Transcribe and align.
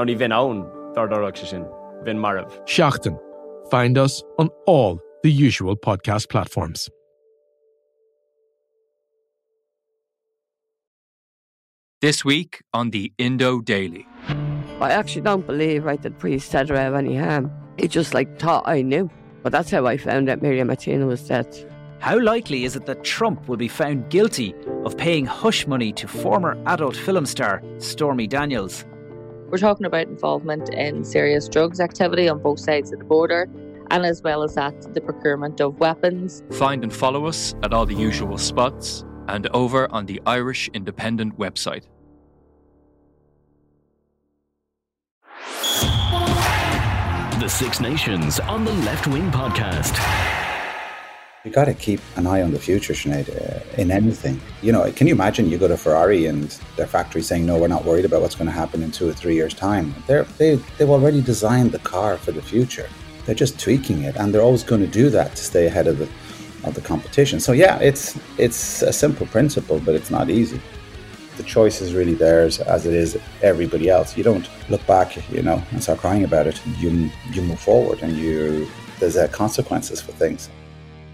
Ná 0.00 0.06
ní 0.06 0.16
bhín 0.16 0.32
ann 0.32 0.64
dardarach 0.96 1.36
se 1.36 1.46
sin, 1.46 1.64
bhín 2.04 2.16
marmh. 2.16 2.48
Seachtain. 2.64 3.18
Find 3.70 3.98
us 3.98 4.22
on 4.38 4.48
all 4.66 4.98
the 5.22 5.30
usual 5.30 5.76
podcast 5.76 6.30
platforms. 6.30 6.88
This 12.00 12.24
week 12.24 12.62
on 12.72 12.90
the 12.90 13.12
Indo 13.18 13.60
Daily. 13.60 14.06
I 14.80 14.90
actually 14.90 15.20
don't 15.20 15.46
believe 15.46 15.84
right 15.84 16.00
that 16.00 16.18
priest 16.18 16.50
said 16.50 16.70
or 16.70 16.76
have 16.76 16.94
any 16.94 17.14
harm. 17.14 17.50
He 17.76 17.86
just 17.86 18.14
like 18.14 18.38
thought 18.38 18.66
I 18.66 18.80
knew. 18.80 19.10
But 19.42 19.52
that's 19.52 19.70
how 19.70 19.86
I 19.86 19.98
found 19.98 20.30
out 20.30 20.40
Miriam 20.40 20.68
Martina 20.68 21.06
was 21.06 21.28
dead. 21.28 21.46
How 21.98 22.18
likely 22.18 22.64
is 22.64 22.74
it 22.74 22.86
that 22.86 23.04
Trump 23.04 23.48
will 23.48 23.58
be 23.58 23.68
found 23.68 24.08
guilty 24.08 24.54
of 24.86 24.96
paying 24.96 25.26
hush 25.26 25.66
money 25.66 25.92
to 25.92 26.08
former 26.08 26.56
adult 26.64 26.96
film 26.96 27.26
star 27.26 27.62
Stormy 27.76 28.26
Daniels? 28.26 28.86
We're 29.50 29.58
talking 29.58 29.84
about 29.84 30.06
involvement 30.06 30.68
in 30.68 31.02
serious 31.02 31.48
drugs 31.48 31.80
activity 31.80 32.28
on 32.28 32.40
both 32.40 32.60
sides 32.60 32.92
of 32.92 33.00
the 33.00 33.04
border, 33.04 33.48
and 33.90 34.06
as 34.06 34.22
well 34.22 34.44
as 34.44 34.54
that, 34.54 34.94
the 34.94 35.00
procurement 35.00 35.60
of 35.60 35.80
weapons. 35.80 36.44
Find 36.52 36.84
and 36.84 36.94
follow 36.94 37.26
us 37.26 37.56
at 37.64 37.72
all 37.72 37.84
the 37.84 37.94
usual 37.94 38.38
spots 38.38 39.04
and 39.26 39.48
over 39.48 39.90
on 39.92 40.06
the 40.06 40.22
Irish 40.24 40.70
Independent 40.72 41.36
website. 41.36 41.82
The 47.40 47.48
Six 47.48 47.80
Nations 47.80 48.38
on 48.38 48.64
the 48.64 48.72
Left 48.72 49.08
Wing 49.08 49.32
Podcast. 49.32 50.39
You 51.42 51.50
got 51.50 51.64
to 51.64 51.72
keep 51.72 52.00
an 52.16 52.26
eye 52.26 52.42
on 52.42 52.52
the 52.52 52.58
future, 52.58 52.92
Sinead, 52.92 53.30
uh, 53.30 53.80
in 53.80 53.90
anything. 53.90 54.38
You 54.60 54.72
know, 54.72 54.92
can 54.92 55.06
you 55.06 55.14
imagine 55.14 55.48
you 55.48 55.56
go 55.56 55.68
to 55.68 55.76
Ferrari 55.78 56.26
and 56.26 56.50
their 56.76 56.86
factory 56.86 57.22
saying, 57.22 57.46
no, 57.46 57.56
we're 57.56 57.66
not 57.66 57.86
worried 57.86 58.04
about 58.04 58.20
what's 58.20 58.34
going 58.34 58.44
to 58.44 58.52
happen 58.52 58.82
in 58.82 58.90
two 58.90 59.08
or 59.08 59.14
three 59.14 59.36
years' 59.36 59.54
time? 59.54 59.94
They're, 60.06 60.24
they, 60.36 60.56
they've 60.76 60.90
already 60.90 61.22
designed 61.22 61.72
the 61.72 61.78
car 61.78 62.18
for 62.18 62.30
the 62.30 62.42
future. 62.42 62.90
They're 63.24 63.34
just 63.34 63.58
tweaking 63.58 64.02
it, 64.02 64.16
and 64.16 64.34
they're 64.34 64.42
always 64.42 64.62
going 64.62 64.82
to 64.82 64.86
do 64.86 65.08
that 65.08 65.34
to 65.34 65.42
stay 65.42 65.64
ahead 65.64 65.86
of 65.86 65.96
the, 65.96 66.10
of 66.68 66.74
the 66.74 66.82
competition. 66.82 67.40
So, 67.40 67.52
yeah, 67.52 67.78
it's, 67.78 68.18
it's 68.36 68.82
a 68.82 68.92
simple 68.92 69.26
principle, 69.26 69.80
but 69.80 69.94
it's 69.94 70.10
not 70.10 70.28
easy. 70.28 70.60
The 71.38 71.42
choice 71.44 71.80
is 71.80 71.94
really 71.94 72.12
theirs, 72.12 72.60
as 72.60 72.84
it 72.84 72.92
is 72.92 73.18
everybody 73.40 73.88
else. 73.88 74.14
You 74.14 74.24
don't 74.24 74.46
look 74.68 74.86
back, 74.86 75.16
you 75.30 75.40
know, 75.40 75.62
and 75.70 75.82
start 75.82 76.00
crying 76.00 76.24
about 76.24 76.48
it. 76.48 76.60
You, 76.80 77.08
you 77.30 77.40
move 77.40 77.60
forward, 77.60 78.02
and 78.02 78.14
you, 78.14 78.68
there's 78.98 79.16
uh, 79.16 79.26
consequences 79.28 80.02
for 80.02 80.12
things. 80.12 80.50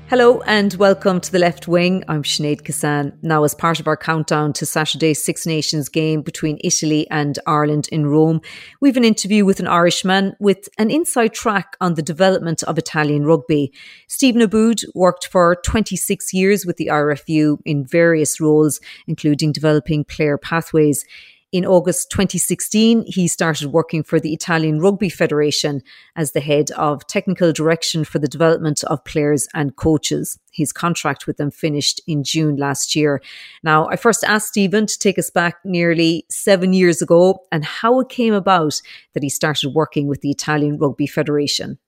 Hello 0.09 0.41
and 0.43 0.73
welcome 0.75 1.21
to 1.21 1.33
the 1.33 1.41
Left 1.41 1.67
Wing. 1.67 2.05
I'm 2.07 2.23
Sinead 2.23 2.63
Kissane. 2.63 3.13
Now, 3.23 3.43
as 3.43 3.57
part 3.57 3.81
of 3.81 3.89
our 3.89 3.97
countdown 3.97 4.53
to 4.53 4.65
Saturday's 4.65 5.25
Six 5.25 5.47
Nations 5.47 5.89
game 5.89 6.23
between 6.23 6.61
Italy 6.63 7.11
and 7.11 7.41
Ireland 7.45 7.89
in 7.91 8.07
Rome, 8.07 8.41
we've 8.81 8.97
an 8.97 9.03
interview 9.03 9.45
with 9.45 9.59
an 9.59 9.67
Irishman 9.67 10.37
with 10.39 10.69
an 10.79 10.93
inside 10.93 11.35
track 11.35 11.77
on 11.81 11.95
the 11.95 12.03
development 12.03 12.63
of 12.63 12.79
Italian 12.79 13.25
rugby. 13.25 13.73
Stephen 14.07 14.43
Aboud 14.43 14.83
worked 14.95 15.27
for 15.27 15.57
26 15.65 16.33
years 16.33 16.65
with 16.65 16.77
the 16.77 16.87
IRFU 16.87 17.59
in 17.65 17.85
various 17.85 18.41
roles, 18.41 18.79
including 19.09 19.51
developing 19.51 20.05
player 20.05 20.39
pathways. 20.39 21.05
In 21.53 21.65
August 21.65 22.11
2016, 22.11 23.05
he 23.07 23.29
started 23.29 23.69
working 23.69 24.03
for 24.03 24.19
the 24.19 24.33
Italian 24.33 24.81
Rugby 24.81 25.09
Federation 25.09 25.81
as 26.17 26.33
the 26.33 26.41
head 26.41 26.73
of 26.73 27.07
technical 27.07 27.53
direction 27.53 28.05
for 28.05 28.19
the 28.19 28.27
development 28.27 28.83
of 28.85 29.05
players 29.05 29.47
and 29.55 29.77
coaches. 29.77 30.39
His 30.53 30.73
contract 30.73 31.29
with 31.29 31.37
them 31.37 31.53
finished 31.53 32.01
in 32.05 32.25
June 32.25 32.57
last 32.57 32.97
year. 32.97 33.23
Now, 33.63 33.87
I 33.87 33.95
first 33.95 34.25
asked 34.25 34.49
Stephen 34.49 34.87
to 34.87 34.99
take 34.99 35.21
us 35.21 35.31
back 35.31 35.59
nearly 35.65 36.27
seven 36.29 36.73
years 36.73 37.01
ago 37.01 37.45
and 37.53 37.65
how 37.65 38.01
it 38.01 38.09
came 38.09 38.35
about 38.35 38.81
that 39.15 39.23
he 39.23 39.29
started 39.29 39.69
working 39.69 40.09
with 40.09 40.23
the 40.23 40.31
Italian 40.31 40.79
Rugby 40.79 41.07
Federation. 41.07 41.79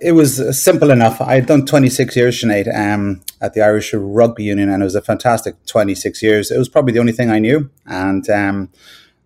It 0.00 0.12
was 0.12 0.40
uh, 0.40 0.52
simple 0.52 0.90
enough. 0.90 1.20
I 1.20 1.36
had 1.36 1.46
done 1.46 1.66
26 1.66 2.16
years, 2.16 2.42
Sinead, 2.42 2.66
um, 2.76 3.22
at 3.40 3.54
the 3.54 3.62
Irish 3.62 3.94
Rugby 3.94 4.42
Union, 4.42 4.68
and 4.68 4.82
it 4.82 4.84
was 4.84 4.96
a 4.96 5.00
fantastic 5.00 5.64
26 5.66 6.20
years. 6.20 6.50
It 6.50 6.58
was 6.58 6.68
probably 6.68 6.92
the 6.92 6.98
only 6.98 7.12
thing 7.12 7.30
I 7.30 7.38
knew. 7.38 7.70
And 7.86 8.28
um, 8.28 8.70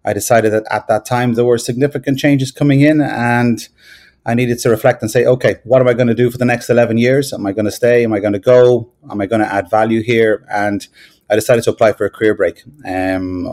I 0.04 0.12
decided 0.12 0.52
that 0.52 0.64
at 0.70 0.86
that 0.88 1.04
time 1.04 1.34
there 1.34 1.44
were 1.44 1.58
significant 1.58 2.18
changes 2.18 2.50
coming 2.50 2.80
in 2.80 3.00
and 3.00 3.68
I 4.24 4.34
needed 4.34 4.58
to 4.60 4.68
reflect 4.68 5.00
and 5.00 5.10
say, 5.10 5.24
okay, 5.24 5.56
what 5.64 5.80
am 5.80 5.88
I 5.88 5.94
going 5.94 6.08
to 6.08 6.14
do 6.14 6.30
for 6.30 6.38
the 6.38 6.44
next 6.44 6.68
11 6.68 6.98
years? 6.98 7.32
Am 7.32 7.46
I 7.46 7.52
going 7.52 7.64
to 7.64 7.72
stay? 7.72 8.04
Am 8.04 8.12
I 8.12 8.20
going 8.20 8.34
to 8.34 8.38
go? 8.38 8.90
Am 9.10 9.20
I 9.20 9.26
going 9.26 9.40
to 9.40 9.50
add 9.50 9.70
value 9.70 10.02
here? 10.02 10.46
And 10.52 10.86
I 11.30 11.34
decided 11.34 11.64
to 11.64 11.70
apply 11.70 11.92
for 11.92 12.04
a 12.04 12.10
career 12.10 12.34
break. 12.34 12.62
Um, 12.84 13.46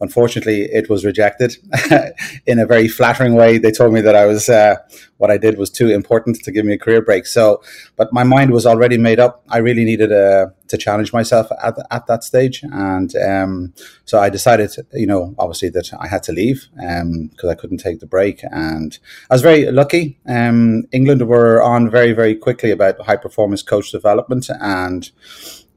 unfortunately, 0.00 0.62
it 0.62 0.88
was 0.88 1.04
rejected 1.04 1.56
in 2.46 2.58
a 2.58 2.66
very 2.66 2.88
flattering 2.88 3.34
way. 3.34 3.58
They 3.58 3.70
told 3.70 3.92
me 3.92 4.00
that 4.00 4.16
I 4.16 4.26
was 4.26 4.48
uh, 4.48 4.76
what 5.18 5.30
I 5.30 5.36
did 5.36 5.58
was 5.58 5.70
too 5.70 5.90
important 5.90 6.42
to 6.42 6.50
give 6.50 6.64
me 6.64 6.74
a 6.74 6.78
career 6.78 7.02
break. 7.02 7.26
So, 7.26 7.62
but 7.96 8.12
my 8.12 8.24
mind 8.24 8.50
was 8.52 8.66
already 8.66 8.96
made 8.96 9.20
up. 9.20 9.44
I 9.48 9.58
really 9.58 9.84
needed 9.84 10.12
uh, 10.12 10.46
to 10.68 10.78
challenge 10.78 11.12
myself 11.12 11.48
at, 11.62 11.74
at 11.90 12.06
that 12.06 12.24
stage, 12.24 12.62
and 12.62 13.14
um, 13.16 13.74
so 14.04 14.18
I 14.18 14.30
decided, 14.30 14.74
you 14.92 15.06
know, 15.06 15.34
obviously 15.38 15.68
that 15.70 15.92
I 15.98 16.08
had 16.08 16.22
to 16.24 16.32
leave 16.32 16.68
because 16.74 17.44
um, 17.44 17.50
I 17.50 17.54
couldn't 17.54 17.78
take 17.78 18.00
the 18.00 18.06
break. 18.06 18.42
And 18.50 18.98
I 19.30 19.34
was 19.34 19.42
very 19.42 19.70
lucky. 19.70 20.18
Um, 20.26 20.84
England 20.92 21.26
were 21.28 21.62
on 21.62 21.90
very 21.90 22.12
very 22.12 22.34
quickly 22.34 22.70
about 22.70 23.00
high 23.00 23.16
performance 23.16 23.62
coach 23.62 23.90
development 23.90 24.48
and 24.60 25.10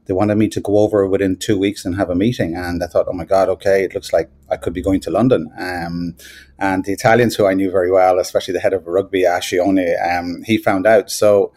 they 0.06 0.14
wanted 0.14 0.36
me 0.36 0.48
to 0.48 0.60
go 0.60 0.78
over 0.78 1.06
within 1.06 1.36
two 1.36 1.58
weeks 1.58 1.84
and 1.84 1.96
have 1.96 2.10
a 2.10 2.14
meeting. 2.14 2.54
And 2.54 2.82
I 2.82 2.86
thought, 2.86 3.06
oh 3.08 3.14
my 3.14 3.24
God, 3.24 3.48
okay, 3.48 3.84
it 3.84 3.94
looks 3.94 4.12
like 4.12 4.30
I 4.50 4.56
could 4.56 4.74
be 4.74 4.82
going 4.82 5.00
to 5.00 5.10
London. 5.10 5.50
Um, 5.58 6.16
and 6.58 6.84
the 6.84 6.92
Italians, 6.92 7.36
who 7.36 7.46
I 7.46 7.54
knew 7.54 7.70
very 7.70 7.90
well, 7.90 8.18
especially 8.18 8.52
the 8.52 8.60
head 8.60 8.74
of 8.74 8.86
rugby, 8.86 9.22
Ascione, 9.22 9.94
um, 10.06 10.42
he 10.44 10.58
found 10.58 10.86
out. 10.86 11.10
So 11.10 11.52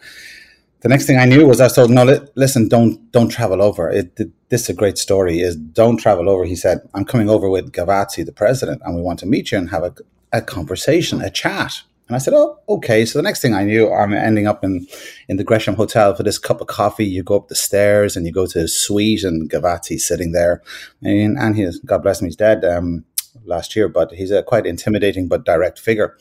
the 0.80 0.88
next 0.88 1.06
thing 1.06 1.18
I 1.18 1.24
knew 1.24 1.46
was 1.46 1.60
I 1.60 1.64
was 1.64 1.74
told, 1.74 1.90
no, 1.90 2.04
li- 2.04 2.20
listen, 2.36 2.68
don't 2.68 3.10
don't 3.12 3.28
travel 3.28 3.60
over. 3.62 3.90
It, 3.90 4.12
it, 4.18 4.30
this 4.48 4.62
is 4.62 4.68
a 4.70 4.74
great 4.74 4.96
story. 4.96 5.40
Is 5.40 5.56
don't 5.56 5.96
travel 5.98 6.28
over. 6.28 6.44
He 6.44 6.56
said, 6.56 6.80
I'm 6.94 7.04
coming 7.04 7.28
over 7.28 7.50
with 7.50 7.72
Gavazzi, 7.72 8.24
the 8.24 8.32
president, 8.32 8.82
and 8.84 8.94
we 8.94 9.02
want 9.02 9.18
to 9.20 9.26
meet 9.26 9.50
you 9.52 9.58
and 9.58 9.70
have 9.70 9.82
a, 9.82 9.94
a 10.32 10.40
conversation, 10.40 11.20
a 11.20 11.30
chat. 11.30 11.82
And 12.08 12.16
I 12.16 12.18
said, 12.18 12.34
"Oh, 12.34 12.58
okay." 12.68 13.04
So 13.04 13.18
the 13.18 13.22
next 13.22 13.42
thing 13.42 13.54
I 13.54 13.64
knew, 13.64 13.92
I'm 13.92 14.14
ending 14.14 14.46
up 14.46 14.64
in 14.64 14.86
in 15.28 15.36
the 15.36 15.44
Gresham 15.44 15.74
Hotel 15.76 16.14
for 16.14 16.22
this 16.22 16.38
cup 16.38 16.60
of 16.60 16.66
coffee. 16.66 17.04
You 17.04 17.22
go 17.22 17.36
up 17.36 17.48
the 17.48 17.54
stairs 17.54 18.16
and 18.16 18.26
you 18.26 18.32
go 18.32 18.46
to 18.46 18.58
his 18.58 18.76
suite, 18.76 19.24
and 19.24 19.50
Gavazzi's 19.50 20.06
sitting 20.06 20.32
there, 20.32 20.62
and, 21.02 21.38
and 21.38 21.54
he's 21.54 21.78
God 21.80 22.02
bless 22.02 22.20
him, 22.20 22.26
he's 22.26 22.36
dead 22.36 22.64
um, 22.64 23.04
last 23.44 23.76
year, 23.76 23.88
but 23.88 24.12
he's 24.12 24.30
a 24.30 24.42
quite 24.42 24.66
intimidating 24.66 25.28
but 25.28 25.44
direct 25.44 25.78
figure. 25.78 26.16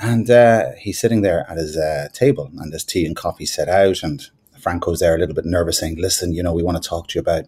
And 0.00 0.30
uh, 0.30 0.70
he's 0.78 1.00
sitting 1.00 1.22
there 1.22 1.44
at 1.50 1.58
his 1.58 1.76
uh, 1.76 2.08
table, 2.12 2.50
and 2.56 2.72
there's 2.72 2.84
tea 2.84 3.04
and 3.04 3.16
coffee 3.16 3.46
set 3.46 3.68
out, 3.68 4.02
and 4.02 4.28
Franco's 4.58 5.00
there 5.00 5.14
a 5.14 5.18
little 5.18 5.34
bit 5.34 5.44
nervous, 5.44 5.78
saying, 5.78 5.96
"Listen, 5.98 6.32
you 6.32 6.42
know, 6.42 6.52
we 6.52 6.62
want 6.62 6.82
to 6.82 6.88
talk 6.88 7.08
to 7.08 7.18
you 7.18 7.20
about 7.20 7.44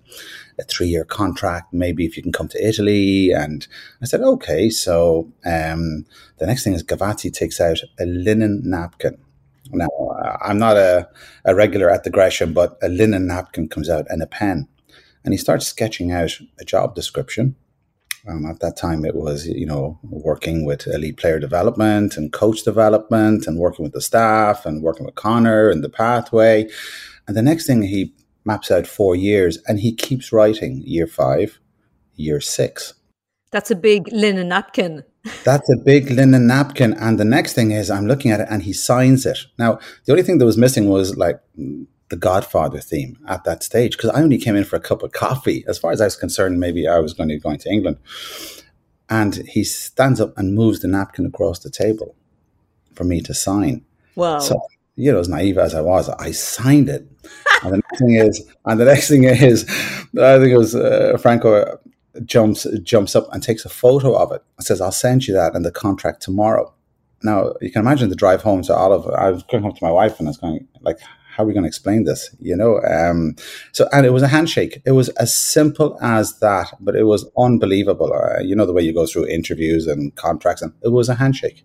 a 0.59 0.63
three-year 0.65 1.05
contract. 1.05 1.73
Maybe 1.73 2.05
if 2.07 2.17
you 2.17 2.23
can 2.23 2.33
come 2.33 2.49
to 2.49 2.67
Italy." 2.67 3.33
And 3.33 3.67
I 4.03 4.07
said, 4.07 4.21
"Okay." 4.21 4.71
So 4.71 5.33
um, 5.45 6.07
the 6.39 6.47
next 6.47 6.65
thing 6.65 6.73
is 6.73 6.83
Gavazzi 6.83 7.33
takes 7.33 7.61
out 7.61 7.81
a 7.99 8.07
linen 8.07 8.63
napkin. 8.65 9.19
Now 9.73 9.89
I'm 10.43 10.59
not 10.59 10.77
a, 10.77 11.09
a 11.45 11.55
regular 11.55 11.91
at 11.91 12.05
the 12.05 12.11
Gresham, 12.11 12.53
but 12.53 12.79
a 12.83 12.89
linen 12.89 13.27
napkin 13.27 13.69
comes 13.69 13.89
out 13.89 14.07
and 14.09 14.23
a 14.23 14.27
pen, 14.27 14.69
and 15.25 15.33
he 15.35 15.39
starts 15.39 15.67
sketching 15.67 16.11
out 16.13 16.33
a 16.59 16.65
job 16.65 16.95
description. 16.95 17.57
Um, 18.29 18.45
at 18.47 18.61
that 18.61 18.77
time, 18.77 19.05
it 19.05 19.15
was 19.15 19.47
you 19.47 19.67
know 19.67 19.99
working 20.03 20.65
with 20.65 20.87
elite 20.87 21.17
player 21.17 21.39
development 21.39 22.17
and 22.17 22.33
coach 22.33 22.63
development, 22.63 23.47
and 23.47 23.59
working 23.59 23.83
with 23.83 23.93
the 23.93 24.01
staff, 24.01 24.67
and 24.67 24.83
working 24.83 25.07
with 25.07 25.15
Conor 25.15 25.71
and 25.71 25.83
the 25.83 25.89
pathway. 25.89 26.69
And 27.27 27.37
the 27.37 27.43
next 27.43 27.67
thing 27.67 27.83
he 27.83 28.15
maps 28.45 28.71
out 28.71 28.87
four 28.87 29.15
years, 29.15 29.59
and 29.67 29.81
he 29.81 29.95
keeps 29.95 30.33
writing 30.33 30.83
year 30.85 31.07
five, 31.07 31.59
year 32.15 32.41
six. 32.41 32.95
That's 33.53 33.71
a 33.71 33.77
big 33.77 34.09
linen 34.13 34.49
napkin. 34.49 35.05
That's 35.45 35.69
a 35.71 35.77
big 35.77 36.11
linen 36.11 36.47
napkin. 36.47 36.95
And 36.95 37.19
the 37.19 37.25
next 37.25 37.55
thing 37.55 37.73
is, 37.73 37.91
I'm 37.91 38.07
looking 38.07 38.31
at 38.31 38.41
it, 38.41 38.49
and 38.51 38.63
he 38.63 38.73
signs 38.73 39.27
it. 39.27 39.39
Now, 39.59 39.81
the 40.05 40.13
only 40.13 40.23
thing 40.23 40.39
that 40.39 40.47
was 40.47 40.57
missing 40.57 40.89
was 40.89 41.17
like 41.17 41.41
the 42.11 42.17
Godfather 42.17 42.81
theme 42.81 43.19
at 43.29 43.45
that 43.45 43.63
stage 43.63 43.97
because 43.97 44.11
I 44.11 44.21
only 44.21 44.37
came 44.37 44.57
in 44.57 44.65
for 44.65 44.77
a 44.77 44.81
cup 44.81 45.03
of 45.03 45.13
coffee. 45.13 45.65
As 45.67 45.79
far 45.79 45.93
as 45.93 46.01
I 46.01 46.05
was 46.05 46.17
concerned, 46.17 46.61
maybe 46.61 46.87
I 46.87 46.99
was 46.99 47.15
going 47.15 47.29
to 47.29 47.37
be 47.37 47.41
going 47.41 47.59
to 47.59 47.71
England. 47.71 47.99
And 49.09 49.37
he 49.49 49.65
stands 49.65 50.21
up 50.21 50.37
and 50.37 50.55
moves 50.55 50.81
the 50.81 50.89
napkin 50.89 51.27
across 51.27 51.61
the 51.61 51.71
table 51.71 52.15
for 52.95 53.05
me 53.05 53.21
to 53.23 53.33
sign. 53.33 53.85
Wow. 54.17 54.41
So, 54.41 54.61
you 54.97 55.13
know, 55.13 55.21
as 55.21 55.29
naive 55.29 55.59
as 55.59 55.75
I 55.75 55.81
was, 55.81 56.09
I 56.09 56.33
signed 56.33 56.89
it. 56.89 57.07
and 57.63 57.73
the 57.73 57.77
next 57.77 57.99
thing 57.99 58.15
is, 58.15 58.47
and 58.65 58.81
the 58.81 58.85
next 58.85 59.09
thing 59.09 59.25
is, 59.25 59.65
I 59.69 60.39
think 60.39 60.53
it 60.53 60.59
was 60.59 60.75
uh, 60.75 61.17
Franco 61.21 61.79
jumps 62.25 62.67
jumps 62.83 63.15
up 63.15 63.33
and 63.33 63.43
takes 63.43 63.65
a 63.65 63.69
photo 63.69 64.15
of 64.17 64.33
it 64.33 64.43
and 64.59 64.67
says, 64.67 64.81
"I'll 64.81 64.93
send 64.93 65.27
you 65.27 65.35
that 65.35 65.55
and 65.55 65.65
the 65.65 65.71
contract 65.71 66.23
tomorrow." 66.23 66.73
Now 67.23 67.55
you 67.61 67.71
can 67.71 67.83
imagine 67.83 68.09
the 68.09 68.17
drive 68.17 68.43
home 68.43 68.63
to 68.63 68.75
Olive. 68.75 69.07
I 69.07 69.31
was 69.31 69.43
going 69.45 69.63
home 69.63 69.75
to 69.75 69.85
my 69.85 69.91
wife 69.91 70.19
and 70.19 70.29
I 70.29 70.31
was 70.31 70.39
going 70.39 70.67
like, 70.81 70.99
"How 71.35 71.45
are 71.45 71.47
we 71.47 71.53
going 71.53 71.65
to 71.65 71.69
explain 71.69 72.05
this?" 72.05 72.35
You 72.39 72.57
know. 72.57 72.81
Um, 72.83 73.37
so 73.73 73.89
and 73.93 74.05
it 74.07 74.11
was 74.11 74.23
a 74.23 74.29
handshake. 74.29 74.83
It 74.85 74.93
was 74.93 75.09
as 75.11 75.35
simple 75.35 75.99
as 76.03 76.39
that, 76.41 76.73
but 76.81 76.97
it 76.97 77.05
was 77.05 77.31
unbelievable. 77.37 78.13
Uh, 78.13 78.41
you 78.41 78.55
know 78.57 78.67
the 78.67 78.73
way 78.73 78.83
you 78.83 78.95
go 78.95 79.07
through 79.07 79.27
interviews 79.27 79.87
and 79.87 80.15
contracts, 80.17 80.63
and 80.63 80.73
it 80.83 80.89
was 80.89 81.09
a 81.09 81.15
handshake 81.15 81.65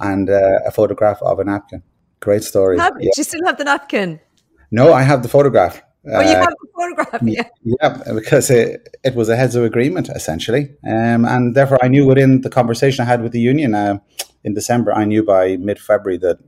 and 0.00 0.30
uh, 0.30 0.58
a 0.66 0.70
photograph 0.70 1.22
of 1.22 1.38
a 1.38 1.44
napkin. 1.44 1.82
Great 2.20 2.44
story. 2.44 2.78
Have, 2.78 2.94
yeah. 2.98 3.10
Do 3.14 3.20
you 3.20 3.24
still 3.24 3.44
have 3.46 3.58
the 3.58 3.64
napkin? 3.64 4.20
No, 4.70 4.92
I 4.92 5.02
have 5.02 5.22
the 5.22 5.28
photograph. 5.28 5.82
Oh, 6.06 6.20
you 6.20 6.28
uh, 6.28 6.40
have 6.40 6.54
the 6.62 6.68
photograph, 6.74 7.22
yeah. 7.22 7.42
Yeah, 7.62 8.12
because 8.14 8.50
it, 8.50 8.96
it 9.04 9.14
was 9.14 9.28
a 9.28 9.36
heads 9.36 9.54
of 9.54 9.64
agreement, 9.64 10.08
essentially. 10.08 10.70
Um, 10.86 11.26
and 11.26 11.54
therefore, 11.54 11.78
I 11.82 11.88
knew 11.88 12.06
within 12.06 12.40
the 12.40 12.48
conversation 12.48 13.02
I 13.02 13.06
had 13.06 13.22
with 13.22 13.32
the 13.32 13.40
union 13.40 13.74
uh, 13.74 13.98
in 14.42 14.54
December, 14.54 14.94
I 14.94 15.04
knew 15.04 15.22
by 15.22 15.56
mid 15.56 15.78
February 15.78 16.16
that 16.18 16.38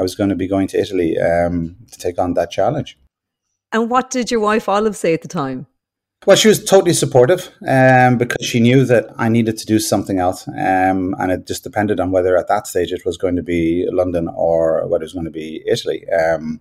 I 0.00 0.02
was 0.02 0.14
going 0.14 0.30
to 0.30 0.36
be 0.36 0.48
going 0.48 0.66
to 0.68 0.80
Italy 0.80 1.18
um, 1.18 1.76
to 1.92 1.98
take 1.98 2.18
on 2.18 2.32
that 2.34 2.50
challenge. 2.50 2.98
And 3.70 3.90
what 3.90 4.10
did 4.10 4.30
your 4.30 4.40
wife 4.40 4.66
Olive 4.66 4.96
say 4.96 5.12
at 5.12 5.20
the 5.20 5.28
time? 5.28 5.66
Well, 6.26 6.36
she 6.36 6.48
was 6.48 6.64
totally 6.64 6.94
supportive 6.94 7.50
um, 7.68 8.18
because 8.18 8.44
she 8.44 8.60
knew 8.60 8.84
that 8.86 9.06
I 9.16 9.28
needed 9.28 9.56
to 9.58 9.66
do 9.66 9.78
something 9.78 10.18
else. 10.18 10.48
Um, 10.48 11.14
and 11.18 11.30
it 11.32 11.46
just 11.46 11.64
depended 11.64 12.00
on 12.00 12.10
whether 12.10 12.36
at 12.36 12.48
that 12.48 12.66
stage 12.66 12.92
it 12.92 13.04
was 13.04 13.16
going 13.16 13.36
to 13.36 13.42
be 13.42 13.86
London 13.90 14.28
or 14.34 14.86
whether 14.88 15.02
it 15.02 15.10
was 15.10 15.12
going 15.12 15.24
to 15.26 15.30
be 15.30 15.62
Italy. 15.66 16.08
Um, 16.10 16.60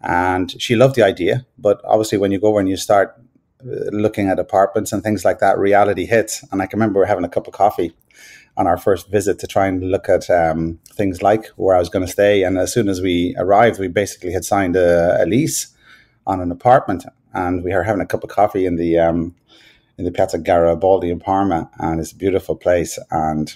and 0.00 0.60
she 0.60 0.74
loved 0.74 0.96
the 0.96 1.04
idea. 1.04 1.46
But 1.58 1.80
obviously, 1.84 2.18
when 2.18 2.32
you 2.32 2.40
go 2.40 2.58
and 2.58 2.68
you 2.68 2.76
start 2.76 3.16
uh, 3.64 3.90
looking 3.92 4.28
at 4.28 4.38
apartments 4.38 4.92
and 4.92 5.02
things 5.02 5.24
like 5.24 5.38
that, 5.38 5.58
reality 5.58 6.06
hits. 6.06 6.44
And 6.50 6.60
I 6.60 6.66
can 6.66 6.78
remember 6.78 7.04
having 7.04 7.24
a 7.24 7.28
cup 7.28 7.46
of 7.46 7.54
coffee 7.54 7.94
on 8.56 8.66
our 8.66 8.76
first 8.76 9.10
visit 9.10 9.38
to 9.38 9.46
try 9.46 9.66
and 9.66 9.90
look 9.90 10.08
at 10.08 10.28
um, 10.28 10.78
things 10.92 11.22
like 11.22 11.46
where 11.56 11.74
I 11.74 11.78
was 11.78 11.88
going 11.88 12.04
to 12.04 12.12
stay. 12.12 12.42
And 12.42 12.58
as 12.58 12.72
soon 12.72 12.88
as 12.88 13.00
we 13.00 13.34
arrived, 13.38 13.80
we 13.80 13.88
basically 13.88 14.32
had 14.32 14.44
signed 14.44 14.76
a, 14.76 15.22
a, 15.22 15.26
lease 15.26 15.74
on 16.26 16.40
an 16.40 16.52
apartment, 16.52 17.04
and 17.32 17.64
we 17.64 17.72
were 17.72 17.82
having 17.82 18.02
a 18.02 18.06
cup 18.06 18.24
of 18.24 18.30
coffee 18.30 18.66
in 18.66 18.76
the 18.76 18.98
um, 18.98 19.34
in 19.98 20.04
the 20.04 20.12
Piazza 20.12 20.38
Garibaldi 20.38 21.10
in 21.10 21.18
Parma, 21.18 21.70
and 21.78 22.00
it's 22.00 22.12
a 22.12 22.16
beautiful 22.16 22.54
place. 22.54 22.98
And 23.10 23.54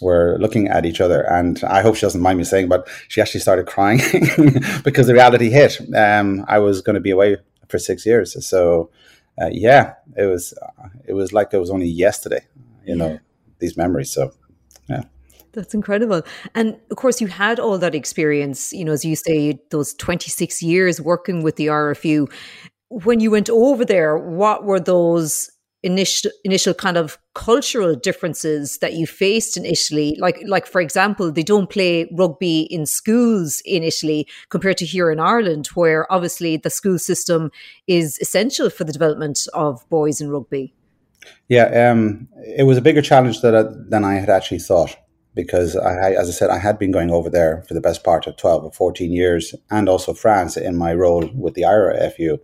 we're 0.00 0.38
looking 0.38 0.68
at 0.68 0.86
each 0.86 1.00
other, 1.00 1.22
and 1.22 1.62
I 1.64 1.82
hope 1.82 1.96
she 1.96 2.02
doesn't 2.02 2.20
mind 2.20 2.38
me 2.38 2.44
saying, 2.44 2.68
but 2.68 2.88
she 3.08 3.20
actually 3.20 3.40
started 3.40 3.66
crying 3.66 3.98
because 4.84 5.06
the 5.08 5.14
reality 5.14 5.50
hit. 5.50 5.78
Um, 5.94 6.44
I 6.48 6.58
was 6.58 6.80
going 6.80 6.94
to 6.94 7.00
be 7.00 7.10
away 7.10 7.36
for 7.68 7.78
six 7.78 8.06
years, 8.06 8.46
so 8.46 8.90
uh, 9.40 9.50
yeah, 9.52 9.94
it 10.16 10.24
was 10.24 10.54
it 11.06 11.12
was 11.12 11.32
like 11.32 11.52
it 11.52 11.58
was 11.58 11.70
only 11.70 11.86
yesterday, 11.86 12.46
you 12.86 12.96
know, 12.96 13.18
these 13.58 13.76
memories. 13.76 14.10
So 14.10 14.32
yeah. 14.88 15.02
That's 15.52 15.74
incredible. 15.74 16.22
And 16.54 16.76
of 16.90 16.96
course, 16.96 17.20
you 17.20 17.26
had 17.26 17.58
all 17.58 17.78
that 17.78 17.94
experience, 17.94 18.72
you 18.72 18.84
know, 18.84 18.92
as 18.92 19.04
you 19.04 19.16
say, 19.16 19.58
those 19.70 19.94
26 19.94 20.62
years 20.62 21.00
working 21.00 21.42
with 21.42 21.56
the 21.56 21.66
IRFU. 21.66 22.30
When 22.90 23.20
you 23.20 23.30
went 23.30 23.50
over 23.50 23.84
there, 23.84 24.16
what 24.16 24.64
were 24.64 24.80
those 24.80 25.50
initial 25.82 26.30
initial 26.44 26.74
kind 26.74 26.96
of 26.96 27.18
cultural 27.34 27.94
differences 27.94 28.78
that 28.78 28.94
you 28.94 29.06
faced 29.06 29.56
in 29.56 29.64
Italy 29.64 30.16
like 30.18 30.36
like 30.44 30.66
for 30.66 30.80
example 30.80 31.30
they 31.30 31.44
don't 31.44 31.70
play 31.70 32.08
rugby 32.18 32.62
in 32.62 32.84
schools 32.84 33.62
in 33.64 33.84
Italy 33.84 34.26
compared 34.48 34.76
to 34.76 34.84
here 34.84 35.08
in 35.12 35.20
Ireland 35.20 35.68
where 35.74 36.12
obviously 36.12 36.56
the 36.56 36.68
school 36.68 36.98
system 36.98 37.52
is 37.86 38.18
essential 38.18 38.70
for 38.70 38.82
the 38.82 38.92
development 38.92 39.46
of 39.54 39.88
boys 39.88 40.20
in 40.20 40.30
rugby 40.30 40.74
yeah 41.48 41.90
um, 41.90 42.28
it 42.56 42.64
was 42.64 42.78
a 42.78 42.82
bigger 42.82 43.02
challenge 43.02 43.44
I, 43.44 43.62
than 43.88 44.04
I 44.04 44.14
had 44.14 44.30
actually 44.30 44.60
thought 44.60 44.96
because 45.34 45.76
I 45.76 46.12
as 46.12 46.28
I 46.28 46.32
said 46.32 46.50
I 46.50 46.58
had 46.58 46.78
been 46.78 46.92
going 46.92 47.10
over 47.10 47.30
there 47.30 47.62
for 47.68 47.74
the 47.74 47.80
best 47.80 48.04
part 48.04 48.26
of 48.26 48.36
12 48.36 48.64
or 48.64 48.72
14 48.72 49.12
years 49.12 49.54
and 49.70 49.88
also 49.88 50.14
France 50.14 50.56
in 50.56 50.76
my 50.76 50.94
role 50.94 51.30
with 51.34 51.54
the 51.54 51.62
IRFU 51.62 52.38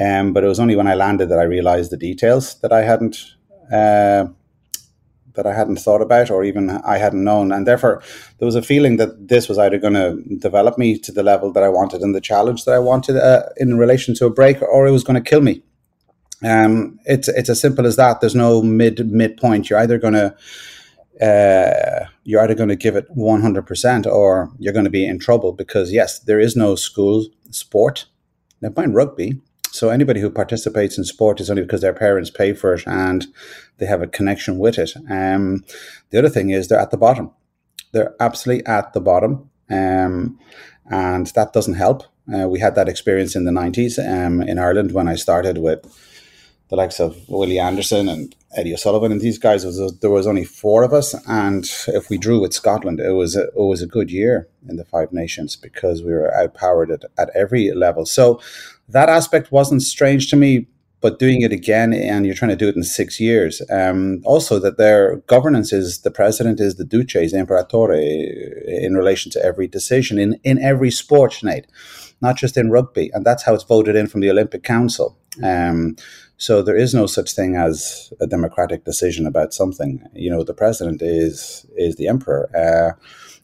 um, 0.00 0.32
but 0.32 0.44
it 0.44 0.48
was 0.48 0.60
only 0.60 0.76
when 0.76 0.86
I 0.86 0.94
landed 0.94 1.28
that 1.28 1.38
I 1.38 1.44
realized 1.44 1.90
the 1.90 1.96
details 1.96 2.58
that 2.60 2.72
I 2.72 2.82
hadn't 2.82 3.34
uh, 3.72 4.26
that 5.38 5.46
I 5.46 5.54
hadn't 5.54 5.76
thought 5.76 6.02
about 6.02 6.30
or 6.30 6.44
even 6.44 6.68
I 6.68 6.98
hadn't 6.98 7.22
known. 7.22 7.52
And 7.52 7.66
therefore, 7.66 8.02
there 8.38 8.46
was 8.46 8.56
a 8.56 8.62
feeling 8.62 8.96
that 8.96 9.28
this 9.28 9.48
was 9.48 9.56
either 9.56 9.78
going 9.78 9.94
to 9.94 10.20
develop 10.38 10.76
me 10.76 10.98
to 10.98 11.12
the 11.12 11.22
level 11.22 11.52
that 11.52 11.62
I 11.62 11.68
wanted 11.68 12.02
and 12.02 12.14
the 12.14 12.20
challenge 12.20 12.64
that 12.64 12.74
I 12.74 12.80
wanted 12.80 13.16
uh, 13.16 13.44
in 13.56 13.78
relation 13.78 14.14
to 14.16 14.26
a 14.26 14.30
break, 14.30 14.60
or 14.60 14.86
it 14.86 14.90
was 14.90 15.04
going 15.04 15.22
to 15.22 15.30
kill 15.30 15.40
me. 15.40 15.62
Um, 16.44 16.98
it's 17.04 17.28
it's 17.28 17.48
as 17.48 17.60
simple 17.60 17.86
as 17.86 17.96
that. 17.96 18.20
There's 18.20 18.34
no 18.34 18.62
mid 18.62 19.10
midpoint. 19.10 19.68
You're 19.68 19.80
either 19.80 19.98
going 19.98 20.14
to 20.14 20.34
uh, 21.20 22.06
you're 22.24 22.42
either 22.42 22.54
going 22.54 22.68
to 22.68 22.76
give 22.76 22.94
it 22.94 23.08
100% 23.16 24.06
or 24.06 24.52
you're 24.58 24.72
going 24.72 24.84
to 24.84 24.90
be 24.90 25.06
in 25.06 25.18
trouble 25.18 25.52
because 25.52 25.92
yes, 25.92 26.20
there 26.20 26.38
is 26.38 26.54
no 26.54 26.76
school 26.76 27.26
sport. 27.50 28.06
Now, 28.60 28.70
mind 28.76 28.94
rugby, 28.94 29.40
so 29.70 29.90
anybody 29.90 30.20
who 30.20 30.30
participates 30.30 30.96
in 30.96 31.04
sport 31.04 31.40
is 31.40 31.50
only 31.50 31.62
because 31.62 31.80
their 31.80 31.92
parents 31.92 32.30
pay 32.30 32.52
for 32.52 32.74
it 32.74 32.86
and 32.86 33.26
they 33.78 33.86
have 33.86 34.02
a 34.02 34.06
connection 34.06 34.58
with 34.58 34.78
it. 34.78 34.92
Um, 35.10 35.64
the 36.10 36.18
other 36.18 36.28
thing 36.28 36.50
is 36.50 36.68
they're 36.68 36.78
at 36.78 36.90
the 36.90 36.96
bottom. 36.96 37.32
They're 37.92 38.14
absolutely 38.20 38.66
at 38.66 38.92
the 38.92 39.00
bottom, 39.00 39.50
um, 39.70 40.38
and 40.90 41.26
that 41.28 41.52
doesn't 41.52 41.74
help. 41.74 42.02
Uh, 42.32 42.46
we 42.48 42.60
had 42.60 42.74
that 42.74 42.88
experience 42.88 43.34
in 43.34 43.44
the 43.44 43.52
nineties 43.52 43.98
um, 43.98 44.42
in 44.42 44.58
Ireland 44.58 44.92
when 44.92 45.08
I 45.08 45.14
started 45.14 45.58
with 45.58 45.80
the 46.68 46.76
likes 46.76 47.00
of 47.00 47.16
Willie 47.28 47.58
Anderson 47.58 48.08
and 48.08 48.34
Eddie 48.56 48.74
O'Sullivan 48.74 49.12
and 49.12 49.20
these 49.20 49.38
guys. 49.38 49.64
Was 49.64 49.80
a, 49.80 49.88
there 50.00 50.10
was 50.10 50.26
only 50.26 50.44
four 50.44 50.82
of 50.82 50.92
us, 50.92 51.14
and 51.26 51.68
if 51.88 52.10
we 52.10 52.18
drew 52.18 52.40
with 52.40 52.52
Scotland, 52.52 53.00
it 53.00 53.12
was 53.12 53.36
a, 53.36 53.44
it 53.48 53.56
was 53.56 53.82
a 53.82 53.86
good 53.86 54.10
year 54.10 54.48
in 54.68 54.76
the 54.76 54.84
Five 54.84 55.12
Nations 55.12 55.56
because 55.56 56.02
we 56.02 56.12
were 56.12 56.34
outpowered 56.34 56.90
at, 56.90 57.04
at 57.18 57.30
every 57.34 57.72
level. 57.72 58.06
So 58.06 58.40
that 58.88 59.08
aspect 59.08 59.52
wasn't 59.52 59.82
strange 59.82 60.30
to 60.30 60.36
me, 60.36 60.66
but 61.00 61.18
doing 61.18 61.42
it 61.42 61.52
again 61.52 61.92
and 61.92 62.26
you're 62.26 62.34
trying 62.34 62.50
to 62.50 62.56
do 62.56 62.68
it 62.68 62.76
in 62.76 62.82
six 62.82 63.20
years. 63.20 63.62
Um, 63.70 64.20
also, 64.24 64.58
that 64.58 64.78
their 64.78 65.16
governance 65.26 65.72
is 65.72 66.00
the 66.00 66.10
president 66.10 66.60
is 66.60 66.76
the 66.76 66.84
duce, 66.84 67.12
the 67.12 67.38
imperatore, 67.38 67.94
in 68.66 68.94
relation 68.94 69.30
to 69.32 69.44
every 69.44 69.68
decision 69.68 70.18
in, 70.18 70.40
in 70.42 70.58
every 70.58 70.90
sport, 70.90 71.32
Sinead, 71.32 71.66
not 72.20 72.36
just 72.36 72.56
in 72.56 72.70
rugby. 72.70 73.10
And 73.14 73.24
that's 73.24 73.44
how 73.44 73.54
it's 73.54 73.64
voted 73.64 73.94
in 73.94 74.06
from 74.06 74.22
the 74.22 74.30
Olympic 74.30 74.64
Council. 74.64 75.16
Um, 75.42 75.96
so 76.38 76.62
there 76.62 76.76
is 76.76 76.94
no 76.94 77.06
such 77.06 77.34
thing 77.34 77.56
as 77.56 78.12
a 78.20 78.26
democratic 78.26 78.84
decision 78.84 79.26
about 79.26 79.52
something. 79.52 80.02
You 80.14 80.30
know, 80.30 80.44
the 80.44 80.54
president 80.54 81.02
is 81.02 81.66
is 81.76 81.96
the 81.96 82.08
emperor. 82.08 82.48
Uh, 82.56 82.98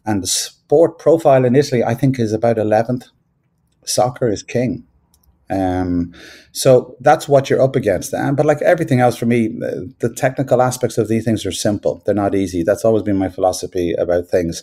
and 0.07 0.23
the 0.23 0.29
sport 0.29 0.99
profile 0.99 1.45
in 1.45 1.57
Italy, 1.57 1.83
I 1.83 1.95
think, 1.95 2.19
is 2.19 2.33
about 2.33 2.57
11th. 2.57 3.07
Soccer 3.85 4.29
is 4.29 4.43
king. 4.43 4.87
Um, 5.51 6.15
so 6.53 6.97
that's 7.01 7.29
what 7.29 7.51
you're 7.51 7.63
up 7.63 7.77
against. 7.77 8.15
Um, 8.15 8.35
but 8.35 8.47
like 8.47 8.63
everything 8.63 9.01
else 9.01 9.17
for 9.17 9.27
me, 9.27 9.49
the, 9.49 10.13
technical 10.15 10.63
aspects 10.63 10.99
of 10.99 11.09
these 11.09 11.25
things 11.25 11.45
are 11.45 11.53
simple. 11.53 12.03
They're 12.05 12.15
not 12.15 12.35
easy. 12.35 12.63
That's 12.63 12.85
always 12.85 13.03
been 13.03 13.17
my 13.17 13.29
philosophy 13.29 13.93
about 13.95 14.29
things. 14.29 14.63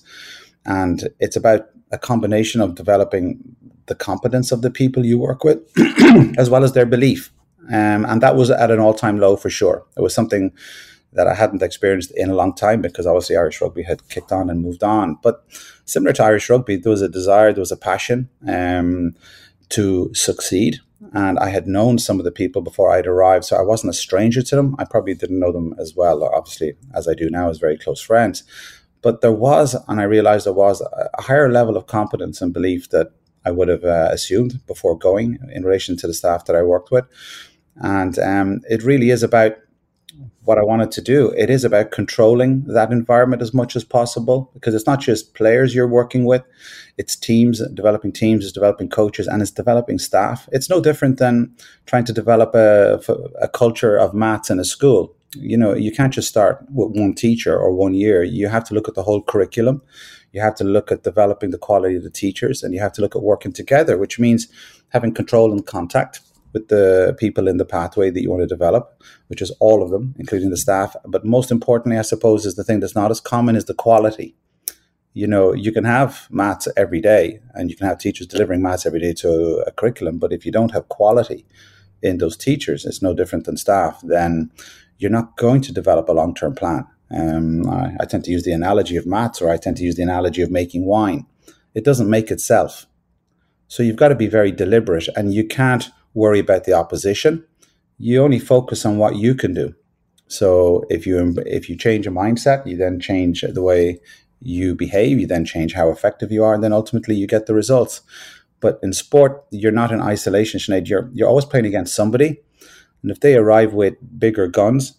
And 0.66 1.10
it's 1.20 1.36
about 1.36 1.70
a 1.92 1.98
combination 1.98 2.62
of 2.62 2.76
developing 2.76 3.56
the 3.88 3.96
competence 3.96 4.52
of 4.52 4.62
the 4.62 4.72
people 4.72 5.06
you 5.06 5.20
work 5.20 5.44
with 5.44 5.60
as 6.38 6.50
well 6.50 6.64
as 6.64 6.74
their 6.74 6.86
belief. 6.86 7.32
Um, 7.68 8.06
and 8.06 8.22
that 8.22 8.36
was 8.36 8.50
at 8.50 8.72
an 8.72 8.80
all 8.80 8.94
time 8.94 9.20
low 9.20 9.36
for 9.36 9.50
sure. 9.50 9.86
It 9.98 10.02
was 10.02 10.14
something 10.14 10.52
that 11.14 11.28
I 11.28 11.36
hadn't 11.36 11.62
experienced 11.62 12.12
in 12.16 12.30
a 12.30 12.36
long 12.36 12.56
time 12.56 12.82
because 12.82 13.06
obviously 13.06 13.36
Irish 13.36 13.62
rugby 13.62 13.84
had 13.84 14.08
kicked 14.10 14.32
on 14.32 14.50
and 14.50 14.62
moved 14.62 14.84
on. 14.84 15.18
But 15.22 15.44
similar 15.86 16.14
to 16.14 16.24
Irish 16.24 16.50
rugby, 16.50 16.78
there 16.78 16.90
was 16.90 17.02
a 17.02 17.10
desire, 17.10 17.52
there 17.52 17.62
was 17.62 17.72
a 17.72 17.78
passion. 17.78 18.30
Um, 18.48 19.16
to 19.72 20.14
succeed. 20.14 20.80
And 21.14 21.40
I 21.40 21.50
had 21.50 21.68
known 21.68 21.98
some 21.98 22.20
of 22.20 22.26
the 22.26 22.32
people 22.32 22.62
before 22.62 22.92
I'd 22.92 23.08
arrived, 23.08 23.46
so 23.46 23.58
I 23.58 23.64
wasn't 23.64 23.90
a 23.90 23.98
stranger 23.98 24.44
to 24.44 24.56
them. 24.56 24.76
I 24.78 24.86
probably 24.86 25.16
didn't 25.16 25.40
know 25.40 25.52
them 25.52 25.74
as 25.80 25.96
well, 25.96 26.24
obviously, 26.24 26.74
as 26.94 27.08
I 27.08 27.16
do 27.16 27.30
now 27.30 27.50
as 27.50 27.58
very 27.58 27.78
close 27.78 28.00
friends. 28.00 28.44
But 29.02 29.22
there 29.22 29.32
was, 29.32 29.76
and 29.88 30.00
I 30.00 30.04
realized 30.04 30.46
there 30.46 30.54
was 30.54 30.80
a 30.82 31.22
higher 31.22 31.52
level 31.52 31.76
of 31.76 31.88
competence 31.88 32.40
and 32.40 32.54
belief 32.54 32.90
that 32.92 33.12
I 33.44 33.50
would 33.50 33.68
have 33.68 33.84
uh, 33.84 34.10
assumed 34.12 34.62
before 34.68 34.96
going 34.96 35.40
in 35.52 35.64
relation 35.64 35.98
to 35.98 36.08
the 36.08 36.14
staff 36.14 36.46
that 36.46 36.56
I 36.56 36.62
worked 36.62 36.92
with. 36.92 37.06
And 37.82 38.18
um, 38.20 38.62
it 38.70 38.84
really 38.84 39.10
is 39.10 39.24
about 39.24 39.58
what 40.44 40.58
I 40.58 40.64
wanted 40.64 40.92
to 40.92 41.02
do. 41.02 41.32
It 41.38 41.50
is 41.50 41.64
about 41.64 41.92
controlling 41.92 42.64
that 42.66 42.92
environment 42.92 43.42
as 43.42 43.54
much 43.54 43.76
as 43.76 43.84
possible 43.84 44.50
because 44.54 44.74
it's 44.74 44.88
not 44.88 45.00
just 45.00 45.36
players 45.36 45.76
you're 45.76 45.88
working 45.88 46.26
with, 46.26 46.44
it's 46.98 47.16
teams, 47.16 47.62
developing 47.74 48.12
teams, 48.12 48.44
it's 48.44 48.54
developing 48.54 48.90
coaches, 48.90 49.28
and 49.28 49.42
it's 49.42 49.52
developing 49.52 50.00
staff. 50.00 50.50
It's 50.52 50.70
no 50.70 50.82
different 50.82 51.20
than 51.20 51.56
trying 51.86 52.06
to 52.06 52.14
develop 52.14 52.56
a, 52.56 53.00
a 53.40 53.48
culture 53.48 53.98
of 53.98 54.14
maths 54.14 54.50
in 54.50 54.60
a 54.60 54.66
school. 54.66 55.16
you 55.36 55.58
know, 55.58 55.74
you 55.74 55.92
can't 55.92 56.14
just 56.14 56.28
start 56.28 56.66
with 56.74 56.92
one 57.00 57.14
teacher 57.14 57.58
or 57.58 57.72
one 57.72 57.94
year. 57.94 58.24
You 58.24 58.48
have 58.48 58.66
to 58.66 58.74
look 58.74 58.90
at 58.90 58.96
the 58.96 59.04
whole 59.04 59.22
curriculum. 59.22 59.82
You 60.34 60.42
have 60.42 60.56
to 60.56 60.64
look 60.64 60.92
at 60.92 61.04
developing 61.04 61.52
the 61.52 61.58
quality 61.58 61.96
of 61.96 62.04
the 62.04 62.10
teachers 62.10 62.64
and 62.64 62.74
you 62.74 62.80
have 62.80 62.94
to 62.94 63.02
look 63.02 63.16
at 63.16 63.22
working 63.22 63.54
together, 63.54 63.98
which 63.98 64.20
means 64.20 64.48
having 64.90 65.14
control 65.14 65.52
and 65.52 65.66
contact 65.66 66.20
with 66.54 66.68
the 66.68 67.16
people 67.20 67.48
in 67.48 67.58
the 67.58 67.66
pathway 67.66 68.10
that 68.10 68.22
you 68.22 68.30
want 68.30 68.42
to 68.42 68.48
develop, 68.48 69.02
which 69.28 69.42
is 69.42 69.52
all 69.60 69.82
of 69.84 69.90
them, 69.90 70.16
including 70.18 70.50
the 70.50 70.58
staff. 70.58 70.96
But 71.06 71.26
most 71.26 71.52
importantly, 71.52 71.98
I 71.98 72.04
suppose, 72.04 72.46
is 72.46 72.56
the 72.56 72.64
thing 72.64 72.80
that's 72.80 72.96
not 72.96 73.12
as 73.12 73.22
common 73.22 73.56
is 73.56 73.66
the 73.66 73.74
quality. 73.74 74.36
You 75.14 75.28
know, 75.28 75.54
you 75.54 75.72
can 75.72 75.84
have 75.84 76.28
maths 76.30 76.68
every 76.78 77.02
day 77.02 77.40
and 77.54 77.70
you 77.70 77.76
can 77.76 77.88
have 77.88 77.98
teachers 77.98 78.28
delivering 78.28 78.62
maths 78.62 78.86
every 78.86 79.00
day 79.00 79.14
to 79.16 79.64
a 79.68 79.72
curriculum, 79.72 80.20
but 80.20 80.32
if 80.32 80.46
you 80.46 80.52
don't 80.52 80.72
have 80.72 80.88
quality 80.90 81.46
in 82.02 82.18
those 82.18 82.38
teachers, 82.38 82.86
it's 82.86 83.02
no 83.02 83.14
different 83.14 83.46
than 83.46 83.58
staff, 83.58 84.00
then 84.04 84.52
you're 84.98 85.12
not 85.12 85.36
going 85.38 85.62
to 85.62 85.74
develop 85.74 86.08
a 86.08 86.14
long 86.14 86.34
term 86.34 86.56
plan. 86.56 86.88
Um, 87.14 87.70
I, 87.70 87.96
I 88.00 88.06
tend 88.06 88.24
to 88.26 88.32
use 88.32 88.44
the 88.44 88.54
analogy 88.54 88.96
of 88.96 89.06
maths 89.06 89.42
or 89.42 89.50
I 89.50 89.58
tend 89.58 89.78
to 89.78 89.84
use 89.84 89.96
the 89.96 90.04
analogy 90.04 90.42
of 90.42 90.50
making 90.50 90.86
wine. 90.86 91.26
It 91.74 91.84
doesn't 91.84 92.10
make 92.10 92.32
itself. 92.32 92.88
So 93.68 93.84
you've 93.84 93.98
got 93.98 94.10
to 94.10 94.16
be 94.16 94.28
very 94.28 94.52
deliberate 94.52 95.08
and 95.16 95.34
you 95.34 95.46
can't 95.46 95.90
worry 96.14 96.40
about 96.40 96.64
the 96.66 96.74
opposition. 96.74 97.46
You 97.98 98.24
only 98.24 98.40
focus 98.40 98.86
on 98.86 98.98
what 98.98 99.16
you 99.16 99.36
can 99.36 99.54
do. 99.54 99.76
So 100.28 100.86
if 100.90 101.06
you 101.06 101.36
if 101.46 101.70
you 101.70 101.76
change 101.78 102.08
a 102.08 102.12
mindset, 102.12 102.66
you 102.66 102.78
then 102.78 103.00
change 103.00 103.42
the 103.42 103.62
way 103.62 104.00
you 104.42 104.76
behave, 104.76 105.20
you 105.20 105.28
then 105.28 105.46
change 105.46 105.74
how 105.74 105.90
effective 105.90 106.32
you 106.32 106.44
are, 106.44 106.54
and 106.54 106.64
then 106.64 106.74
ultimately 106.74 107.16
you 107.16 107.28
get 107.28 107.46
the 107.46 107.54
results. 107.54 108.02
But 108.60 108.80
in 108.82 108.94
sport, 108.94 109.44
you're 109.52 109.72
not 109.72 109.92
in 109.92 110.02
isolation, 110.02 110.60
Sinead. 110.60 110.88
You're 110.88 111.10
you're 111.14 111.28
always 111.28 111.46
playing 111.46 111.66
against 111.66 111.96
somebody, 111.96 112.40
and 113.02 113.12
if 113.12 113.20
they 113.20 113.36
arrive 113.36 113.74
with 113.74 113.96
bigger 114.18 114.48
guns, 114.48 114.94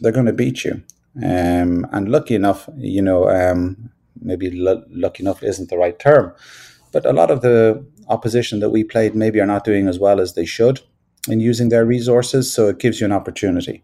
they're 0.00 0.12
going 0.12 0.26
to 0.26 0.32
beat 0.32 0.64
you. 0.64 0.82
Um, 1.16 1.86
and 1.92 2.08
lucky 2.08 2.34
enough, 2.34 2.68
you 2.76 3.02
know, 3.02 3.28
um, 3.28 3.90
maybe 4.20 4.66
l- 4.66 4.84
lucky 4.88 5.22
enough 5.22 5.42
isn't 5.42 5.68
the 5.68 5.76
right 5.76 5.98
term, 5.98 6.32
but 6.92 7.04
a 7.04 7.12
lot 7.12 7.30
of 7.30 7.42
the 7.42 7.84
opposition 8.08 8.60
that 8.60 8.70
we 8.70 8.84
played 8.84 9.14
maybe 9.14 9.40
are 9.40 9.46
not 9.46 9.64
doing 9.64 9.88
as 9.88 9.98
well 9.98 10.20
as 10.20 10.34
they 10.34 10.44
should 10.44 10.80
in 11.28 11.40
using 11.40 11.68
their 11.68 11.84
resources. 11.84 12.52
So 12.52 12.68
it 12.68 12.78
gives 12.78 13.00
you 13.00 13.06
an 13.06 13.12
opportunity. 13.12 13.82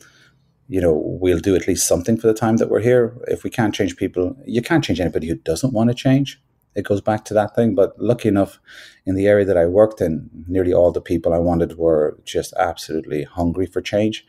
you 0.69 0.81
know 0.81 0.95
we'll 0.95 1.41
do 1.41 1.57
at 1.57 1.67
least 1.67 1.89
something 1.89 2.17
for 2.17 2.29
the 2.29 2.35
time 2.35 2.59
that 2.59 2.71
we're 2.71 2.81
here. 2.81 3.17
If 3.27 3.43
we 3.43 3.51
can't 3.51 3.75
change 3.75 3.97
people, 3.97 4.37
you 4.47 4.63
can't 4.63 4.85
change 4.85 5.01
anybody 5.01 5.27
who 5.27 5.35
doesn't 5.35 5.73
want 5.73 5.91
to 5.91 5.95
change. 5.95 6.41
It 6.77 6.85
goes 6.85 7.01
back 7.01 7.25
to 7.25 7.35
that 7.35 7.57
thing. 7.57 7.75
But 7.75 7.99
lucky 7.99 8.29
enough, 8.29 8.61
in 9.05 9.17
the 9.17 9.27
area 9.27 9.45
that 9.45 9.59
I 9.59 9.67
worked 9.67 10.01
in, 10.01 10.31
nearly 10.47 10.73
all 10.73 10.93
the 10.93 11.01
people 11.01 11.35
I 11.35 11.39
wanted 11.39 11.77
were 11.77 12.17
just 12.25 12.55
absolutely 12.57 13.25
hungry 13.25 13.67
for 13.67 13.83
change. 13.83 14.25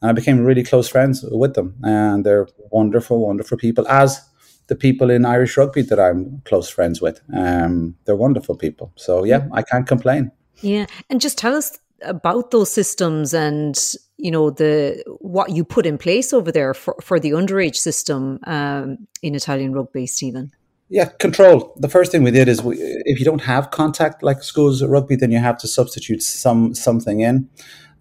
And 0.00 0.08
I 0.10 0.12
became 0.14 0.44
really 0.44 0.64
close 0.64 0.88
friends 0.88 1.22
with 1.30 1.54
them. 1.54 1.74
And 1.82 2.24
they're 2.24 2.48
wonderful, 2.70 3.26
wonderful 3.26 3.58
people, 3.58 3.86
as 3.86 4.26
the 4.66 4.76
people 4.76 5.10
in 5.10 5.24
Irish 5.24 5.56
rugby 5.56 5.82
that 5.82 6.00
I'm 6.00 6.42
close 6.44 6.68
friends 6.68 7.00
with. 7.00 7.20
Um, 7.32 7.96
they're 8.04 8.16
wonderful 8.16 8.56
people. 8.56 8.92
So, 8.96 9.24
yeah, 9.24 9.46
I 9.52 9.62
can't 9.62 9.86
complain. 9.86 10.30
Yeah, 10.60 10.86
and 11.10 11.20
just 11.20 11.36
tell 11.36 11.54
us 11.54 11.78
about 12.02 12.50
those 12.50 12.72
systems 12.72 13.32
and 13.32 13.78
you 14.16 14.30
know 14.30 14.50
the 14.50 15.02
what 15.20 15.50
you 15.50 15.64
put 15.64 15.86
in 15.86 15.98
place 15.98 16.32
over 16.32 16.52
there 16.52 16.74
for, 16.74 16.96
for 17.00 17.18
the 17.18 17.30
underage 17.30 17.76
system 17.76 18.38
um, 18.46 19.06
in 19.22 19.34
Italian 19.34 19.72
rugby, 19.72 20.06
Stephen. 20.06 20.52
Yeah, 20.90 21.06
control. 21.18 21.74
The 21.78 21.88
first 21.88 22.12
thing 22.12 22.22
we 22.22 22.30
did 22.30 22.46
is 22.46 22.62
we, 22.62 22.76
if 22.78 23.18
you 23.18 23.24
don't 23.24 23.42
have 23.42 23.70
contact 23.70 24.22
like 24.22 24.42
schools 24.42 24.82
rugby, 24.82 25.16
then 25.16 25.32
you 25.32 25.38
have 25.38 25.58
to 25.58 25.68
substitute 25.68 26.22
some 26.22 26.74
something 26.74 27.20
in. 27.20 27.48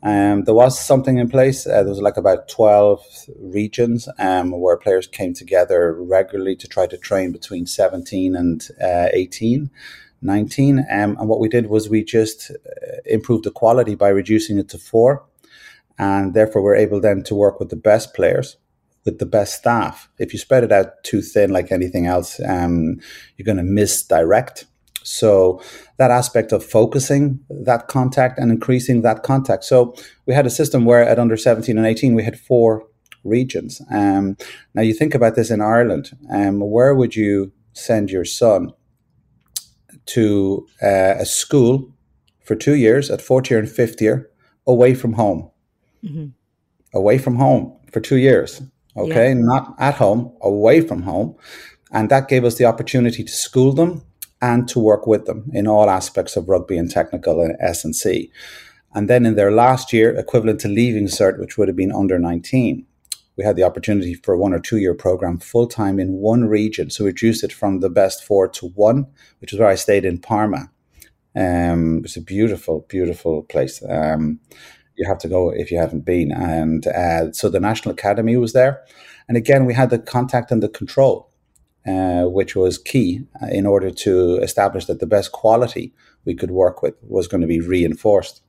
Um, 0.04 0.44
there 0.44 0.54
was 0.54 0.78
something 0.78 1.18
in 1.18 1.30
place. 1.30 1.66
Uh, 1.66 1.84
there 1.84 1.90
was 1.90 2.02
like 2.02 2.18
about 2.18 2.50
12 2.50 3.02
regions 3.40 4.10
um, 4.20 4.52
where 4.52 4.76
players 4.76 5.08
came 5.08 5.34
together 5.34 5.94
regularly 5.94 6.58
to 6.58 6.68
try 6.68 6.88
to 6.88 6.98
train 6.98 7.32
between 7.32 7.66
17 7.66 8.36
and 8.36 8.68
uh, 8.82 9.08
18. 9.14 9.72
19. 10.22 10.80
Um, 10.80 10.86
and 10.90 11.30
what 11.30 11.40
we 11.40 11.48
did 11.48 11.68
was 11.68 11.90
we 11.90 12.04
just 12.04 12.52
uh, 12.52 12.98
improved 13.06 13.46
the 13.46 13.52
quality 13.52 13.96
by 13.96 14.10
reducing 14.10 14.58
it 14.58 14.70
to 14.70 14.78
four. 14.78 15.26
And 15.98 16.34
therefore, 16.34 16.64
we're 16.64 16.76
able 16.76 17.00
then 17.00 17.24
to 17.24 17.36
work 17.36 17.60
with 17.60 17.70
the 17.70 17.76
best 17.76 18.14
players, 18.14 18.58
with 19.06 19.20
the 19.20 19.26
best 19.26 19.56
staff. 19.56 20.10
If 20.18 20.34
you 20.34 20.40
spread 20.40 20.64
it 20.64 20.72
out 20.72 21.04
too 21.04 21.22
thin, 21.22 21.52
like 21.52 21.72
anything 21.72 22.08
else, 22.08 22.42
um, 22.46 23.00
you're 23.38 23.46
going 23.46 23.58
to 23.58 23.64
misdirect. 23.64 24.66
So, 25.04 25.62
that 25.98 26.12
aspect 26.12 26.52
of 26.52 26.64
focusing 26.64 27.40
that 27.50 27.88
contact 27.88 28.40
and 28.40 28.52
increasing 28.52 29.02
that 29.02 29.24
contact. 29.24 29.64
So, 29.64 29.96
we 30.26 30.34
had 30.34 30.46
a 30.46 30.50
system 30.50 30.86
where 30.86 31.04
at 31.08 31.20
under 31.20 31.38
17 31.38 31.78
and 31.78 31.88
18, 31.88 32.16
we 32.16 32.24
had 32.24 32.40
four 32.40 32.88
regions. 33.24 33.82
Um, 33.92 34.38
now, 34.74 34.82
you 34.82 34.94
think 34.94 35.14
about 35.14 35.36
this 35.36 35.52
in 35.52 35.62
Ireland, 35.62 36.12
um, 36.32 36.60
where 36.60 36.96
would 36.96 37.16
you 37.16 37.52
send 37.74 38.12
your 38.12 38.26
son 38.26 38.72
to 40.06 40.68
uh, 40.82 41.16
a 41.20 41.26
school 41.26 41.94
for 42.44 42.56
two 42.56 42.76
years 42.76 43.10
at 43.10 43.22
fourth 43.22 43.50
year 43.50 43.60
and 43.60 43.70
fifth 43.70 44.02
year 44.02 44.30
away 44.68 44.94
from 44.94 45.14
home. 45.14 45.50
Mm-hmm. 46.04 46.28
Away 46.94 47.18
from 47.18 47.36
home 47.36 47.78
for 47.92 48.00
two 48.00 48.18
years. 48.18 48.62
Okay. 48.96 49.30
Yeah. 49.30 49.36
Not 49.36 49.76
at 49.80 49.96
home, 49.96 50.36
away 50.42 50.82
from 50.82 51.02
home. 51.04 51.36
And 51.92 52.10
that 52.10 52.28
gave 52.28 52.44
us 52.44 52.56
the 52.56 52.66
opportunity 52.66 53.24
to 53.24 53.32
school 53.32 53.74
them 53.74 54.04
and 54.44 54.68
to 54.68 54.80
work 54.80 55.08
with 55.08 55.26
them 55.26 55.50
in 55.54 55.68
all 55.68 55.90
aspects 55.90 56.36
of 56.36 56.50
rugby 56.50 56.78
and 56.78 56.92
technical 56.92 57.42
and 57.42 57.56
S&C. 57.62 58.30
And 58.94 59.10
then 59.10 59.26
in 59.26 59.36
their 59.36 59.52
last 59.52 59.94
year, 59.94 60.14
equivalent 60.14 60.60
to 60.60 60.68
leaving 60.68 61.08
cert, 61.08 61.40
which 61.40 61.58
would 61.58 61.70
have 61.70 61.78
been 61.78 61.94
under 61.94 62.20
19, 62.20 62.86
we 63.38 63.44
had 63.44 63.56
the 63.56 63.64
opportunity 63.64 64.14
for 64.14 64.34
a 64.34 64.38
one 64.38 64.54
or 64.54 64.60
two 64.60 64.78
year 64.78 64.94
program 64.94 65.40
full 65.40 65.66
time 65.66 66.00
in 66.00 66.14
one 66.14 66.46
region. 66.46 66.90
So 66.90 67.04
we 67.06 67.12
reduced 67.12 67.44
it 67.44 67.54
from 67.54 67.80
the 67.80 67.90
best 67.90 68.24
four 68.24 68.48
to 68.50 68.68
one, 68.68 69.08
which 69.40 69.54
is 69.54 69.60
where 69.60 69.70
I 69.70 69.76
stayed 69.76 70.06
in 70.06 70.20
Parma. 70.20 70.70
Um, 71.36 72.02
it's 72.04 72.18
a 72.18 72.22
beautiful, 72.22 72.86
beautiful 72.90 73.44
place. 73.44 73.82
Um, 73.90 74.40
you 74.96 75.08
have 75.08 75.18
to 75.20 75.28
go 75.28 75.50
if 75.50 75.72
you 75.72 75.80
haven't 75.80 76.06
been. 76.06 76.32
And 76.32 76.86
uh, 76.86 77.32
so 77.32 77.50
the 77.50 77.60
National 77.60 77.94
Academy 77.94 78.38
was 78.38 78.54
there. 78.54 78.84
And 79.28 79.38
again, 79.38 79.66
we 79.66 79.74
had 79.74 79.90
the 79.90 80.00
contact 80.00 80.52
and 80.52 80.62
the 80.62 80.70
control, 80.70 81.32
uh, 81.86 82.24
which 82.24 82.56
was 82.56 82.78
key 82.78 83.26
uh, 83.42 83.48
in 83.48 83.66
order 83.66 83.92
to 83.92 84.38
establish 84.38 84.86
that 84.86 85.00
the 85.00 85.06
best 85.06 85.32
quality 85.32 85.94
we 86.26 86.34
could 86.34 86.52
work 86.52 86.82
with 86.82 86.96
was 87.02 87.28
going 87.28 87.42
to 87.42 87.48
be 87.48 87.60
reinforced. 87.60 88.42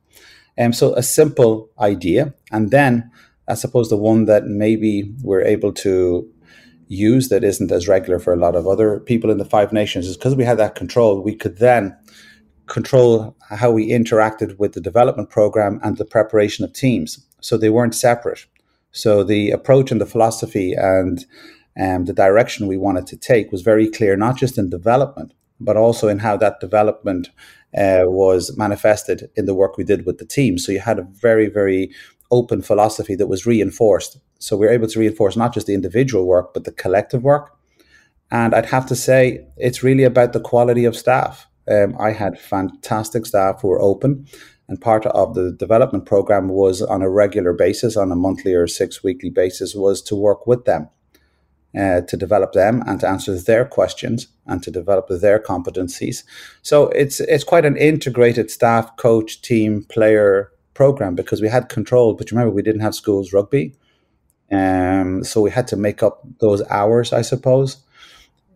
And 0.57 0.67
um, 0.67 0.73
so 0.73 0.93
a 0.95 1.03
simple 1.03 1.69
idea. 1.79 2.33
And 2.51 2.71
then 2.71 3.11
I 3.47 3.55
suppose 3.55 3.89
the 3.89 3.97
one 3.97 4.25
that 4.25 4.45
maybe 4.45 5.13
we're 5.21 5.41
able 5.41 5.73
to 5.73 6.29
use 6.87 7.29
that 7.29 7.43
isn't 7.43 7.71
as 7.71 7.87
regular 7.87 8.19
for 8.19 8.31
a 8.31 8.37
lot 8.37 8.55
of 8.55 8.67
other 8.67 8.99
people 8.99 9.29
in 9.29 9.37
the 9.37 9.45
Five 9.45 9.73
Nations 9.73 10.07
is 10.07 10.17
because 10.17 10.35
we 10.35 10.45
had 10.45 10.59
that 10.59 10.75
control, 10.75 11.19
we 11.21 11.35
could 11.35 11.57
then 11.57 11.97
control 12.67 13.35
how 13.49 13.71
we 13.71 13.89
interacted 13.89 14.57
with 14.57 14.73
the 14.73 14.81
development 14.81 15.29
program 15.29 15.79
and 15.83 15.97
the 15.97 16.05
preparation 16.05 16.63
of 16.63 16.73
teams. 16.73 17.25
So 17.41 17.57
they 17.57 17.69
weren't 17.69 17.95
separate. 17.95 18.45
So 18.91 19.23
the 19.23 19.51
approach 19.51 19.91
and 19.91 19.99
the 19.99 20.05
philosophy 20.05 20.73
and 20.73 21.25
um, 21.79 22.05
the 22.05 22.13
direction 22.13 22.67
we 22.67 22.77
wanted 22.77 23.07
to 23.07 23.17
take 23.17 23.51
was 23.51 23.61
very 23.61 23.89
clear, 23.89 24.15
not 24.15 24.37
just 24.37 24.57
in 24.57 24.69
development, 24.69 25.33
but 25.59 25.77
also 25.77 26.07
in 26.07 26.19
how 26.19 26.37
that 26.37 26.59
development 26.59 27.29
uh, 27.77 28.03
was 28.05 28.57
manifested 28.57 29.29
in 29.35 29.45
the 29.45 29.53
work 29.55 29.77
we 29.77 29.83
did 29.83 30.05
with 30.05 30.17
the 30.17 30.25
team. 30.25 30.57
So 30.57 30.71
you 30.71 30.79
had 30.79 30.99
a 30.99 31.07
very, 31.21 31.47
very 31.47 31.91
open 32.31 32.61
philosophy 32.61 33.15
that 33.15 33.27
was 33.27 33.45
reinforced 33.45 34.19
So 34.39 34.57
we're 34.57 34.71
able 34.71 34.87
to 34.87 34.99
reinforce 34.99 35.35
not 35.35 35.53
just 35.53 35.67
the 35.67 35.73
individual 35.73 36.25
work, 36.25 36.53
but 36.53 36.65
the 36.65 36.71
collective 36.71 37.23
work. 37.23 37.57
And 38.31 38.53
I'd 38.53 38.67
have 38.67 38.85
to 38.87 38.95
say, 38.95 39.45
it's 39.57 39.83
really 39.83 40.03
about 40.03 40.33
the 40.33 40.39
quality 40.39 40.85
of 40.85 40.95
staff. 40.95 41.47
Um, 41.69 41.95
I 41.99 42.11
had 42.11 42.39
fantastic 42.39 43.25
staff 43.25 43.61
who 43.61 43.69
were 43.69 43.81
open, 43.81 44.27
and 44.67 44.81
part 44.81 45.05
of 45.07 45.35
the 45.35 45.51
development 45.51 46.05
program 46.05 46.49
was 46.49 46.81
on 46.81 47.01
a 47.01 47.09
regular 47.09 47.53
basis, 47.53 47.97
on 47.97 48.11
a 48.11 48.15
monthly 48.15 48.53
or 48.53 48.67
six 48.67 49.03
weekly 49.03 49.29
basis, 49.29 49.73
was 49.75 50.01
to 50.03 50.15
work 50.15 50.45
with 50.47 50.65
them, 50.65 50.89
uh, 51.77 52.01
to 52.01 52.17
develop 52.17 52.53
them 52.53 52.83
and 52.87 52.99
to 52.99 53.07
answer 53.07 53.37
their 53.37 53.65
questions 53.65 54.27
and 54.45 54.63
to 54.63 54.71
develop 54.71 55.07
their 55.09 55.39
competencies. 55.39 56.23
So 56.61 56.89
it's 56.89 57.19
it's 57.19 57.43
quite 57.43 57.65
an 57.65 57.77
integrated 57.77 58.49
staff, 58.49 58.95
coach, 58.97 59.41
team, 59.41 59.83
player 59.83 60.51
program 60.73 61.15
because 61.15 61.41
we 61.41 61.49
had 61.49 61.69
control. 61.69 62.13
But 62.13 62.31
remember, 62.31 62.53
we 62.53 62.61
didn't 62.61 62.81
have 62.81 62.95
schools 62.95 63.33
rugby, 63.33 63.73
um, 64.51 65.23
so 65.23 65.41
we 65.41 65.51
had 65.51 65.67
to 65.69 65.77
make 65.77 66.03
up 66.03 66.25
those 66.39 66.61
hours, 66.69 67.11
I 67.13 67.21
suppose, 67.21 67.77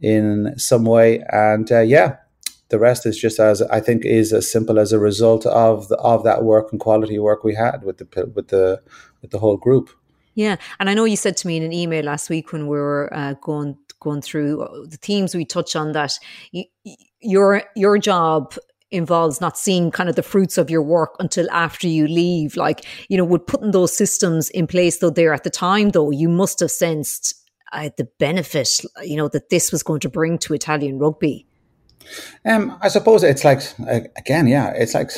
in 0.01 0.53
some 0.57 0.85
way. 0.85 1.23
And 1.31 1.71
uh, 1.71 1.81
yeah, 1.81 2.17
the 2.69 2.79
rest 2.79 3.05
is 3.05 3.17
just 3.17 3.39
as 3.39 3.61
I 3.63 3.79
think 3.79 4.05
is 4.05 4.31
as 4.31 4.49
simple 4.49 4.79
as 4.79 4.93
a 4.93 4.99
result 4.99 5.45
of 5.45 5.87
the, 5.87 5.97
of 5.97 6.23
that 6.23 6.43
work 6.43 6.71
and 6.71 6.79
quality 6.79 7.19
work 7.19 7.43
we 7.43 7.55
had 7.55 7.83
with 7.83 7.97
the 7.97 8.31
with 8.33 8.49
the 8.49 8.81
with 9.21 9.31
the 9.31 9.39
whole 9.39 9.57
group. 9.57 9.89
Yeah, 10.35 10.57
and 10.79 10.89
I 10.89 10.93
know 10.93 11.05
you 11.05 11.15
said 11.15 11.37
to 11.37 11.47
me 11.47 11.57
in 11.57 11.63
an 11.63 11.73
email 11.73 12.05
last 12.05 12.29
week 12.29 12.53
when 12.53 12.67
we 12.67 12.77
were 12.77 13.09
uh, 13.13 13.33
going 13.41 13.77
going 13.99 14.21
through 14.21 14.87
the 14.89 14.97
themes 14.97 15.35
we 15.35 15.43
touch 15.43 15.75
on 15.75 15.91
that 15.91 16.17
you, 16.53 16.63
your 17.19 17.63
your 17.75 17.97
job 17.97 18.55
involves 18.91 19.39
not 19.39 19.57
seeing 19.57 19.91
kind 19.91 20.09
of 20.09 20.15
the 20.15 20.23
fruits 20.23 20.57
of 20.57 20.69
your 20.69 20.81
work 20.81 21.15
until 21.19 21.49
after 21.51 21.87
you 21.87 22.07
leave. 22.07 22.55
Like 22.55 22.85
you 23.09 23.17
know, 23.17 23.25
with 23.25 23.45
putting 23.45 23.71
those 23.71 23.95
systems 23.95 24.49
in 24.49 24.67
place, 24.67 24.97
though 24.97 25.09
there 25.09 25.33
at 25.33 25.43
the 25.43 25.49
time, 25.49 25.89
though 25.89 26.11
you 26.11 26.29
must 26.29 26.59
have 26.59 26.71
sensed 26.71 27.35
uh, 27.71 27.89
the 27.97 28.07
benefit, 28.17 28.69
you 29.03 29.15
know, 29.15 29.27
that 29.29 29.49
this 29.49 29.71
was 29.71 29.83
going 29.83 29.99
to 30.01 30.09
bring 30.09 30.37
to 30.39 30.53
Italian 30.53 30.97
rugby. 30.97 31.45
Um, 32.45 32.77
I 32.81 32.87
suppose 32.87 33.23
it's 33.23 33.43
like 33.43 33.61
again, 34.17 34.47
yeah, 34.47 34.71
it's 34.75 34.93
like 34.93 35.11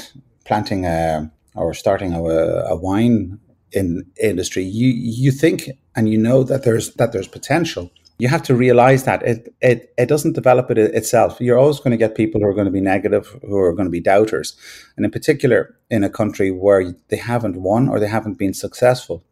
planting 0.46 0.86
a 0.86 1.32
or 1.56 1.74
starting 1.74 2.14
a, 2.14 2.22
a 2.22 2.76
wine 2.76 3.40
in 3.72 4.06
industry. 4.22 4.64
You 4.64 4.90
you 4.90 5.32
think 5.32 5.70
and 5.96 6.10
you 6.10 6.18
know 6.18 6.44
that 6.44 6.64
there's 6.64 6.94
that 6.96 7.12
there's 7.12 7.28
potential. 7.28 7.92
You 8.20 8.28
have 8.28 8.44
to 8.44 8.56
realize 8.56 9.04
that 9.06 9.24
it 9.24 9.54
it 9.62 9.94
it 9.98 10.08
doesn't 10.08 10.34
develop 10.34 10.70
it 10.72 10.78
itself. 10.78 11.40
You're 11.40 11.58
always 11.58 11.80
going 11.80 11.92
to 11.92 11.98
get 11.98 12.16
people 12.16 12.42
who 12.42 12.48
are 12.48 12.54
going 12.54 12.66
to 12.66 12.72
be 12.72 12.82
negative, 12.82 13.40
who 13.42 13.58
are 13.58 13.74
going 13.74 13.88
to 13.88 13.92
be 13.92 14.02
doubters, 14.02 14.56
and 14.96 15.06
in 15.06 15.12
particular 15.12 15.76
in 15.90 16.04
a 16.04 16.10
country 16.10 16.52
where 16.52 16.94
they 17.10 17.18
haven't 17.18 17.58
won 17.58 17.90
or 17.90 18.00
they 18.00 18.08
haven't 18.08 18.38
been 18.38 18.54
successful. 18.54 19.24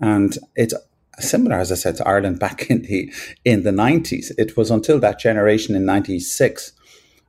And 0.00 0.36
it's 0.54 0.74
similar, 1.18 1.56
as 1.56 1.72
I 1.72 1.76
said, 1.76 1.96
to 1.96 2.06
Ireland 2.06 2.38
back 2.46 2.70
in 2.70 2.82
the 2.82 3.12
in 3.44 3.62
the 3.62 3.72
nineties. 3.72 4.32
It 4.38 4.56
was 4.56 4.70
until 4.70 4.98
that 5.00 5.18
generation 5.18 5.74
in 5.74 5.84
ninety 5.84 6.20
six 6.20 6.72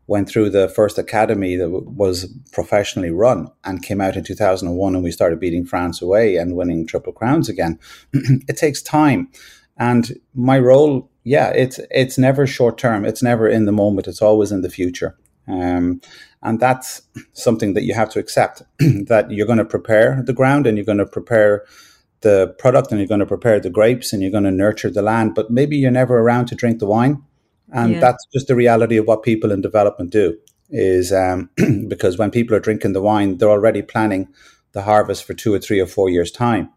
went 0.08 0.30
through 0.30 0.50
the 0.50 0.70
first 0.70 0.98
academy 0.98 1.56
that 1.58 1.70
was 1.70 2.34
professionally 2.54 3.12
run 3.12 3.50
and 3.66 3.84
came 3.84 4.02
out 4.02 4.16
in 4.16 4.24
2001 4.24 4.96
and 4.96 5.04
we 5.04 5.12
started 5.12 5.40
beating 5.40 5.66
France 5.66 6.02
away 6.02 6.38
and 6.38 6.56
winning 6.56 6.88
triple 6.88 7.14
crowns 7.14 7.50
again. 7.50 7.78
it 8.14 8.58
takes 8.58 8.82
time. 8.82 9.30
And 9.78 10.20
my 10.34 10.58
role, 10.58 11.12
yeah, 11.24 11.50
it's 11.50 11.80
it's 11.92 12.18
never 12.18 12.48
short 12.48 12.78
term. 12.78 13.06
It's 13.06 13.22
never 13.22 13.48
in 13.48 13.66
the 13.66 13.72
moment. 13.72 14.08
It's 14.08 14.22
always 14.22 14.52
in 14.52 14.62
the 14.62 14.70
future. 14.70 15.16
Um, 15.48 16.02
and 16.42 16.60
that's 16.60 17.02
something 17.34 17.74
that 17.74 17.84
you 17.84 17.94
have 17.94 18.10
to 18.12 18.20
accept 18.20 18.64
that 18.80 19.30
you're 19.30 19.46
going 19.46 19.58
to 19.60 19.66
prepare 19.66 20.24
the 20.26 20.34
ground 20.34 20.66
and 20.66 20.78
you're 20.78 20.86
going 20.86 20.98
to 20.98 21.06
prepare 21.06 21.66
the 22.22 22.56
product 22.58 22.92
and 22.92 23.00
you're 23.00 23.08
going 23.08 23.20
to 23.20 23.26
prepare 23.26 23.60
the 23.60 23.70
grapes 23.70 24.12
and 24.12 24.22
you're 24.22 24.32
going 24.32 24.44
to 24.44 24.52
nurture 24.52 24.90
the 24.90 25.02
land, 25.02 25.36
but 25.36 25.52
maybe 25.52 25.78
you're 25.78 25.92
never 25.92 26.18
around 26.20 26.48
to 26.48 26.56
drink 26.56 26.80
the 26.80 26.88
wine. 26.88 27.22
And 27.72 27.94
yeah. 27.94 28.00
that's 28.00 28.26
just 28.34 28.48
the 28.48 28.56
reality 28.56 28.98
of 28.98 29.06
what 29.06 29.24
people 29.24 29.52
in 29.52 29.62
development 29.62 30.12
do 30.12 30.38
is 30.70 31.12
um, 31.12 31.50
because 31.88 32.18
when 32.18 32.32
people 32.32 32.56
are 32.56 32.62
drinking 32.62 32.94
the 32.94 33.02
wine, 33.02 33.38
they're 33.38 33.50
already 33.50 33.82
planning 33.82 34.28
the 34.74 34.84
harvest 34.84 35.24
for 35.24 35.34
two 35.34 35.54
or 35.54 35.60
three 35.60 35.80
or 35.80 35.88
four 35.88 36.10
years' 36.10 36.32
time 36.32 36.70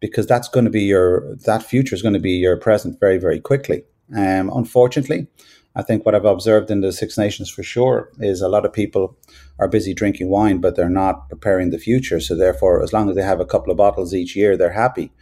because 0.00 0.26
that's 0.26 0.48
going 0.48 0.64
to 0.64 0.70
be 0.70 0.82
your, 0.82 1.36
that 1.44 1.62
future 1.62 1.94
is 1.94 2.02
going 2.02 2.14
to 2.14 2.20
be 2.20 2.32
your 2.32 2.56
present 2.56 2.98
very, 3.00 3.18
very 3.18 3.40
quickly. 3.40 3.84
Um, 4.16 4.50
unfortunately, 4.54 5.28
I 5.76 5.82
think 5.82 6.04
what 6.04 6.14
I've 6.14 6.24
observed 6.24 6.70
in 6.70 6.80
the 6.80 6.92
Six 6.92 7.16
Nations 7.16 7.48
for 7.48 7.62
sure 7.62 8.10
is 8.18 8.40
a 8.40 8.48
lot 8.48 8.64
of 8.64 8.72
people 8.72 9.16
are 9.58 9.68
busy 9.68 9.94
drinking 9.94 10.28
wine, 10.28 10.58
but 10.58 10.74
they're 10.74 10.88
not 10.88 11.28
preparing 11.28 11.70
the 11.70 11.78
future. 11.78 12.18
So 12.18 12.34
therefore, 12.34 12.82
as 12.82 12.92
long 12.92 13.08
as 13.08 13.14
they 13.14 13.22
have 13.22 13.40
a 13.40 13.46
couple 13.46 13.70
of 13.70 13.76
bottles 13.76 14.14
each 14.14 14.34
year, 14.34 14.56
they're 14.56 14.72
happy. 14.72 15.12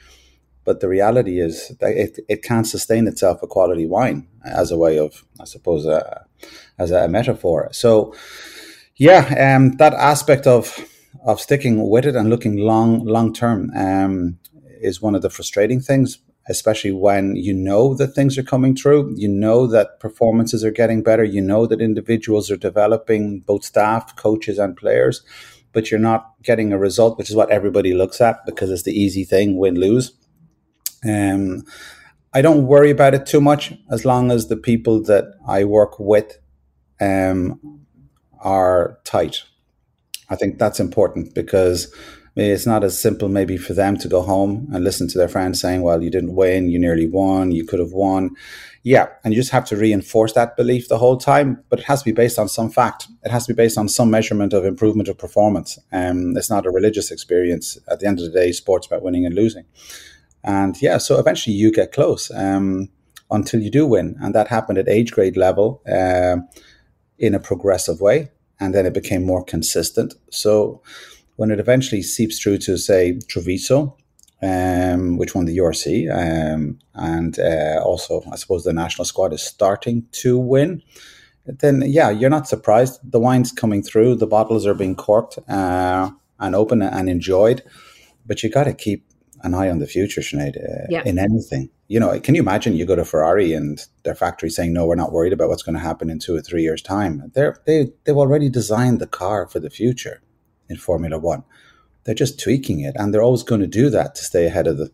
But 0.68 0.80
the 0.80 0.88
reality 0.88 1.40
is 1.40 1.72
that 1.80 1.92
it, 1.96 2.18
it 2.28 2.42
can't 2.42 2.66
sustain 2.66 3.06
itself 3.06 3.42
a 3.42 3.46
quality 3.46 3.86
wine 3.86 4.28
as 4.44 4.70
a 4.70 4.76
way 4.76 4.98
of, 4.98 5.24
I 5.40 5.44
suppose, 5.44 5.86
uh, 5.86 6.24
as 6.78 6.90
a 6.90 7.08
metaphor. 7.08 7.70
So, 7.72 8.14
yeah, 8.96 9.22
um, 9.46 9.62
that 9.78 9.94
aspect 9.94 10.46
of 10.46 10.78
of 11.24 11.40
sticking 11.40 11.88
with 11.88 12.04
it 12.04 12.14
and 12.14 12.28
looking 12.28 12.58
long 12.58 13.06
long 13.06 13.32
term 13.32 13.70
um, 13.74 14.38
is 14.82 15.00
one 15.00 15.14
of 15.14 15.22
the 15.22 15.30
frustrating 15.30 15.80
things 15.80 16.18
especially 16.50 16.92
when 16.92 17.36
you 17.36 17.54
know 17.54 17.94
that 17.94 18.14
things 18.14 18.38
are 18.38 18.42
coming 18.54 18.74
through, 18.74 19.14
you 19.16 19.28
know 19.28 19.66
that 19.66 20.00
performances 20.00 20.64
are 20.64 20.70
getting 20.80 21.02
better, 21.02 21.24
you 21.24 21.42
know 21.42 21.66
that 21.66 21.80
individuals 21.80 22.50
are 22.50 22.56
developing, 22.56 23.40
both 23.40 23.64
staff, 23.64 24.16
coaches, 24.16 24.58
and 24.58 24.74
players, 24.74 25.22
but 25.72 25.90
you're 25.90 26.00
not 26.00 26.32
getting 26.42 26.72
a 26.72 26.78
result, 26.78 27.18
which 27.18 27.28
is 27.28 27.36
what 27.36 27.50
everybody 27.50 27.92
looks 27.92 28.20
at 28.20 28.44
because 28.46 28.70
it's 28.70 28.84
the 28.84 28.98
easy 28.98 29.24
thing 29.24 29.58
win 29.58 29.74
lose. 29.74 30.12
Um, 31.04 31.64
I 32.32 32.42
don't 32.42 32.66
worry 32.66 32.90
about 32.90 33.14
it 33.14 33.26
too 33.26 33.40
much 33.40 33.72
as 33.90 34.04
long 34.04 34.30
as 34.30 34.48
the 34.48 34.56
people 34.56 35.02
that 35.04 35.34
I 35.46 35.64
work 35.64 35.98
with 35.98 36.38
um, 37.00 37.80
are 38.40 38.98
tight. 39.04 39.44
I 40.30 40.36
think 40.36 40.58
that's 40.58 40.78
important 40.78 41.34
because 41.34 41.92
it's 42.36 42.66
not 42.66 42.84
as 42.84 43.00
simple 43.00 43.28
maybe 43.28 43.56
for 43.56 43.72
them 43.72 43.96
to 43.96 44.08
go 44.08 44.22
home 44.22 44.68
and 44.72 44.84
listen 44.84 45.08
to 45.08 45.18
their 45.18 45.28
friends 45.28 45.60
saying, 45.60 45.82
well, 45.82 46.02
you 46.02 46.10
didn't 46.10 46.36
win, 46.36 46.68
you 46.68 46.78
nearly 46.78 47.08
won, 47.08 47.50
you 47.50 47.64
could 47.64 47.80
have 47.80 47.92
won. 47.92 48.30
Yeah, 48.84 49.08
and 49.24 49.34
you 49.34 49.40
just 49.40 49.50
have 49.50 49.64
to 49.66 49.76
reinforce 49.76 50.34
that 50.34 50.56
belief 50.56 50.88
the 50.88 50.98
whole 50.98 51.16
time, 51.16 51.62
but 51.68 51.80
it 51.80 51.86
has 51.86 52.00
to 52.00 52.04
be 52.04 52.12
based 52.12 52.38
on 52.38 52.48
some 52.48 52.70
fact. 52.70 53.08
It 53.24 53.30
has 53.30 53.46
to 53.46 53.54
be 53.54 53.56
based 53.56 53.76
on 53.76 53.88
some 53.88 54.10
measurement 54.10 54.52
of 54.52 54.64
improvement 54.64 55.08
of 55.08 55.18
performance. 55.18 55.78
Um, 55.92 56.36
it's 56.36 56.50
not 56.50 56.66
a 56.66 56.70
religious 56.70 57.10
experience. 57.10 57.76
At 57.90 58.00
the 58.00 58.06
end 58.06 58.20
of 58.20 58.26
the 58.26 58.30
day, 58.30 58.52
sports 58.52 58.86
about 58.86 59.02
winning 59.02 59.26
and 59.26 59.34
losing. 59.34 59.64
And 60.48 60.80
yeah, 60.80 60.96
so 60.96 61.18
eventually 61.18 61.54
you 61.54 61.70
get 61.70 61.92
close 61.92 62.30
um, 62.30 62.88
until 63.30 63.60
you 63.60 63.70
do 63.70 63.86
win. 63.86 64.16
And 64.22 64.34
that 64.34 64.48
happened 64.48 64.78
at 64.78 64.88
age 64.88 65.12
grade 65.12 65.36
level 65.36 65.82
uh, 65.86 66.38
in 67.18 67.34
a 67.34 67.38
progressive 67.38 68.00
way. 68.00 68.30
And 68.58 68.74
then 68.74 68.86
it 68.86 68.94
became 68.94 69.26
more 69.26 69.44
consistent. 69.44 70.14
So 70.30 70.82
when 71.36 71.50
it 71.50 71.60
eventually 71.60 72.00
seeps 72.00 72.40
through 72.40 72.58
to, 72.58 72.78
say, 72.78 73.18
Treviso, 73.28 73.94
um, 74.42 75.18
which 75.18 75.34
won 75.34 75.44
the 75.44 75.58
URC, 75.58 76.08
um, 76.10 76.78
and 76.94 77.38
uh, 77.38 77.82
also, 77.84 78.22
I 78.32 78.36
suppose, 78.36 78.64
the 78.64 78.72
national 78.72 79.04
squad 79.04 79.34
is 79.34 79.42
starting 79.42 80.06
to 80.12 80.38
win, 80.38 80.82
then 81.44 81.82
yeah, 81.86 82.08
you're 82.08 82.30
not 82.30 82.48
surprised. 82.48 83.00
The 83.04 83.20
wine's 83.20 83.52
coming 83.52 83.82
through, 83.82 84.14
the 84.14 84.26
bottles 84.26 84.66
are 84.66 84.74
being 84.74 84.96
corked 84.96 85.38
uh, 85.48 86.10
and 86.40 86.54
open 86.54 86.80
and 86.80 87.08
enjoyed, 87.10 87.62
but 88.26 88.42
you 88.42 88.48
got 88.50 88.64
to 88.64 88.74
keep 88.74 89.07
an 89.42 89.54
eye 89.54 89.70
on 89.70 89.78
the 89.78 89.86
future, 89.86 90.20
Sinead, 90.20 90.56
uh, 90.56 90.86
yeah. 90.88 91.02
in 91.04 91.18
anything. 91.18 91.70
You 91.88 92.00
know, 92.00 92.18
can 92.20 92.34
you 92.34 92.42
imagine 92.42 92.74
you 92.74 92.84
go 92.84 92.96
to 92.96 93.04
Ferrari 93.04 93.52
and 93.52 93.80
their 94.02 94.14
factory 94.14 94.50
saying, 94.50 94.72
no, 94.72 94.86
we're 94.86 94.94
not 94.94 95.12
worried 95.12 95.32
about 95.32 95.48
what's 95.48 95.62
going 95.62 95.76
to 95.76 95.80
happen 95.80 96.10
in 96.10 96.18
two 96.18 96.36
or 96.36 96.40
three 96.40 96.62
years' 96.62 96.82
time? 96.82 97.30
They're, 97.34 97.56
they, 97.66 97.92
they've 98.04 98.16
already 98.16 98.48
designed 98.48 99.00
the 99.00 99.06
car 99.06 99.48
for 99.48 99.60
the 99.60 99.70
future 99.70 100.22
in 100.68 100.76
Formula 100.76 101.18
One. 101.18 101.44
They're 102.04 102.14
just 102.14 102.40
tweaking 102.40 102.80
it, 102.80 102.94
and 102.96 103.12
they're 103.12 103.22
always 103.22 103.42
going 103.42 103.60
to 103.60 103.66
do 103.66 103.90
that 103.90 104.14
to 104.14 104.24
stay 104.24 104.46
ahead 104.46 104.66
of 104.66 104.78
the 104.78 104.90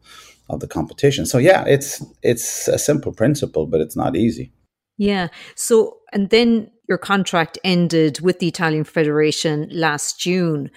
of 0.51 0.61
the 0.61 0.67
competition. 0.67 1.27
So 1.27 1.39
yeah, 1.39 1.65
it's 1.67 2.05
it's 2.23 2.69
a 2.69 2.79
simple 2.79 3.13
principle, 3.13 3.67
but 3.67 3.81
it's 3.81 3.97
not 3.97 4.17
easy. 4.17 4.53
Yeah. 4.99 5.29
So 5.55 5.99
and 6.13 6.31
then 6.31 6.71
your 6.89 6.99
contract 6.99 7.59
ended 7.65 8.21
with 8.21 8.39
the 8.41 8.49
Italian 8.49 8.85
Federation 8.85 9.69
last 9.71 10.21
June. 10.21 10.71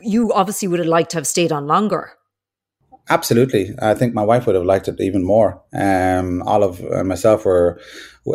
You 0.00 0.32
obviously 0.32 0.68
would 0.68 0.78
have 0.78 0.88
liked 0.88 1.10
to 1.10 1.18
have 1.18 1.26
stayed 1.26 1.52
on 1.52 1.66
longer. 1.66 2.12
Absolutely. 3.08 3.72
I 3.80 3.94
think 3.94 4.14
my 4.14 4.24
wife 4.24 4.46
would 4.46 4.56
have 4.56 4.64
liked 4.64 4.88
it 4.88 5.00
even 5.00 5.24
more. 5.24 5.62
Um, 5.72 6.42
Olive 6.42 6.80
and 6.80 7.08
myself 7.08 7.44
were, 7.44 7.80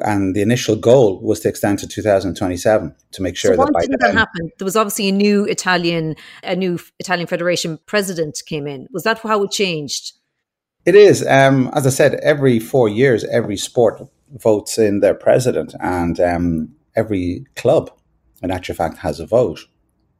and 0.03 0.33
the 0.33 0.41
initial 0.41 0.77
goal 0.77 1.21
was 1.21 1.41
to 1.41 1.49
extend 1.49 1.79
to 1.79 1.87
2027 1.87 2.95
to 3.11 3.21
make 3.21 3.35
sure 3.35 3.53
so 3.53 3.65
that 3.65 3.73
by 3.73 3.81
did 3.81 3.99
that 3.99 4.13
happen? 4.13 4.49
There 4.57 4.65
was 4.65 4.77
obviously 4.77 5.09
a 5.09 5.11
new 5.11 5.43
Italian, 5.43 6.15
a 6.43 6.55
new 6.55 6.79
Italian 6.99 7.27
Federation 7.27 7.79
president 7.85 8.41
came 8.45 8.65
in. 8.65 8.87
Was 8.91 9.03
that 9.03 9.19
how 9.19 9.43
it 9.43 9.51
changed? 9.51 10.13
It 10.85 10.95
is. 10.95 11.25
Um, 11.27 11.69
as 11.73 11.85
I 11.85 11.89
said, 11.89 12.15
every 12.15 12.59
four 12.59 12.87
years, 12.87 13.25
every 13.25 13.57
sport 13.57 14.01
votes 14.31 14.77
in 14.77 15.01
their 15.01 15.13
president, 15.13 15.75
and 15.81 16.19
um, 16.21 16.69
every 16.95 17.45
club, 17.57 17.91
in 18.41 18.51
actual 18.51 18.75
fact, 18.75 18.99
has 18.99 19.19
a 19.19 19.25
vote. 19.25 19.59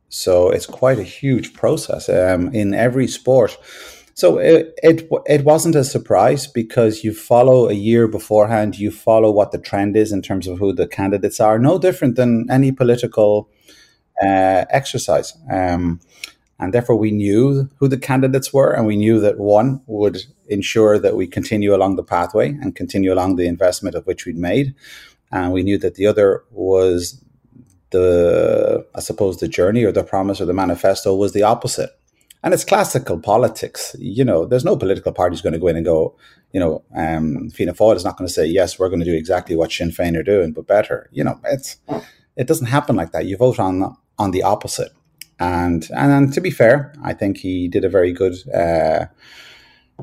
So 0.10 0.50
it's 0.50 0.66
quite 0.66 1.00
a 1.00 1.04
huge 1.04 1.54
process. 1.54 2.10
Um, 2.10 2.54
in 2.54 2.74
every 2.74 3.08
sport, 3.08 3.58
so 4.14 4.38
it, 4.38 4.74
it 4.84 5.10
it 5.26 5.44
wasn't 5.44 5.76
a 5.76 5.84
surprise 5.84 6.48
because 6.48 7.04
you 7.04 7.14
follow 7.14 7.70
a 7.70 7.74
year 7.74 8.08
beforehand. 8.08 8.78
You 8.78 8.92
follow 8.92 9.32
what 9.32 9.52
the 9.52 9.58
trend 9.58 9.96
is 9.96 10.12
in 10.12 10.22
terms 10.22 10.48
of 10.48 10.60
who 10.60 10.74
the 10.74 10.88
candidates 10.88 11.40
are. 11.40 11.58
No 11.60 11.78
different 11.80 12.16
than 12.16 12.48
any 12.50 12.72
political 12.72 13.50
uh, 14.22 14.66
exercise. 14.70 15.34
Um, 15.52 16.00
and 16.60 16.74
therefore, 16.74 16.96
we 16.96 17.10
knew 17.10 17.70
who 17.78 17.88
the 17.88 17.98
candidates 17.98 18.54
were, 18.54 18.72
and 18.72 18.86
we 18.86 18.96
knew 18.96 19.20
that 19.20 19.40
one 19.40 19.82
would 19.88 20.24
ensure 20.48 21.00
that 21.00 21.16
we 21.16 21.26
continue 21.26 21.74
along 21.74 21.96
the 21.96 22.04
pathway 22.04 22.50
and 22.50 22.76
continue 22.76 23.12
along 23.12 23.36
the 23.36 23.48
investment 23.48 23.96
of 23.96 24.06
which 24.06 24.26
we'd 24.26 24.38
made. 24.38 24.76
And 25.32 25.52
we 25.52 25.64
knew 25.64 25.80
that 25.80 25.96
the 25.96 26.06
other 26.06 26.44
was 26.52 27.24
the, 27.90 28.86
I 28.94 29.00
suppose, 29.00 29.40
the 29.40 29.48
journey 29.48 29.84
or 29.84 29.92
the 29.92 30.04
promise 30.04 30.40
or 30.40 30.46
the 30.46 30.54
manifesto 30.54 31.16
was 31.16 31.34
the 31.34 31.44
opposite. 31.44 31.90
And 32.44 32.54
it's 32.54 32.66
classical 32.66 33.20
politics. 33.20 33.96
You 34.00 34.26
know, 34.26 34.46
there's 34.46 34.66
no 34.66 34.76
political 34.76 35.12
party 35.12 35.40
going 35.42 35.54
to 35.54 35.60
go 35.60 35.68
in 35.68 35.76
and 35.76 35.86
go, 35.86 36.18
you 36.52 36.60
know, 36.60 36.84
um, 36.96 37.50
Fianna 37.52 37.74
Fáil 37.74 37.96
is 37.96 38.04
not 38.04 38.18
going 38.18 38.28
to 38.28 38.34
say, 38.34 38.46
yes, 38.46 38.80
we're 38.80 38.90
going 38.90 39.00
to 39.00 39.06
do 39.06 39.14
exactly 39.14 39.56
what 39.56 39.72
Sinn 39.72 39.92
Féin 39.92 40.18
are 40.18 40.24
doing, 40.24 40.52
but 40.52 40.68
better. 40.68 41.08
You 41.12 41.24
know, 41.24 41.40
it's 41.46 41.78
it 42.36 42.48
doesn't 42.48 42.68
happen 42.68 42.96
like 42.96 43.12
that. 43.12 43.26
You 43.26 43.38
vote 43.38 43.60
on 43.60 43.96
on 44.18 44.32
the 44.32 44.44
opposite. 44.44 44.92
And 45.40 45.88
and 45.92 46.34
to 46.34 46.42
be 46.42 46.52
fair, 46.52 46.94
I 47.04 47.14
think 47.14 47.38
he 47.38 47.68
did 47.68 47.86
a 47.86 47.90
very 47.90 48.12
good 48.12 48.36
uh, 48.52 49.06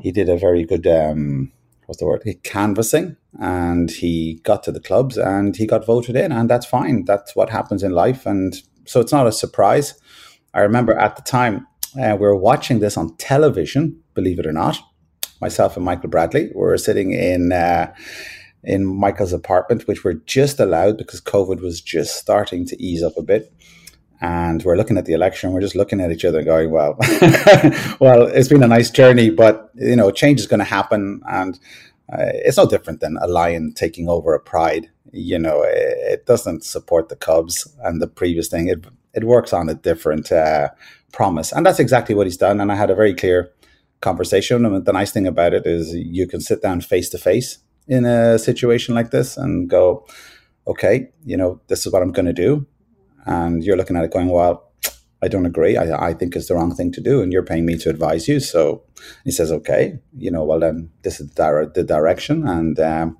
he 0.01 0.11
did 0.11 0.29
a 0.29 0.37
very 0.37 0.63
good 0.65 0.87
um, 0.87 1.51
what's 1.85 1.99
the 1.99 2.05
word 2.05 2.21
he 2.23 2.35
canvassing, 2.35 3.15
and 3.39 3.89
he 3.89 4.41
got 4.43 4.63
to 4.63 4.71
the 4.71 4.79
clubs 4.79 5.17
and 5.17 5.55
he 5.55 5.65
got 5.65 5.85
voted 5.85 6.15
in, 6.15 6.31
and 6.31 6.49
that's 6.49 6.65
fine. 6.65 7.05
That's 7.05 7.35
what 7.35 7.49
happens 7.49 7.83
in 7.83 7.91
life, 7.91 8.25
and 8.25 8.61
so 8.85 8.99
it's 8.99 9.13
not 9.13 9.27
a 9.27 9.31
surprise. 9.31 9.93
I 10.53 10.61
remember 10.61 10.97
at 10.97 11.15
the 11.15 11.21
time 11.21 11.67
uh, 11.97 12.15
we 12.19 12.25
were 12.25 12.35
watching 12.35 12.79
this 12.79 12.97
on 12.97 13.15
television, 13.17 14.01
believe 14.13 14.39
it 14.39 14.45
or 14.45 14.53
not. 14.53 14.77
Myself 15.41 15.77
and 15.77 15.85
Michael 15.85 16.09
Bradley 16.09 16.47
we 16.47 16.61
were 16.61 16.77
sitting 16.77 17.11
in. 17.11 17.51
Uh, 17.51 17.93
in 18.61 18.83
Michael's 18.83 19.31
apartment, 19.31 19.87
which 19.87 20.03
we're 20.03 20.21
just 20.25 20.59
allowed 20.59 20.97
because 20.97 21.21
COVID 21.21 21.61
was 21.61 21.79
just 21.79 22.17
starting 22.17 22.65
to 22.65 22.83
ease 22.83 23.01
up 23.01 23.15
a 23.15 23.21
bit 23.21 23.53
and 24.21 24.63
we're 24.63 24.75
looking 24.75 24.97
at 24.97 25.05
the 25.05 25.13
election. 25.13 25.51
We're 25.51 25.61
just 25.61 25.75
looking 25.75 26.01
at 26.01 26.11
each 26.11 26.25
other, 26.25 26.39
and 26.39 26.47
going, 26.47 26.71
"Well, 26.71 26.97
well, 27.99 28.23
it's 28.23 28.49
been 28.49 28.63
a 28.63 28.67
nice 28.67 28.89
journey, 28.89 29.29
but 29.29 29.71
you 29.75 29.95
know, 29.95 30.11
change 30.11 30.39
is 30.39 30.47
going 30.47 30.59
to 30.59 30.65
happen, 30.65 31.21
and 31.29 31.59
uh, 32.11 32.31
it's 32.33 32.57
no 32.57 32.67
different 32.67 32.99
than 32.99 33.17
a 33.21 33.27
lion 33.27 33.73
taking 33.73 34.09
over 34.09 34.33
a 34.33 34.39
pride. 34.39 34.89
You 35.11 35.39
know, 35.39 35.63
it, 35.63 35.97
it, 36.13 36.25
doesn't 36.25 36.63
support 36.63 37.09
the 37.09 37.15
cubs 37.15 37.67
and 37.83 38.01
the 38.01 38.07
previous 38.07 38.47
thing. 38.47 38.67
It 38.67 38.85
it 39.13 39.23
works 39.23 39.53
on 39.53 39.69
a 39.69 39.73
different 39.73 40.31
uh, 40.31 40.69
promise, 41.11 41.51
and 41.51 41.65
that's 41.65 41.79
exactly 41.79 42.15
what 42.15 42.27
he's 42.27 42.37
done. 42.37 42.59
And 42.59 42.71
I 42.71 42.75
had 42.75 42.89
a 42.89 42.95
very 42.95 43.13
clear 43.13 43.51
conversation. 44.01 44.65
And 44.65 44.85
the 44.85 44.93
nice 44.93 45.11
thing 45.11 45.27
about 45.27 45.53
it 45.53 45.65
is 45.65 45.93
you 45.93 46.27
can 46.27 46.41
sit 46.41 46.61
down 46.61 46.81
face 46.81 47.09
to 47.09 47.17
face 47.17 47.57
in 47.87 48.05
a 48.05 48.39
situation 48.39 48.95
like 48.95 49.11
this 49.11 49.37
and 49.37 49.69
go, 49.69 50.05
"Okay, 50.67 51.09
you 51.25 51.37
know, 51.37 51.61
this 51.67 51.85
is 51.85 51.93
what 51.93 52.01
I'm 52.01 52.11
going 52.11 52.25
to 52.27 52.33
do." 52.33 52.65
and 53.25 53.63
you're 53.63 53.77
looking 53.77 53.95
at 53.95 54.03
it 54.03 54.11
going, 54.11 54.29
well, 54.29 54.71
I 55.21 55.27
don't 55.27 55.45
agree. 55.45 55.77
I, 55.77 56.09
I 56.09 56.13
think 56.13 56.35
it's 56.35 56.47
the 56.47 56.55
wrong 56.55 56.73
thing 56.73 56.91
to 56.93 57.01
do, 57.01 57.21
and 57.21 57.31
you're 57.31 57.43
paying 57.43 57.65
me 57.65 57.77
to 57.77 57.89
advise 57.89 58.27
you. 58.27 58.39
So 58.39 58.83
he 59.23 59.31
says, 59.31 59.51
okay, 59.51 59.99
you 60.17 60.31
know, 60.31 60.43
well 60.43 60.59
then 60.59 60.89
this 61.03 61.19
is 61.19 61.29
the, 61.31 61.83
direction, 61.85 62.47
and 62.47 62.79
um, 62.79 63.17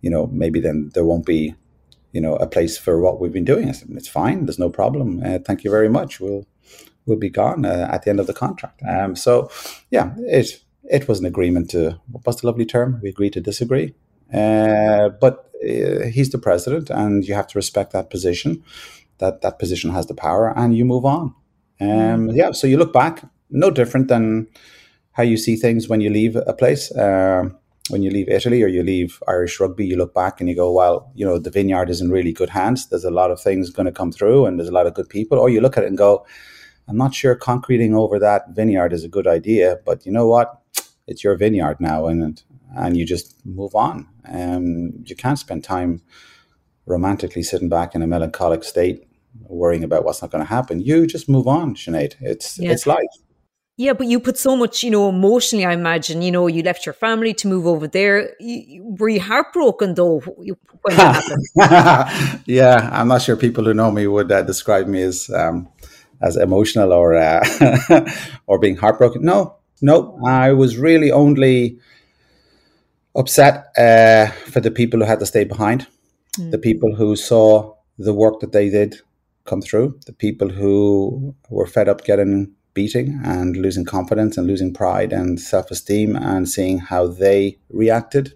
you 0.00 0.10
know 0.10 0.26
maybe 0.28 0.60
then 0.60 0.90
there 0.94 1.04
won't 1.04 1.26
be, 1.26 1.54
you 2.12 2.20
know, 2.20 2.36
a 2.36 2.46
place 2.46 2.78
for 2.78 3.00
what 3.00 3.20
we've 3.20 3.32
been 3.32 3.44
doing. 3.44 3.68
I 3.68 3.72
said, 3.72 3.88
it's 3.90 4.08
fine. 4.08 4.46
There's 4.46 4.58
no 4.58 4.70
problem. 4.70 5.22
Uh, 5.24 5.38
thank 5.44 5.64
you 5.64 5.70
very 5.70 5.88
much. 5.88 6.20
We'll 6.20 6.46
we'll 7.06 7.18
be 7.18 7.30
gone 7.30 7.64
uh, 7.64 7.88
at 7.90 8.02
the 8.02 8.10
end 8.10 8.20
of 8.20 8.26
the 8.26 8.34
contract. 8.34 8.82
Um, 8.88 9.16
so 9.16 9.50
yeah, 9.90 10.14
it 10.18 10.60
it 10.84 11.08
was 11.08 11.20
an 11.20 11.26
agreement 11.26 11.70
to 11.70 12.00
what's 12.24 12.40
the 12.40 12.46
lovely 12.46 12.66
term? 12.66 13.00
We 13.02 13.08
agreed 13.08 13.32
to 13.34 13.40
disagree. 13.40 13.94
Uh, 14.32 15.10
but 15.20 15.50
uh, 15.62 16.06
he's 16.06 16.30
the 16.30 16.38
president, 16.38 16.90
and 16.90 17.24
you 17.24 17.34
have 17.34 17.46
to 17.48 17.58
respect 17.58 17.92
that 17.92 18.10
position 18.10 18.64
that 19.18 19.42
that 19.42 19.58
position 19.58 19.90
has 19.90 20.06
the 20.06 20.14
power, 20.14 20.52
and 20.56 20.76
you 20.76 20.84
move 20.84 21.04
on. 21.04 21.34
Um, 21.80 22.28
mm. 22.28 22.36
yeah, 22.36 22.52
so 22.52 22.66
you 22.66 22.76
look 22.76 22.92
back, 22.92 23.22
no 23.50 23.70
different 23.70 24.08
than 24.08 24.48
how 25.12 25.22
you 25.22 25.36
see 25.36 25.56
things 25.56 25.88
when 25.88 26.00
you 26.00 26.10
leave 26.10 26.36
a 26.36 26.52
place. 26.52 26.90
Uh, 26.92 27.50
when 27.90 28.02
you 28.02 28.10
leave 28.10 28.28
Italy 28.28 28.62
or 28.62 28.66
you 28.66 28.82
leave 28.82 29.22
Irish 29.28 29.60
rugby, 29.60 29.86
you 29.86 29.96
look 29.96 30.14
back 30.14 30.40
and 30.40 30.48
you 30.48 30.56
go, 30.56 30.72
well, 30.72 31.10
you 31.14 31.24
know, 31.24 31.38
the 31.38 31.50
vineyard 31.50 31.90
is 31.90 32.00
in 32.00 32.10
really 32.10 32.32
good 32.32 32.48
hands. 32.48 32.88
There's 32.88 33.04
a 33.04 33.10
lot 33.10 33.30
of 33.30 33.40
things 33.40 33.68
going 33.70 33.86
to 33.86 33.92
come 33.92 34.10
through 34.10 34.46
and 34.46 34.58
there's 34.58 34.70
a 34.70 34.72
lot 34.72 34.86
of 34.86 34.94
good 34.94 35.08
people. 35.08 35.38
Or 35.38 35.50
you 35.50 35.60
look 35.60 35.76
at 35.76 35.84
it 35.84 35.88
and 35.88 35.98
go, 35.98 36.26
I'm 36.88 36.96
not 36.96 37.14
sure 37.14 37.34
concreting 37.34 37.94
over 37.94 38.18
that 38.18 38.50
vineyard 38.50 38.92
is 38.92 39.04
a 39.04 39.08
good 39.08 39.26
idea, 39.26 39.78
but 39.84 40.04
you 40.04 40.12
know 40.12 40.26
what? 40.26 40.60
It's 41.06 41.24
your 41.24 41.36
vineyard 41.36 41.80
now 41.80 42.06
and 42.06 42.42
and 42.76 42.96
you 42.96 43.06
just 43.06 43.44
move 43.46 43.74
on. 43.74 44.08
Um, 44.28 45.04
you 45.04 45.14
can't 45.16 45.38
spend 45.38 45.64
time 45.64 46.02
romantically 46.86 47.42
sitting 47.42 47.68
back 47.68 47.94
in 47.94 48.02
a 48.02 48.06
melancholic 48.06 48.64
state, 48.64 49.06
worrying 49.42 49.84
about 49.84 50.04
what's 50.04 50.22
not 50.22 50.30
going 50.30 50.44
to 50.44 50.48
happen. 50.48 50.80
You 50.80 51.06
just 51.06 51.28
move 51.28 51.46
on, 51.46 51.74
Sinead. 51.74 52.14
It's 52.20 52.58
yeah. 52.58 52.72
it's 52.72 52.86
life. 52.86 53.14
Yeah, 53.76 53.92
but 53.92 54.06
you 54.06 54.20
put 54.20 54.38
so 54.38 54.56
much, 54.56 54.84
you 54.84 54.90
know, 54.90 55.08
emotionally. 55.08 55.64
I 55.64 55.72
imagine, 55.72 56.22
you 56.22 56.30
know, 56.30 56.46
you 56.46 56.62
left 56.62 56.86
your 56.86 56.92
family 56.92 57.34
to 57.34 57.48
move 57.48 57.66
over 57.66 57.88
there. 57.88 58.32
You, 58.38 58.84
were 59.00 59.08
you 59.08 59.20
heartbroken 59.20 59.94
though 59.94 60.20
when 60.20 60.96
that 60.96 61.24
happened? 61.56 62.42
yeah, 62.46 62.88
I'm 62.92 63.08
not 63.08 63.22
sure 63.22 63.36
people 63.36 63.64
who 63.64 63.74
know 63.74 63.90
me 63.90 64.06
would 64.06 64.30
uh, 64.30 64.42
describe 64.42 64.86
me 64.86 65.02
as 65.02 65.28
um, 65.30 65.68
as 66.20 66.36
emotional 66.36 66.92
or 66.92 67.16
uh, 67.16 67.44
or 68.46 68.58
being 68.58 68.76
heartbroken. 68.76 69.24
No, 69.24 69.56
no, 69.80 70.18
I 70.26 70.52
was 70.52 70.76
really 70.76 71.10
only 71.10 71.78
upset 73.14 73.66
uh, 73.78 74.26
for 74.50 74.60
the 74.60 74.70
people 74.70 75.00
who 75.00 75.06
had 75.06 75.20
to 75.20 75.26
stay 75.26 75.44
behind 75.44 75.86
mm. 76.38 76.50
the 76.50 76.58
people 76.58 76.94
who 76.94 77.16
saw 77.16 77.74
the 77.98 78.14
work 78.14 78.40
that 78.40 78.52
they 78.52 78.68
did 78.68 78.96
come 79.44 79.60
through, 79.60 79.98
the 80.06 80.12
people 80.12 80.48
who 80.48 81.34
were 81.50 81.66
fed 81.66 81.88
up 81.88 82.04
getting 82.04 82.52
beating 82.72 83.20
and 83.24 83.56
losing 83.56 83.84
confidence 83.84 84.36
and 84.36 84.48
losing 84.48 84.74
pride 84.74 85.12
and 85.12 85.40
self 85.40 85.70
esteem 85.70 86.16
and 86.16 86.48
seeing 86.48 86.78
how 86.78 87.06
they 87.06 87.56
reacted 87.70 88.32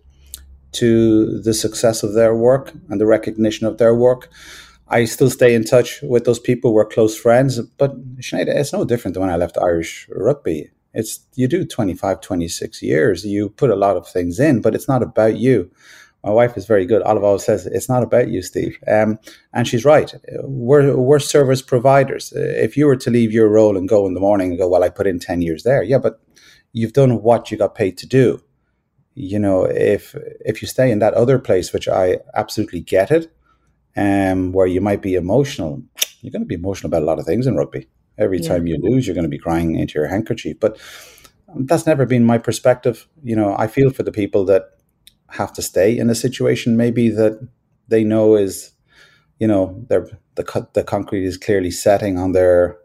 to 0.71 1.41
the 1.41 1.55
success 1.55 2.03
of 2.03 2.15
their 2.15 2.37
work 2.37 2.73
and 2.89 3.01
the 3.01 3.07
recognition 3.07 3.67
of 3.67 3.79
their 3.79 3.95
work. 3.95 4.31
I 4.91 5.05
still 5.05 5.31
stay 5.31 5.55
in 5.55 5.65
touch 5.65 6.01
with 6.03 6.25
those 6.25 6.39
people. 6.39 6.73
We're 6.73 6.87
close 6.87 7.19
friends, 7.19 7.61
but 7.61 8.17
Sinead, 8.17 8.49
it's 8.49 8.73
no 8.73 8.85
different 8.85 9.15
than 9.15 9.23
when 9.23 9.31
I 9.31 9.37
left 9.37 9.59
Irish 9.59 10.09
rugby. 10.11 10.71
It's 10.95 11.21
you 11.35 11.47
do 11.47 11.65
25, 11.65 12.21
26 12.21 12.83
years. 12.83 13.25
You 13.25 13.51
put 13.51 13.71
a 13.71 13.77
lot 13.77 13.97
of 13.97 14.09
things 14.09 14.41
in, 14.41 14.61
but 14.63 14.75
it's 14.75 14.89
not 14.89 15.03
about 15.03 15.37
you 15.37 15.71
my 16.25 16.31
wife 16.31 16.57
is 16.57 16.67
very 16.67 16.85
good. 16.85 17.03
Olive 17.03 17.25
always 17.25 17.45
says 17.45 17.67
it's 17.67 17.89
not 17.89 18.03
about 18.03 18.29
you, 18.29 18.43
Steve, 18.43 18.79
um, 18.89 19.19
and 19.53 19.69
she's 19.69 19.85
right. 19.85 20.13
We're 20.43 20.97
we're 20.97 21.21
service 21.21 21.63
providers. 21.63 22.33
If 22.35 22.77
you 22.77 22.87
were 22.87 22.97
to 22.97 23.11
leave 23.11 23.33
your 23.33 23.49
role 23.49 23.77
and 23.77 23.89
go 23.89 24.07
in 24.07 24.15
the 24.15 24.21
morning 24.21 24.51
and 24.51 24.59
go, 24.59 24.69
well, 24.69 24.83
I 24.83 24.89
put 24.89 25.07
in 25.07 25.21
ten 25.21 25.43
years 25.43 25.63
there, 25.63 25.83
yeah, 25.83 25.99
but 25.99 26.21
you've 26.73 26.93
done 26.93 27.23
what 27.23 27.51
you 27.51 27.57
got 27.57 27.75
paid 27.75 27.97
to 27.99 28.07
do. 28.07 28.43
You 29.15 29.39
know, 29.39 29.65
if 29.65 30.17
if 30.45 30.61
you 30.61 30.67
stay 30.67 30.91
in 30.91 30.99
that 30.99 31.15
other 31.15 31.39
place, 31.39 31.73
which 31.73 31.89
I 31.89 32.19
absolutely 32.35 32.81
get 32.81 33.11
it, 33.13 33.33
um, 33.99 34.53
where 34.53 34.67
you 34.67 34.81
might 34.81 35.03
be 35.03 35.15
emotional, 35.15 35.83
you're 36.21 36.33
going 36.33 36.43
to 36.43 36.47
be 36.47 36.55
emotional 36.55 36.89
about 36.89 37.03
a 37.03 37.07
lot 37.07 37.19
of 37.19 37.27
things 37.27 37.47
in 37.47 37.57
rugby. 37.57 37.89
Every 38.17 38.41
yeah. 38.41 38.49
time 38.49 38.67
you 38.67 38.79
lose, 38.81 39.07
you're 39.07 39.15
going 39.15 39.31
to 39.31 39.37
be 39.39 39.39
crying 39.39 39.75
into 39.77 39.99
your 39.99 40.09
handkerchief. 40.09 40.59
But 40.61 40.79
that's 41.55 41.87
never 41.87 42.07
been 42.07 42.25
my 42.25 42.39
perspective. 42.39 43.09
You 43.23 43.37
know, 43.37 43.55
I 43.59 43.67
feel 43.67 43.91
for 43.91 44.03
the 44.03 44.13
people 44.13 44.45
that 44.47 44.79
have 45.31 45.53
to 45.55 45.63
stay 45.63 45.97
in 45.97 46.11
a 46.11 46.15
situation 46.15 46.77
maybe 46.77 47.11
that 47.11 47.47
they 47.89 48.03
know 48.03 48.35
is 48.35 48.73
you 49.39 49.47
know 49.47 49.85
they 49.89 49.99
the 50.37 50.69
the 50.73 50.83
concrete 50.83 51.25
is 51.25 51.37
clearly 51.37 51.71
setting 51.71 52.19
on 52.19 52.33
their 52.33 52.79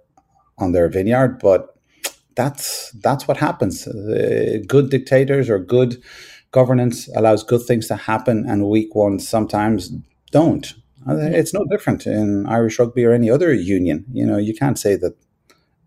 on 0.57 0.71
their 0.73 0.89
vineyard 0.89 1.39
but 1.39 1.77
that's 2.35 2.91
that's 3.01 3.27
what 3.27 3.37
happens 3.37 3.87
uh, 3.87 4.57
good 4.67 4.89
dictators 4.89 5.49
or 5.49 5.57
good 5.57 6.01
governance 6.51 7.07
allows 7.15 7.43
good 7.43 7.61
things 7.61 7.87
to 7.87 7.95
happen 7.95 8.45
and 8.47 8.67
weak 8.67 8.93
ones 8.93 9.27
sometimes 9.27 9.89
don't 10.31 10.73
it's 11.07 11.53
no 11.53 11.65
different 11.69 12.05
in 12.05 12.45
irish 12.47 12.79
rugby 12.79 13.05
or 13.05 13.11
any 13.11 13.29
other 13.29 13.53
union 13.53 14.05
you 14.11 14.25
know 14.25 14.37
you 14.37 14.53
can't 14.53 14.79
say 14.79 14.95
that 14.95 15.15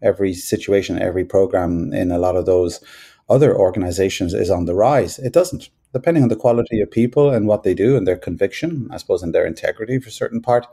every 0.03 0.35
situation 0.35 1.01
every 1.01 1.25
program 1.25 1.93
in 1.93 2.11
a 2.11 2.19
lot 2.19 2.37
of 2.37 2.47
those 2.47 2.81
other 3.29 3.57
organizations 3.57 4.35
is 4.35 4.51
on 4.51 4.67
the 4.67 4.75
rise 4.75 5.19
it 5.19 5.33
doesn't 5.33 5.71
depending 5.97 6.23
on 6.23 6.29
the 6.29 6.37
quality 6.37 6.81
of 6.81 6.91
people 6.91 7.31
and 7.31 7.47
what 7.47 7.63
they 7.63 7.75
do 7.75 7.97
and 7.97 8.07
their 8.07 8.19
conviction, 8.19 8.89
I 8.91 8.99
suppose, 8.99 9.23
and 9.23 9.35
their 9.35 9.47
integrity 9.47 9.99
for 9.99 10.11
certain 10.11 10.43
part, 10.43 10.67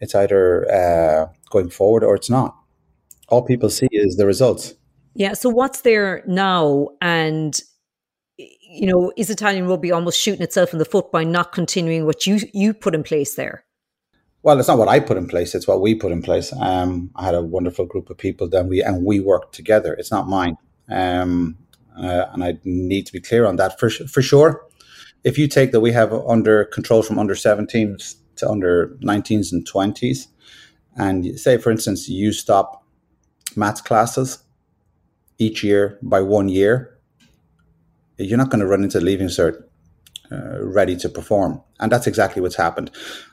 it's 0.00 0.14
either 0.14 0.70
uh, 0.70 1.32
going 1.50 1.70
forward 1.70 2.02
or 2.02 2.14
it's 2.16 2.28
not. 2.28 2.56
All 3.28 3.42
people 3.42 3.70
see 3.70 3.88
is 3.92 4.16
the 4.16 4.26
results. 4.26 4.74
Yeah. 5.14 5.34
So 5.34 5.48
what's 5.48 5.82
there 5.82 6.24
now? 6.26 6.88
And 7.00 7.58
you 8.36 8.86
know, 8.86 9.12
is 9.16 9.30
Italian 9.30 9.68
rugby 9.68 9.92
almost 9.92 10.20
shooting 10.20 10.42
itself 10.42 10.72
in 10.72 10.80
the 10.80 10.84
foot 10.84 11.12
by 11.12 11.22
not 11.22 11.52
continuing 11.52 12.04
what 12.04 12.26
you 12.26 12.40
you 12.52 12.74
put 12.74 12.94
in 12.94 13.04
place 13.04 13.36
there? 13.36 13.63
Well, 14.44 14.58
it's 14.58 14.68
not 14.68 14.76
what 14.76 14.88
I 14.88 15.00
put 15.00 15.16
in 15.16 15.26
place; 15.26 15.54
it's 15.54 15.66
what 15.66 15.80
we 15.80 15.94
put 15.94 16.12
in 16.12 16.20
place. 16.20 16.52
Um, 16.60 17.10
I 17.16 17.24
had 17.24 17.34
a 17.34 17.40
wonderful 17.40 17.86
group 17.86 18.10
of 18.10 18.18
people. 18.18 18.46
Then 18.46 18.68
we 18.68 18.82
and 18.82 19.02
we 19.02 19.18
worked 19.18 19.54
together. 19.54 19.94
It's 19.94 20.10
not 20.10 20.28
mine. 20.28 20.58
Um, 20.90 21.56
uh, 21.98 22.26
and 22.30 22.44
I 22.44 22.58
need 22.62 23.06
to 23.06 23.12
be 23.12 23.22
clear 23.22 23.46
on 23.46 23.56
that 23.56 23.80
for 23.80 23.88
for 23.88 24.20
sure. 24.20 24.62
If 25.24 25.38
you 25.38 25.48
take 25.48 25.72
that 25.72 25.80
we 25.80 25.92
have 25.92 26.12
under 26.12 26.66
control 26.66 27.02
from 27.02 27.18
under 27.18 27.34
17s 27.34 28.16
to 28.36 28.50
under 28.50 28.88
19s 29.02 29.50
and 29.50 29.66
20s, 29.66 30.26
and 30.94 31.40
say, 31.40 31.56
for 31.56 31.70
instance, 31.70 32.10
you 32.10 32.30
stop 32.30 32.84
maths 33.56 33.80
classes 33.80 34.40
each 35.38 35.64
year 35.64 35.98
by 36.02 36.20
one 36.20 36.50
year, 36.50 36.98
you're 38.18 38.36
not 38.36 38.50
going 38.50 38.60
to 38.60 38.66
run 38.66 38.84
into 38.84 39.00
leaving 39.00 39.28
cert 39.28 39.64
uh, 40.32 40.62
ready 40.62 40.96
to 40.96 41.08
perform. 41.08 41.60
And 41.80 41.90
that's 41.90 42.06
exactly 42.06 42.40
what's 42.42 42.56
happened. 42.56 42.90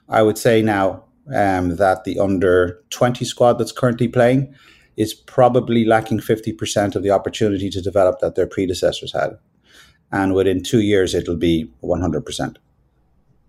I 0.09 0.21
would 0.21 0.37
say 0.37 0.61
now 0.61 1.05
um, 1.33 1.75
that 1.77 2.03
the 2.03 2.19
under 2.19 2.81
20 2.89 3.23
squad 3.25 3.53
that's 3.53 3.71
currently 3.71 4.07
playing 4.07 4.53
is 4.97 5.13
probably 5.13 5.85
lacking 5.85 6.19
50% 6.19 6.95
of 6.95 7.03
the 7.03 7.11
opportunity 7.11 7.69
to 7.69 7.81
develop 7.81 8.19
that 8.19 8.35
their 8.35 8.47
predecessors 8.47 9.13
had. 9.13 9.37
And 10.11 10.33
within 10.33 10.63
two 10.63 10.81
years, 10.81 11.13
it'll 11.15 11.37
be 11.37 11.71
100%. 11.83 12.57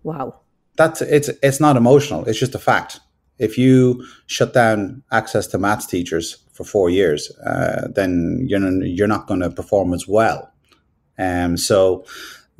Wow. 0.04 0.40
That's 0.76 1.02
it's 1.02 1.28
it's 1.42 1.60
not 1.60 1.76
emotional. 1.76 2.24
It's 2.24 2.38
just 2.38 2.54
a 2.54 2.58
fact. 2.58 3.00
If 3.38 3.58
you 3.58 4.06
shut 4.26 4.54
down 4.54 5.02
access 5.10 5.46
to 5.48 5.58
maths 5.58 5.86
teachers 5.86 6.38
for 6.52 6.64
four 6.64 6.88
years, 6.88 7.30
uh, 7.40 7.88
then 7.94 8.46
you're 8.48 8.84
you're 8.84 9.08
not 9.08 9.26
going 9.26 9.40
to 9.40 9.50
perform 9.50 9.92
as 9.92 10.08
well. 10.08 10.50
Um, 11.18 11.56
so 11.56 12.04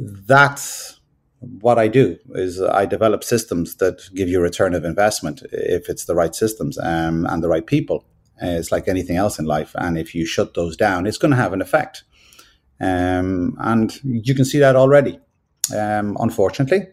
that's 0.02 1.00
what 1.40 1.78
I 1.78 1.88
do 1.88 2.18
is 2.34 2.60
I 2.60 2.86
develop 2.86 3.24
systems 3.24 3.76
that 3.76 4.08
give 4.14 4.28
you 4.28 4.40
return 4.40 4.74
of 4.74 4.84
investment 4.84 5.42
if 5.50 5.88
it's 5.88 6.04
the 6.04 6.14
right 6.14 6.34
systems 6.34 6.78
um, 6.78 7.26
and 7.26 7.42
the 7.42 7.48
right 7.48 7.66
people. 7.66 8.04
Uh, 8.42 8.58
it's 8.58 8.72
like 8.72 8.88
anything 8.88 9.16
else 9.16 9.38
in 9.38 9.44
life, 9.44 9.72
and 9.76 9.98
if 9.98 10.14
you 10.14 10.26
shut 10.26 10.54
those 10.54 10.76
down, 10.76 11.06
it's 11.06 11.18
going 11.18 11.30
to 11.30 11.36
have 11.36 11.52
an 11.52 11.60
effect. 11.60 12.04
Um, 12.80 13.56
and 13.60 13.92
you 14.02 14.34
can 14.34 14.44
see 14.44 14.58
that 14.58 14.74
already, 14.74 15.20
um, 15.76 16.16
unfortunately. 16.18 16.88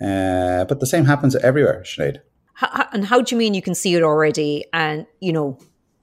Uh, 0.00 0.64
but 0.64 0.80
the 0.80 0.86
same 0.86 1.04
happens 1.04 1.36
everywhere, 1.36 1.82
Sinead. 1.84 2.18
How, 2.54 2.88
and 2.92 3.04
how 3.04 3.20
do 3.20 3.34
you 3.34 3.38
mean 3.38 3.54
you 3.54 3.62
can 3.62 3.74
see 3.74 3.94
it 3.94 4.02
already? 4.02 4.64
And 4.72 5.06
you 5.20 5.32
know, 5.32 5.58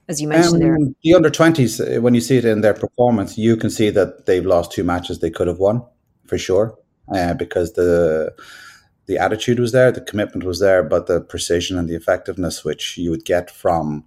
as 0.07 0.21
you 0.21 0.27
mentioned 0.27 0.55
um, 0.55 0.59
there, 0.59 0.77
the 1.03 1.13
under 1.15 1.29
twenties, 1.31 1.81
when 1.99 2.13
you 2.13 2.21
see 2.21 2.37
it 2.37 2.45
in 2.45 2.61
their 2.61 2.75
performance, 2.75 3.37
you 3.37 3.57
can 3.57 3.71
see 3.71 3.89
that 3.91 4.27
they've 4.27 4.45
lost 4.45 4.71
two 4.71 4.83
matches 4.83 5.19
they 5.19 5.31
could 5.31 5.47
have 5.47 5.59
won 5.59 5.83
for 6.29 6.37
sure, 6.37 6.77
uh, 7.13 7.33
because 7.33 7.73
the 7.73 8.33
the 9.07 9.17
attitude 9.17 9.59
was 9.59 9.71
there, 9.71 9.91
the 9.91 10.01
commitment 10.01 10.45
was 10.45 10.59
there, 10.59 10.83
but 10.83 11.07
the 11.07 11.19
precision 11.19 11.79
and 11.79 11.89
the 11.89 11.95
effectiveness 11.95 12.63
which 12.63 12.95
you 12.95 13.09
would 13.09 13.25
get 13.25 13.49
from 13.49 14.05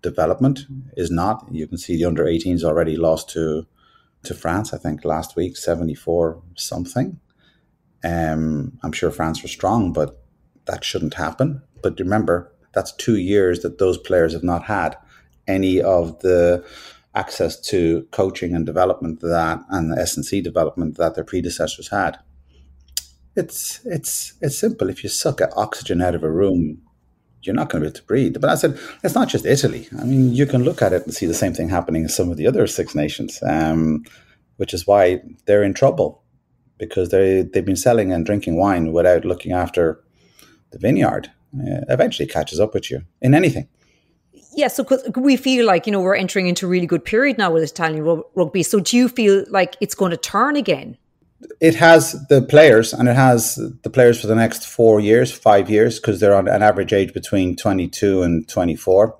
development 0.00 0.60
is 0.96 1.10
not. 1.10 1.46
You 1.50 1.66
can 1.66 1.76
see 1.76 1.96
the 1.96 2.06
under 2.06 2.24
18s 2.24 2.64
already 2.64 2.96
lost 2.96 3.28
to 3.30 3.66
to 4.24 4.34
France, 4.34 4.72
I 4.72 4.78
think 4.78 5.04
last 5.04 5.36
week, 5.36 5.56
74 5.56 6.40
something. 6.54 7.18
Um, 8.04 8.78
I'm 8.82 8.92
sure 8.92 9.10
France 9.10 9.42
was 9.42 9.50
strong, 9.50 9.92
but 9.92 10.22
that 10.66 10.84
shouldn't 10.84 11.14
happen. 11.14 11.62
But 11.82 11.98
remember, 11.98 12.52
that's 12.72 12.92
two 12.92 13.16
years 13.16 13.60
that 13.60 13.78
those 13.78 13.98
players 13.98 14.32
have 14.32 14.44
not 14.44 14.64
had 14.64 14.96
any 15.48 15.80
of 15.80 16.20
the 16.20 16.64
access 17.14 17.60
to 17.60 18.06
coaching 18.10 18.54
and 18.54 18.64
development 18.64 19.20
that 19.20 19.60
and 19.68 19.92
the 19.92 20.00
S&C 20.00 20.40
development 20.40 20.96
that 20.96 21.14
their 21.14 21.24
predecessors 21.24 21.88
had. 21.88 22.18
It's 23.34 23.80
it's 23.84 24.34
it's 24.40 24.58
simple. 24.58 24.90
If 24.90 25.02
you 25.02 25.08
suck 25.08 25.40
oxygen 25.56 26.02
out 26.02 26.14
of 26.14 26.22
a 26.22 26.30
room, 26.30 26.82
you're 27.42 27.54
not 27.54 27.70
going 27.70 27.82
to 27.82 27.86
be 27.86 27.88
able 27.88 28.00
to 28.00 28.06
breathe. 28.06 28.40
But 28.40 28.50
I 28.50 28.54
said 28.56 28.78
it's 29.02 29.14
not 29.14 29.28
just 29.28 29.46
Italy. 29.46 29.88
I 29.98 30.04
mean, 30.04 30.34
you 30.34 30.46
can 30.46 30.64
look 30.64 30.82
at 30.82 30.92
it 30.92 31.04
and 31.04 31.14
see 31.14 31.26
the 31.26 31.34
same 31.34 31.54
thing 31.54 31.68
happening 31.68 32.02
in 32.02 32.08
some 32.08 32.30
of 32.30 32.36
the 32.36 32.46
other 32.46 32.66
Six 32.66 32.94
Nations, 32.94 33.42
um, 33.42 34.04
which 34.56 34.74
is 34.74 34.86
why 34.86 35.22
they're 35.46 35.62
in 35.62 35.74
trouble 35.74 36.22
because 36.78 37.08
they 37.08 37.42
they've 37.42 37.64
been 37.64 37.76
selling 37.76 38.12
and 38.12 38.26
drinking 38.26 38.56
wine 38.56 38.92
without 38.92 39.24
looking 39.24 39.52
after 39.52 40.02
the 40.70 40.78
vineyard. 40.78 41.30
Uh, 41.54 41.84
eventually, 41.88 42.26
catches 42.26 42.60
up 42.60 42.74
with 42.74 42.90
you 42.90 43.02
in 43.20 43.34
anything. 43.34 43.68
Yeah, 44.54 44.68
so 44.68 44.86
we 45.16 45.36
feel 45.36 45.66
like 45.66 45.86
you 45.86 45.92
know 45.92 46.00
we're 46.00 46.14
entering 46.14 46.46
into 46.46 46.66
a 46.66 46.68
really 46.68 46.86
good 46.86 47.04
period 47.04 47.38
now 47.38 47.52
with 47.52 47.62
Italian 47.62 48.22
rugby. 48.34 48.62
So 48.62 48.80
do 48.80 48.96
you 48.96 49.08
feel 49.08 49.44
like 49.48 49.76
it's 49.80 49.94
going 49.94 50.10
to 50.10 50.16
turn 50.16 50.56
again? 50.56 50.98
it 51.60 51.74
has 51.74 52.12
the 52.28 52.42
players 52.42 52.92
and 52.92 53.08
it 53.08 53.16
has 53.16 53.56
the 53.82 53.90
players 53.90 54.20
for 54.20 54.26
the 54.26 54.34
next 54.34 54.66
four 54.66 55.00
years, 55.00 55.32
five 55.32 55.70
years, 55.70 55.98
because 55.98 56.20
they're 56.20 56.34
on 56.34 56.48
an 56.48 56.62
average 56.62 56.92
age 56.92 57.12
between 57.12 57.56
22 57.56 58.22
and 58.22 58.48
24. 58.48 59.16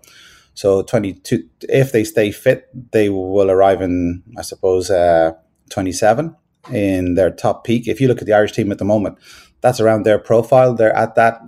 So 0.55 0.83
22, 0.83 1.49
if 1.63 1.93
they 1.93 2.05
stay 2.05 2.31
fit, 2.31 2.69
they 2.93 3.09
will 3.09 3.51
arrive 3.51 3.81
in, 3.81 4.23
I 4.37 4.43
suppose, 4.43 4.91
uh, 4.91 5.33
27 5.71 6.37
in 6.71 7.15
their 7.15 7.31
top 7.31 7.65
peak. 7.65 7.89
If 7.89 8.01
you 8.01 8.09
look 8.09 8.21
at 8.21 8.27
the 8.27 8.35
Irish 8.35 8.53
team 8.53 8.71
at 8.71 8.79
the 8.79 8.85
moment, 8.85 9.19
that's 9.61 9.81
around 9.81 10.05
their 10.05 10.19
profile. 10.19 10.75
They're 10.75 10.95
at 10.95 11.15
that, 11.15 11.41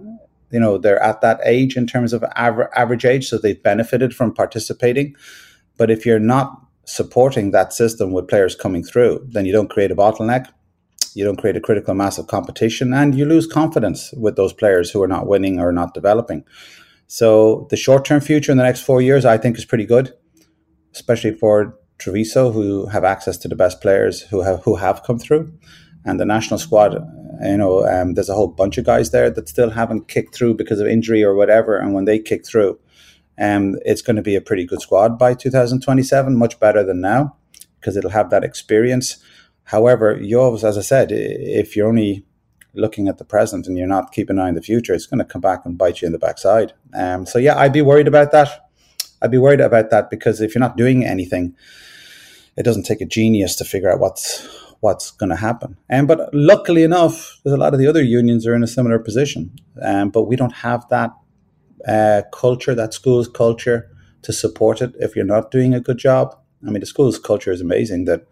you 0.54 0.60
know, 0.60 0.78
they're 0.78 1.02
at 1.02 1.20
that 1.20 1.40
age 1.44 1.76
in 1.76 1.86
terms 1.86 2.14
of 2.14 2.24
aver- 2.36 2.70
average 2.74 3.04
age. 3.04 3.28
So 3.28 3.36
they've 3.36 3.62
benefited 3.62 4.14
from 4.14 4.32
participating. 4.32 5.14
But 5.76 5.90
if 5.90 6.06
you're 6.06 6.18
not 6.34 6.48
supporting 6.86 7.50
that 7.50 7.72
system 7.72 8.12
with 8.12 8.28
players 8.28 8.54
coming 8.54 8.82
through, 8.82 9.26
then 9.28 9.44
you 9.44 9.52
don't 9.52 9.70
create 9.70 9.90
a 9.90 9.96
bottleneck 9.96 10.46
you 11.14 11.24
don't 11.24 11.36
create 11.36 11.56
a 11.56 11.60
critical 11.60 11.94
mass 11.94 12.18
of 12.18 12.26
competition, 12.26 12.92
and 12.92 13.14
you 13.14 13.24
lose 13.24 13.46
confidence 13.46 14.12
with 14.14 14.36
those 14.36 14.52
players 14.52 14.90
who 14.90 15.02
are 15.02 15.08
not 15.08 15.26
winning 15.26 15.60
or 15.60 15.72
not 15.72 15.94
developing. 15.94 16.44
So 17.06 17.66
the 17.70 17.76
short 17.76 18.04
term 18.04 18.20
future 18.20 18.50
in 18.50 18.58
the 18.58 18.64
next 18.64 18.80
four 18.80 19.00
years, 19.00 19.24
I 19.24 19.38
think, 19.38 19.56
is 19.56 19.64
pretty 19.64 19.86
good, 19.86 20.12
especially 20.92 21.32
for 21.32 21.78
Treviso, 21.98 22.50
who 22.50 22.86
have 22.86 23.04
access 23.04 23.38
to 23.38 23.48
the 23.48 23.54
best 23.54 23.80
players 23.80 24.22
who 24.22 24.42
have 24.42 24.62
who 24.64 24.76
have 24.76 25.04
come 25.04 25.18
through, 25.18 25.52
and 26.04 26.20
the 26.20 26.24
national 26.24 26.58
squad. 26.58 26.94
You 27.42 27.56
know, 27.56 27.86
um, 27.86 28.14
there's 28.14 28.28
a 28.28 28.34
whole 28.34 28.48
bunch 28.48 28.78
of 28.78 28.84
guys 28.84 29.10
there 29.10 29.30
that 29.30 29.48
still 29.48 29.70
haven't 29.70 30.08
kicked 30.08 30.34
through 30.34 30.54
because 30.54 30.80
of 30.80 30.86
injury 30.86 31.22
or 31.24 31.34
whatever, 31.34 31.76
and 31.76 31.94
when 31.94 32.04
they 32.04 32.18
kick 32.18 32.46
through, 32.46 32.78
um, 33.38 33.76
it's 33.84 34.02
going 34.02 34.16
to 34.16 34.22
be 34.22 34.36
a 34.36 34.40
pretty 34.40 34.64
good 34.64 34.80
squad 34.80 35.18
by 35.18 35.34
2027, 35.34 36.36
much 36.36 36.60
better 36.60 36.84
than 36.84 37.00
now 37.00 37.36
because 37.80 37.96
it'll 37.96 38.10
have 38.10 38.30
that 38.30 38.44
experience 38.44 39.18
However, 39.64 40.18
yours 40.20 40.62
as 40.62 40.76
I 40.76 40.82
said, 40.82 41.08
if 41.10 41.74
you're 41.74 41.88
only 41.88 42.24
looking 42.74 43.08
at 43.08 43.18
the 43.18 43.24
present 43.24 43.66
and 43.66 43.78
you're 43.78 43.86
not 43.86 44.12
keeping 44.12 44.36
an 44.36 44.44
eye 44.44 44.48
on 44.48 44.54
the 44.54 44.62
future, 44.62 44.92
it's 44.92 45.06
going 45.06 45.18
to 45.18 45.24
come 45.24 45.40
back 45.40 45.64
and 45.64 45.78
bite 45.78 46.02
you 46.02 46.06
in 46.06 46.12
the 46.12 46.18
backside. 46.18 46.72
Um, 46.92 47.24
so 47.24 47.38
yeah, 47.38 47.58
I'd 47.58 47.72
be 47.72 47.82
worried 47.82 48.08
about 48.08 48.30
that. 48.32 48.68
I'd 49.22 49.30
be 49.30 49.38
worried 49.38 49.60
about 49.60 49.90
that 49.90 50.10
because 50.10 50.40
if 50.40 50.54
you're 50.54 50.60
not 50.60 50.76
doing 50.76 51.04
anything, 51.04 51.56
it 52.56 52.62
doesn't 52.62 52.82
take 52.84 53.00
a 53.00 53.06
genius 53.06 53.56
to 53.56 53.64
figure 53.64 53.90
out 53.90 54.00
what's 54.00 54.46
what's 54.84 55.10
going 55.20 55.30
to 55.30 55.36
happen. 55.48 55.70
Um, 55.90 56.06
but 56.06 56.18
luckily 56.32 56.82
enough, 56.82 57.40
there's 57.42 57.54
a 57.54 57.62
lot 57.64 57.72
of 57.74 57.80
the 57.80 57.86
other 57.86 58.02
unions 58.02 58.46
are 58.46 58.54
in 58.54 58.62
a 58.62 58.74
similar 58.76 58.98
position, 58.98 59.42
um, 59.82 60.10
but 60.10 60.24
we 60.24 60.36
don't 60.36 60.56
have 60.68 60.86
that 60.90 61.10
uh, 61.88 62.22
culture, 62.32 62.74
that 62.74 62.94
school's 62.94 63.28
culture, 63.28 63.90
to 64.22 64.32
support 64.32 64.82
it. 64.82 64.92
If 65.06 65.16
you're 65.16 65.24
not 65.36 65.50
doing 65.50 65.74
a 65.74 65.80
good 65.80 65.98
job, 65.98 66.36
I 66.66 66.70
mean, 66.70 66.80
the 66.80 66.86
school's 66.86 67.18
culture 67.18 67.52
is 67.52 67.60
amazing. 67.60 68.04
That 68.04 68.26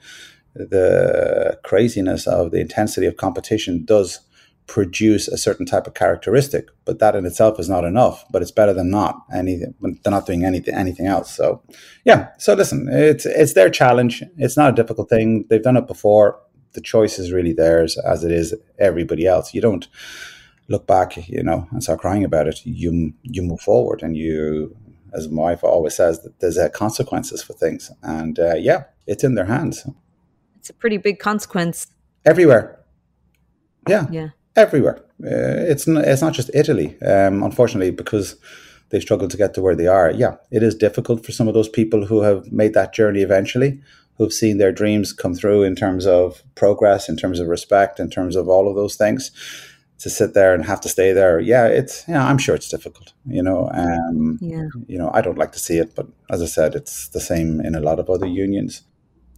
the 0.54 1.58
craziness 1.64 2.26
of 2.26 2.50
the 2.50 2.60
intensity 2.60 3.06
of 3.06 3.16
competition 3.16 3.84
does 3.84 4.20
produce 4.66 5.28
a 5.28 5.36
certain 5.36 5.66
type 5.66 5.86
of 5.86 5.94
characteristic, 5.94 6.68
but 6.84 6.98
that 6.98 7.14
in 7.16 7.26
itself 7.26 7.58
is 7.60 7.68
not 7.68 7.84
enough. 7.84 8.24
But 8.30 8.42
it's 8.42 8.50
better 8.50 8.72
than 8.72 8.90
not 8.90 9.16
anything. 9.34 9.74
They're 9.80 10.10
not 10.18 10.26
doing 10.26 10.44
anything 10.44 10.74
anything 10.74 11.06
else. 11.06 11.34
So, 11.34 11.62
yeah. 12.04 12.28
So 12.38 12.54
listen, 12.54 12.88
it's 12.90 13.26
it's 13.26 13.54
their 13.54 13.70
challenge. 13.70 14.22
It's 14.38 14.56
not 14.56 14.70
a 14.72 14.76
difficult 14.80 15.08
thing. 15.08 15.44
They've 15.48 15.62
done 15.62 15.76
it 15.76 15.86
before. 15.86 16.40
The 16.72 16.80
choice 16.80 17.18
is 17.18 17.32
really 17.32 17.52
theirs, 17.52 17.98
as 17.98 18.24
it 18.24 18.32
is 18.32 18.54
everybody 18.78 19.26
else. 19.26 19.54
You 19.54 19.60
don't 19.60 19.86
look 20.68 20.86
back, 20.86 21.28
you 21.28 21.42
know, 21.42 21.68
and 21.70 21.82
start 21.82 22.00
crying 22.00 22.24
about 22.24 22.48
it. 22.48 22.64
You 22.64 23.12
you 23.22 23.42
move 23.42 23.60
forward, 23.60 24.02
and 24.02 24.16
you, 24.16 24.76
as 25.12 25.28
my 25.28 25.42
wife 25.42 25.64
always 25.64 25.96
says, 25.96 26.22
that 26.22 26.40
there's 26.40 26.58
uh, 26.58 26.68
consequences 26.70 27.42
for 27.42 27.52
things, 27.52 27.90
and 28.02 28.38
uh, 28.38 28.54
yeah, 28.54 28.84
it's 29.06 29.24
in 29.24 29.34
their 29.34 29.46
hands 29.46 29.86
it's 30.62 30.70
a 30.70 30.74
pretty 30.74 30.96
big 30.96 31.18
consequence 31.18 31.88
everywhere. 32.24 32.78
Yeah, 33.88 34.06
yeah, 34.12 34.28
everywhere. 34.54 34.98
Uh, 35.20 35.66
it's 35.72 35.88
not, 35.88 36.04
it's 36.04 36.22
not 36.22 36.34
just 36.34 36.50
Italy, 36.54 36.96
um, 37.02 37.42
unfortunately, 37.42 37.90
because 37.90 38.36
they 38.90 39.00
struggled 39.00 39.32
to 39.32 39.36
get 39.36 39.54
to 39.54 39.60
where 39.60 39.74
they 39.74 39.88
are. 39.88 40.12
Yeah, 40.12 40.36
it 40.52 40.62
is 40.62 40.76
difficult 40.76 41.26
for 41.26 41.32
some 41.32 41.48
of 41.48 41.54
those 41.54 41.68
people 41.68 42.06
who 42.06 42.22
have 42.22 42.52
made 42.52 42.74
that 42.74 42.94
journey 42.94 43.22
eventually, 43.22 43.80
who've 44.18 44.32
seen 44.32 44.58
their 44.58 44.72
dreams 44.72 45.12
come 45.12 45.34
through 45.34 45.62
in 45.62 45.74
terms 45.74 46.06
of 46.06 46.42
progress, 46.54 47.08
in 47.08 47.16
terms 47.16 47.40
of 47.40 47.48
respect, 47.48 47.98
in 47.98 48.10
terms 48.10 48.36
of 48.36 48.48
all 48.48 48.68
of 48.68 48.76
those 48.76 48.96
things. 48.96 49.30
To 49.98 50.10
sit 50.10 50.34
there 50.34 50.52
and 50.52 50.64
have 50.64 50.80
to 50.80 50.88
stay 50.88 51.12
there, 51.12 51.38
yeah, 51.38 51.68
it's 51.68 52.04
yeah, 52.08 52.26
I'm 52.26 52.38
sure 52.38 52.56
it's 52.56 52.68
difficult. 52.68 53.12
You 53.24 53.40
know, 53.40 53.70
um, 53.72 54.36
yeah, 54.40 54.66
you 54.88 54.98
know, 54.98 55.12
I 55.14 55.20
don't 55.20 55.38
like 55.38 55.52
to 55.52 55.60
see 55.60 55.78
it, 55.78 55.94
but 55.94 56.08
as 56.28 56.42
I 56.42 56.46
said, 56.46 56.74
it's 56.74 57.06
the 57.10 57.20
same 57.20 57.60
in 57.60 57.76
a 57.76 57.80
lot 57.80 58.00
of 58.00 58.10
other 58.10 58.26
unions. 58.26 58.82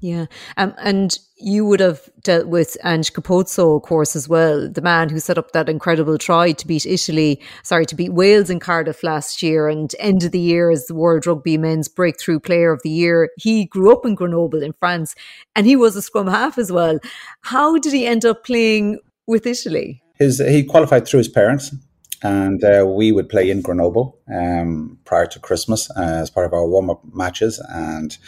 Yeah. 0.05 0.27
Um, 0.59 0.75
and 0.77 1.19
you 1.39 1.65
would 1.65 1.81
have 1.81 2.11
dealt 2.23 2.49
with 2.49 2.77
Ange 2.85 3.15
Capuozzo, 3.15 3.75
of 3.75 3.85
course, 3.85 4.15
as 4.15 4.29
well, 4.29 4.69
the 4.69 4.83
man 4.83 5.09
who 5.09 5.19
set 5.19 5.39
up 5.39 5.53
that 5.53 5.71
incredible 5.71 6.19
try 6.19 6.53
to 6.53 6.67
beat 6.67 6.85
Italy, 6.85 7.41
sorry, 7.63 7.87
to 7.87 7.95
beat 7.95 8.13
Wales 8.13 8.51
in 8.51 8.61
Cardiff 8.61 9.03
last 9.03 9.43
year 9.43 9.67
and 9.67 9.95
end 9.99 10.23
of 10.23 10.33
the 10.33 10.39
year 10.39 10.71
as 10.71 10.85
the 10.89 10.95
World 10.95 11.27
Rugby 11.27 11.57
Men's 11.57 11.89
Breakthrough 11.89 12.39
Player 12.39 12.71
of 12.71 12.83
the 12.83 12.91
Year. 12.91 13.31
He 13.39 13.65
grew 13.65 13.95
up 13.95 14.05
in 14.05 14.15
Grenoble 14.15 14.63
in 14.63 14.75
France 14.75 15.15
and 15.57 15.65
he 15.65 15.75
was 15.75 15.97
a 15.97 16.03
scrum 16.03 16.27
half 16.27 16.59
as 16.59 16.71
well. 16.71 16.99
How 17.41 17.79
did 17.79 17.95
he 17.95 18.07
end 18.07 18.27
up 18.27 18.45
playing 18.45 18.99
with 19.27 19.47
Italy? 19.47 20.03
His, 20.19 20.39
he 20.39 20.65
qualified 20.65 21.09
through 21.09 21.19
his 21.19 21.29
parents 21.29 21.75
and 22.23 22.63
uh, 22.63 22.85
we 22.87 23.11
would 23.11 23.31
play 23.31 23.49
in 23.49 23.63
Grenoble 23.63 24.19
um, 24.31 24.99
prior 25.07 25.27
to 25.29 25.39
Christmas 25.39 25.91
uh, 25.93 26.03
as 26.03 26.29
part 26.29 26.45
of 26.45 26.53
our 26.53 26.67
warm 26.67 26.91
up 26.91 27.01
matches. 27.15 27.59
And 27.71 28.19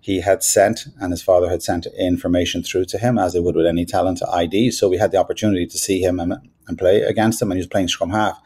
he 0.00 0.20
had 0.20 0.42
sent 0.42 0.86
and 1.00 1.12
his 1.12 1.22
father 1.22 1.50
had 1.50 1.62
sent 1.62 1.86
information 1.98 2.62
through 2.62 2.86
to 2.86 2.98
him 2.98 3.18
as 3.18 3.34
they 3.34 3.40
would 3.40 3.54
with 3.54 3.66
any 3.66 3.84
talent 3.84 4.20
ID. 4.32 4.70
So 4.70 4.88
we 4.88 4.96
had 4.96 5.12
the 5.12 5.18
opportunity 5.18 5.66
to 5.66 5.78
see 5.78 6.00
him 6.00 6.18
and, 6.18 6.34
and 6.66 6.78
play 6.78 7.02
against 7.02 7.40
him, 7.40 7.50
and 7.50 7.58
he 7.58 7.60
was 7.60 7.66
playing 7.66 7.88
scrum 7.88 8.10
half. 8.10 8.40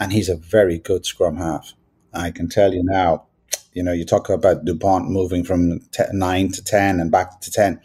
And 0.00 0.12
he's 0.12 0.28
a 0.28 0.36
very 0.36 0.78
good 0.78 1.04
scrum 1.04 1.36
half. 1.36 1.74
I 2.12 2.30
can 2.30 2.48
tell 2.48 2.72
you 2.72 2.82
now, 2.82 3.26
you 3.74 3.82
know, 3.82 3.92
you 3.92 4.04
talk 4.04 4.28
about 4.30 4.64
Dupont 4.64 5.10
moving 5.10 5.44
from 5.44 5.80
t- 5.92 6.04
nine 6.12 6.50
to 6.52 6.62
10 6.62 7.00
and 7.00 7.10
back 7.10 7.40
to 7.40 7.50
10. 7.50 7.80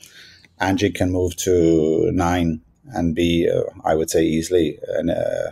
Angie 0.60 0.91
can 0.91 1.12
move 1.12 1.36
to 1.38 2.12
nine 2.12 2.62
and 2.93 3.15
be, 3.15 3.49
uh, 3.49 3.63
I 3.84 3.95
would 3.95 4.10
say, 4.10 4.23
easily 4.23 4.79
an, 4.88 5.10
uh, 5.10 5.51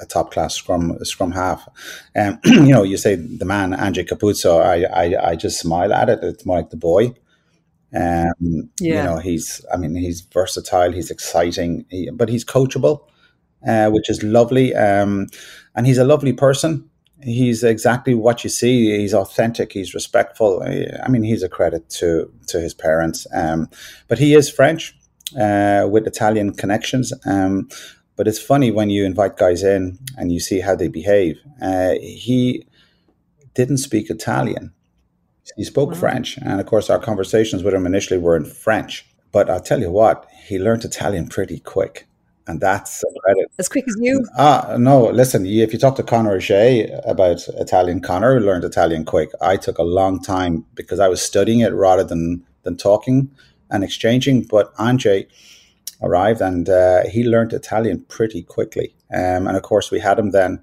a 0.00 0.06
top 0.06 0.32
class 0.32 0.54
scrum 0.54 0.96
scrum 1.04 1.32
half. 1.32 1.68
Um, 2.14 2.38
you 2.44 2.72
know, 2.72 2.82
you 2.82 2.96
say 2.96 3.14
the 3.14 3.44
man 3.44 3.74
Angie 3.74 4.04
Capuozzo. 4.04 4.62
I, 4.62 4.84
I 4.84 5.30
I 5.30 5.36
just 5.36 5.58
smile 5.58 5.92
at 5.92 6.08
it. 6.08 6.20
It's 6.22 6.46
more 6.46 6.56
like 6.56 6.70
the 6.70 6.76
boy. 6.76 7.14
Um, 7.94 8.70
yeah. 8.80 9.02
You 9.02 9.02
know, 9.04 9.18
he's. 9.18 9.64
I 9.72 9.76
mean, 9.76 9.94
he's 9.94 10.20
versatile. 10.20 10.92
He's 10.92 11.10
exciting, 11.10 11.86
he, 11.90 12.10
but 12.10 12.28
he's 12.28 12.44
coachable, 12.44 13.00
uh, 13.66 13.90
which 13.90 14.10
is 14.10 14.22
lovely. 14.22 14.74
Um, 14.74 15.28
and 15.74 15.86
he's 15.86 15.98
a 15.98 16.04
lovely 16.04 16.32
person. 16.32 16.88
He's 17.22 17.64
exactly 17.64 18.14
what 18.14 18.44
you 18.44 18.50
see. 18.50 18.98
He's 18.98 19.14
authentic. 19.14 19.72
He's 19.72 19.94
respectful. 19.94 20.62
I 20.62 21.08
mean, 21.08 21.22
he's 21.22 21.42
a 21.42 21.48
credit 21.48 21.88
to 21.90 22.30
to 22.48 22.60
his 22.60 22.74
parents. 22.74 23.26
Um, 23.32 23.68
but 24.08 24.18
he 24.18 24.34
is 24.34 24.50
French 24.50 24.94
uh, 25.38 25.86
with 25.90 26.06
Italian 26.06 26.52
connections. 26.52 27.12
Um, 27.24 27.68
but 28.16 28.26
it's 28.26 28.40
funny 28.40 28.70
when 28.70 28.90
you 28.90 29.04
invite 29.04 29.36
guys 29.36 29.62
in 29.62 29.98
and 30.16 30.32
you 30.32 30.40
see 30.40 30.60
how 30.60 30.74
they 30.74 30.88
behave. 30.88 31.38
Uh, 31.60 31.94
he 32.00 32.66
didn't 33.54 33.78
speak 33.78 34.10
Italian. 34.10 34.72
He 35.56 35.64
spoke 35.64 35.90
wow. 35.90 35.96
French. 35.96 36.38
And 36.38 36.60
of 36.60 36.66
course, 36.66 36.90
our 36.90 36.98
conversations 36.98 37.62
with 37.62 37.74
him 37.74 37.86
initially 37.86 38.18
were 38.18 38.36
in 38.36 38.44
French. 38.44 39.06
But 39.32 39.50
I'll 39.50 39.60
tell 39.60 39.80
you 39.80 39.90
what, 39.90 40.26
he 40.46 40.58
learned 40.58 40.84
Italian 40.84 41.28
pretty 41.28 41.60
quick. 41.60 42.06
And 42.48 42.60
that's 42.60 43.02
credit. 43.24 43.50
As 43.58 43.68
quick 43.68 43.84
as 43.88 43.96
you? 44.00 44.24
Ah, 44.38 44.76
no, 44.78 45.06
listen, 45.06 45.44
if 45.46 45.72
you 45.72 45.78
talk 45.78 45.96
to 45.96 46.02
Conor 46.04 46.34
O'Shea 46.34 46.88
about 47.04 47.46
Italian, 47.48 48.00
Conor 48.00 48.40
learned 48.40 48.62
Italian 48.62 49.04
quick. 49.04 49.30
I 49.40 49.56
took 49.56 49.78
a 49.78 49.82
long 49.82 50.22
time 50.22 50.64
because 50.74 51.00
I 51.00 51.08
was 51.08 51.20
studying 51.20 51.60
it 51.60 51.74
rather 51.74 52.04
than, 52.04 52.46
than 52.62 52.76
talking 52.76 53.30
and 53.68 53.82
exchanging. 53.82 54.44
But 54.44 54.72
Ange, 54.78 55.26
arrived, 56.02 56.40
and 56.40 56.68
uh, 56.68 57.04
he 57.08 57.24
learned 57.24 57.52
Italian 57.52 58.04
pretty 58.08 58.42
quickly. 58.42 58.94
Um, 59.12 59.46
and 59.46 59.56
of 59.56 59.62
course, 59.62 59.90
we 59.90 60.00
had 60.00 60.18
him 60.18 60.30
then 60.30 60.62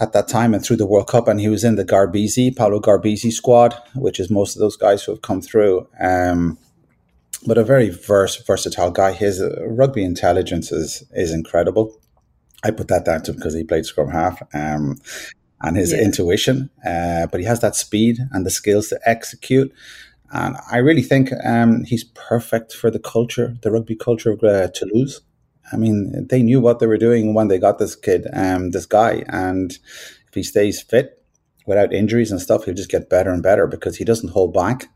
at 0.00 0.12
that 0.12 0.28
time 0.28 0.54
and 0.54 0.64
through 0.64 0.76
the 0.76 0.86
World 0.86 1.08
Cup, 1.08 1.28
and 1.28 1.40
he 1.40 1.48
was 1.48 1.64
in 1.64 1.76
the 1.76 1.84
Garbisi, 1.84 2.54
Paolo 2.54 2.80
Garbisi 2.80 3.32
squad, 3.32 3.76
which 3.94 4.18
is 4.18 4.30
most 4.30 4.56
of 4.56 4.60
those 4.60 4.76
guys 4.76 5.02
who 5.02 5.12
have 5.12 5.22
come 5.22 5.40
through. 5.40 5.86
Um, 6.00 6.58
but 7.46 7.58
a 7.58 7.64
very 7.64 7.90
vers- 7.90 8.44
versatile 8.44 8.90
guy. 8.90 9.12
His 9.12 9.40
uh, 9.40 9.66
rugby 9.66 10.04
intelligence 10.04 10.72
is 10.72 11.04
is 11.12 11.32
incredible. 11.32 11.98
I 12.64 12.70
put 12.70 12.88
that 12.88 13.04
down 13.04 13.22
to 13.22 13.32
him 13.32 13.36
because 13.36 13.54
he 13.54 13.64
played 13.64 13.86
scrum 13.86 14.08
half. 14.10 14.42
Um, 14.54 15.00
and 15.62 15.76
his 15.76 15.92
yeah. 15.92 16.00
intuition, 16.00 16.70
uh, 16.84 17.26
but 17.26 17.40
he 17.40 17.46
has 17.46 17.60
that 17.60 17.76
speed 17.76 18.18
and 18.32 18.44
the 18.44 18.50
skills 18.50 18.88
to 18.88 18.98
execute. 19.04 19.72
And 20.32 20.56
I 20.70 20.78
really 20.78 21.02
think 21.02 21.30
um, 21.44 21.84
he's 21.84 22.04
perfect 22.04 22.72
for 22.72 22.90
the 22.90 22.98
culture, 22.98 23.54
the 23.62 23.70
rugby 23.70 23.94
culture 23.94 24.30
of 24.30 24.42
uh, 24.42 24.68
Toulouse. 24.74 25.20
I 25.72 25.76
mean, 25.76 26.26
they 26.28 26.42
knew 26.42 26.60
what 26.60 26.78
they 26.78 26.86
were 26.86 26.98
doing 26.98 27.34
when 27.34 27.48
they 27.48 27.58
got 27.58 27.78
this 27.78 27.94
kid, 27.94 28.26
um, 28.32 28.70
this 28.70 28.86
guy. 28.86 29.24
And 29.28 29.72
if 30.26 30.34
he 30.34 30.42
stays 30.42 30.80
fit 30.80 31.22
without 31.66 31.92
injuries 31.92 32.32
and 32.32 32.40
stuff, 32.40 32.64
he'll 32.64 32.74
just 32.74 32.90
get 32.90 33.10
better 33.10 33.30
and 33.30 33.42
better 33.42 33.66
because 33.66 33.96
he 33.96 34.04
doesn't 34.04 34.30
hold 34.30 34.54
back. 34.54 34.86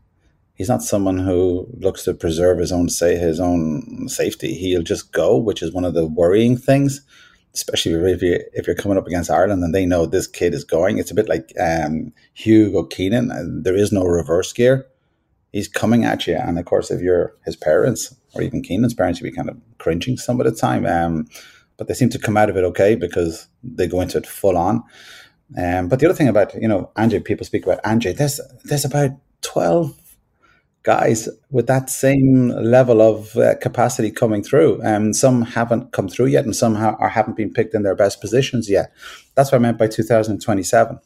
He's 0.55 0.69
not 0.69 0.81
someone 0.81 1.19
who 1.19 1.67
looks 1.79 2.03
to 2.05 2.15
preserve 2.15 2.57
his 2.57 2.71
own 2.71 2.89
say 2.89 3.15
his 3.15 3.39
own 3.39 4.07
safety. 4.09 4.55
He'll 4.55 4.81
just 4.81 5.11
go, 5.11 5.37
which 5.37 5.61
is 5.61 5.71
one 5.71 5.85
of 5.85 5.93
the 5.93 6.07
worrying 6.07 6.57
things, 6.57 7.01
especially 7.53 7.93
if 8.11 8.23
you 8.23 8.39
if 8.53 8.65
you're 8.65 8.75
coming 8.75 8.97
up 8.97 9.05
against 9.05 9.29
Ireland 9.29 9.63
and 9.63 9.73
they 9.73 9.85
know 9.85 10.07
this 10.07 10.25
kid 10.25 10.55
is 10.55 10.63
going. 10.63 10.97
It's 10.97 11.11
a 11.11 11.15
bit 11.15 11.29
like 11.29 11.53
um, 11.59 12.11
Hugo 12.33 12.85
Keenan. 12.85 13.61
There 13.61 13.75
is 13.75 13.91
no 13.91 14.03
reverse 14.03 14.51
gear 14.51 14.87
he's 15.51 15.67
coming 15.67 16.03
at 16.03 16.27
you. 16.27 16.35
And 16.35 16.59
of 16.59 16.65
course, 16.65 16.91
if 16.91 17.01
you're 17.01 17.35
his 17.45 17.55
parents 17.55 18.15
or 18.33 18.41
even 18.41 18.61
Keenan's 18.61 18.93
parents, 18.93 19.19
you'd 19.19 19.29
be 19.29 19.35
kind 19.35 19.49
of 19.49 19.57
cringing 19.77 20.17
some 20.17 20.39
of 20.39 20.45
the 20.45 20.51
time. 20.51 20.85
Um, 20.85 21.27
but 21.77 21.87
they 21.87 21.93
seem 21.93 22.09
to 22.09 22.19
come 22.19 22.37
out 22.37 22.49
of 22.49 22.57
it 22.57 22.63
okay 22.63 22.95
because 22.95 23.47
they 23.63 23.87
go 23.87 24.01
into 24.01 24.17
it 24.17 24.27
full 24.27 24.57
on. 24.57 24.83
Um, 25.57 25.87
but 25.87 25.99
the 25.99 26.07
other 26.07 26.15
thing 26.15 26.27
about 26.27 26.53
you 26.55 26.67
know 26.67 26.91
Angie, 26.95 27.19
people 27.19 27.45
speak 27.45 27.65
about 27.65 27.79
Angie. 27.85 28.11
There's 28.11 28.41
there's 28.65 28.85
about 28.85 29.11
twelve 29.41 29.97
guys 30.83 31.27
with 31.51 31.67
that 31.67 31.89
same 31.89 32.47
level 32.49 33.01
of 33.01 33.35
uh, 33.37 33.55
capacity 33.57 34.09
coming 34.09 34.41
through. 34.41 34.81
Um, 34.83 35.13
some 35.13 35.41
haven't 35.41 35.91
come 35.91 36.07
through 36.07 36.27
yet, 36.27 36.45
and 36.45 36.55
some 36.55 36.75
ha- 36.75 36.97
haven't 37.07 37.37
been 37.37 37.53
picked 37.53 37.75
in 37.75 37.83
their 37.83 37.95
best 37.95 38.19
positions 38.19 38.69
yet. 38.69 38.91
That's 39.35 39.51
what 39.51 39.59
I 39.59 39.61
meant 39.61 39.77
by 39.77 39.87
2027. 39.87 40.99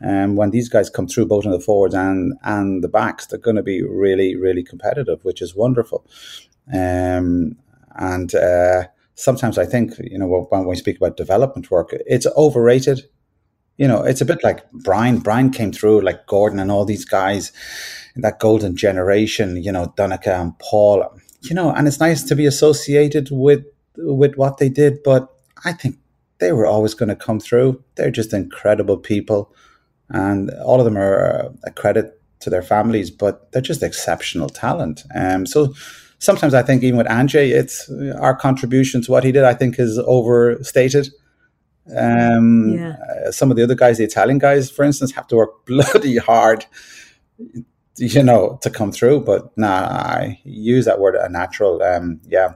And 0.00 0.36
when 0.36 0.50
these 0.50 0.68
guys 0.68 0.90
come 0.90 1.06
through, 1.06 1.26
both 1.26 1.44
in 1.44 1.50
the 1.50 1.60
forwards 1.60 1.94
and 1.94 2.34
and 2.42 2.82
the 2.82 2.88
backs, 2.88 3.26
they're 3.26 3.38
going 3.38 3.56
to 3.56 3.62
be 3.62 3.82
really, 3.82 4.36
really 4.36 4.62
competitive, 4.62 5.24
which 5.24 5.40
is 5.40 5.54
wonderful. 5.54 6.04
Um, 6.72 7.56
and 7.96 8.34
uh, 8.34 8.84
sometimes 9.14 9.58
I 9.58 9.66
think, 9.66 9.92
you 9.98 10.18
know, 10.18 10.46
when 10.50 10.66
we 10.66 10.76
speak 10.76 10.96
about 10.96 11.16
development 11.16 11.70
work, 11.70 11.90
it's 12.06 12.26
overrated. 12.36 13.02
You 13.76 13.88
know, 13.88 14.02
it's 14.02 14.20
a 14.20 14.24
bit 14.24 14.44
like 14.44 14.70
Brian. 14.72 15.18
Brian 15.18 15.50
came 15.50 15.72
through 15.72 16.00
like 16.02 16.26
Gordon 16.26 16.60
and 16.60 16.70
all 16.70 16.84
these 16.84 17.04
guys 17.04 17.52
in 18.14 18.22
that 18.22 18.38
golden 18.38 18.76
generation. 18.76 19.62
You 19.62 19.72
know, 19.72 19.92
Donncha 19.96 20.40
and 20.40 20.58
Paul. 20.58 21.04
You 21.42 21.54
know, 21.54 21.70
and 21.72 21.86
it's 21.88 22.00
nice 22.00 22.22
to 22.24 22.36
be 22.36 22.46
associated 22.46 23.28
with 23.30 23.64
with 23.96 24.34
what 24.36 24.58
they 24.58 24.68
did, 24.68 25.02
but 25.04 25.28
I 25.64 25.72
think 25.72 25.96
they 26.38 26.52
were 26.52 26.66
always 26.66 26.94
going 26.94 27.08
to 27.08 27.16
come 27.16 27.40
through. 27.40 27.82
They're 27.94 28.10
just 28.10 28.32
incredible 28.32 28.96
people 28.96 29.54
and 30.10 30.50
all 30.64 30.80
of 30.80 30.84
them 30.84 30.96
are 30.96 31.50
a 31.64 31.70
credit 31.70 32.20
to 32.40 32.50
their 32.50 32.62
families, 32.62 33.10
but 33.10 33.50
they're 33.52 33.62
just 33.62 33.82
exceptional 33.82 34.48
talent. 34.48 35.04
Um, 35.14 35.46
so 35.46 35.74
sometimes 36.18 36.54
I 36.54 36.62
think 36.62 36.82
even 36.82 36.98
with 36.98 37.10
Ange, 37.10 37.36
it's 37.36 37.90
our 38.18 38.34
contribution 38.34 39.02
to 39.02 39.10
what 39.10 39.24
he 39.24 39.32
did. 39.32 39.44
I 39.44 39.54
think 39.54 39.78
is 39.78 39.98
overstated. 39.98 41.08
Um, 41.94 42.70
yeah. 42.70 42.96
uh, 43.26 43.30
some 43.30 43.50
of 43.50 43.56
the 43.56 43.62
other 43.62 43.74
guys, 43.74 43.98
the 43.98 44.04
Italian 44.04 44.38
guys, 44.38 44.70
for 44.70 44.84
instance, 44.84 45.12
have 45.12 45.26
to 45.28 45.36
work 45.36 45.66
bloody 45.66 46.16
hard, 46.16 46.64
you 47.96 48.22
know, 48.22 48.58
to 48.62 48.70
come 48.70 48.90
through. 48.90 49.20
But 49.20 49.56
nah, 49.56 49.86
I 49.88 50.40
use 50.44 50.86
that 50.86 51.00
word 51.00 51.14
a 51.14 51.28
natural. 51.28 51.82
Um, 51.82 52.20
yeah, 52.26 52.54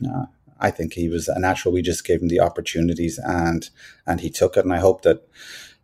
nah, 0.00 0.26
I 0.60 0.70
think 0.70 0.92
he 0.92 1.08
was 1.08 1.28
a 1.28 1.38
natural. 1.38 1.74
We 1.74 1.82
just 1.82 2.04
gave 2.04 2.22
him 2.22 2.28
the 2.28 2.40
opportunities, 2.40 3.18
and 3.18 3.68
and 4.06 4.20
he 4.20 4.30
took 4.30 4.56
it. 4.56 4.64
And 4.64 4.72
I 4.72 4.78
hope 4.78 5.02
that 5.02 5.26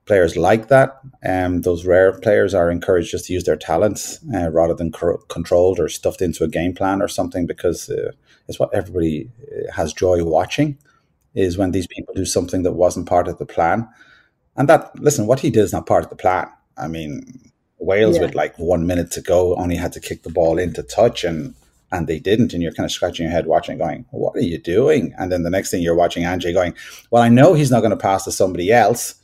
players 0.06 0.36
like 0.36 0.68
that. 0.68 1.00
Um, 1.24 1.62
those 1.62 1.86
rare 1.86 2.12
players 2.12 2.54
are 2.54 2.70
encouraged 2.70 3.10
just 3.10 3.26
to 3.26 3.32
use 3.32 3.44
their 3.44 3.56
talents 3.56 4.18
uh, 4.34 4.50
rather 4.50 4.74
than 4.74 4.92
cor- 4.92 5.18
controlled 5.28 5.80
or 5.80 5.88
stuffed 5.88 6.22
into 6.22 6.44
a 6.44 6.48
game 6.48 6.74
plan 6.74 7.00
or 7.00 7.08
something 7.08 7.46
because 7.46 7.88
uh, 7.88 8.12
it's 8.48 8.58
what 8.58 8.74
everybody 8.74 9.30
uh, 9.50 9.72
has 9.72 9.92
joy 9.92 10.22
watching 10.22 10.76
is 11.34 11.58
when 11.58 11.72
these 11.72 11.86
people 11.86 12.14
do 12.14 12.24
something 12.24 12.62
that 12.62 12.72
wasn't 12.72 13.08
part 13.08 13.28
of 13.28 13.38
the 13.38 13.46
plan. 13.46 13.88
And 14.56 14.68
that, 14.68 14.96
listen, 15.00 15.26
what 15.26 15.40
he 15.40 15.50
did 15.50 15.64
is 15.64 15.72
not 15.72 15.86
part 15.86 16.04
of 16.04 16.10
the 16.10 16.16
plan. 16.16 16.48
I 16.76 16.86
mean, 16.86 17.50
Wales 17.78 18.16
yeah. 18.16 18.22
with 18.22 18.34
like 18.34 18.56
one 18.58 18.86
minute 18.86 19.10
to 19.12 19.20
go 19.20 19.54
only 19.56 19.76
had 19.76 19.92
to 19.92 20.00
kick 20.00 20.22
the 20.22 20.30
ball 20.30 20.58
into 20.58 20.82
touch 20.82 21.24
and 21.24 21.54
and 21.92 22.08
they 22.08 22.18
didn't 22.18 22.52
and 22.52 22.62
you're 22.62 22.72
kind 22.72 22.84
of 22.84 22.90
scratching 22.90 23.24
your 23.24 23.32
head 23.32 23.46
watching 23.46 23.78
going 23.78 24.04
what 24.10 24.34
are 24.36 24.40
you 24.40 24.58
doing 24.58 25.14
and 25.18 25.30
then 25.30 25.42
the 25.42 25.50
next 25.50 25.70
thing 25.70 25.82
you're 25.82 25.94
watching 25.94 26.24
Angie 26.24 26.52
going 26.52 26.74
well 27.10 27.22
I 27.22 27.28
know 27.28 27.54
he's 27.54 27.70
not 27.70 27.80
going 27.80 27.90
to 27.90 27.96
pass 27.96 28.24
to 28.24 28.32
somebody 28.32 28.72
else 28.72 29.16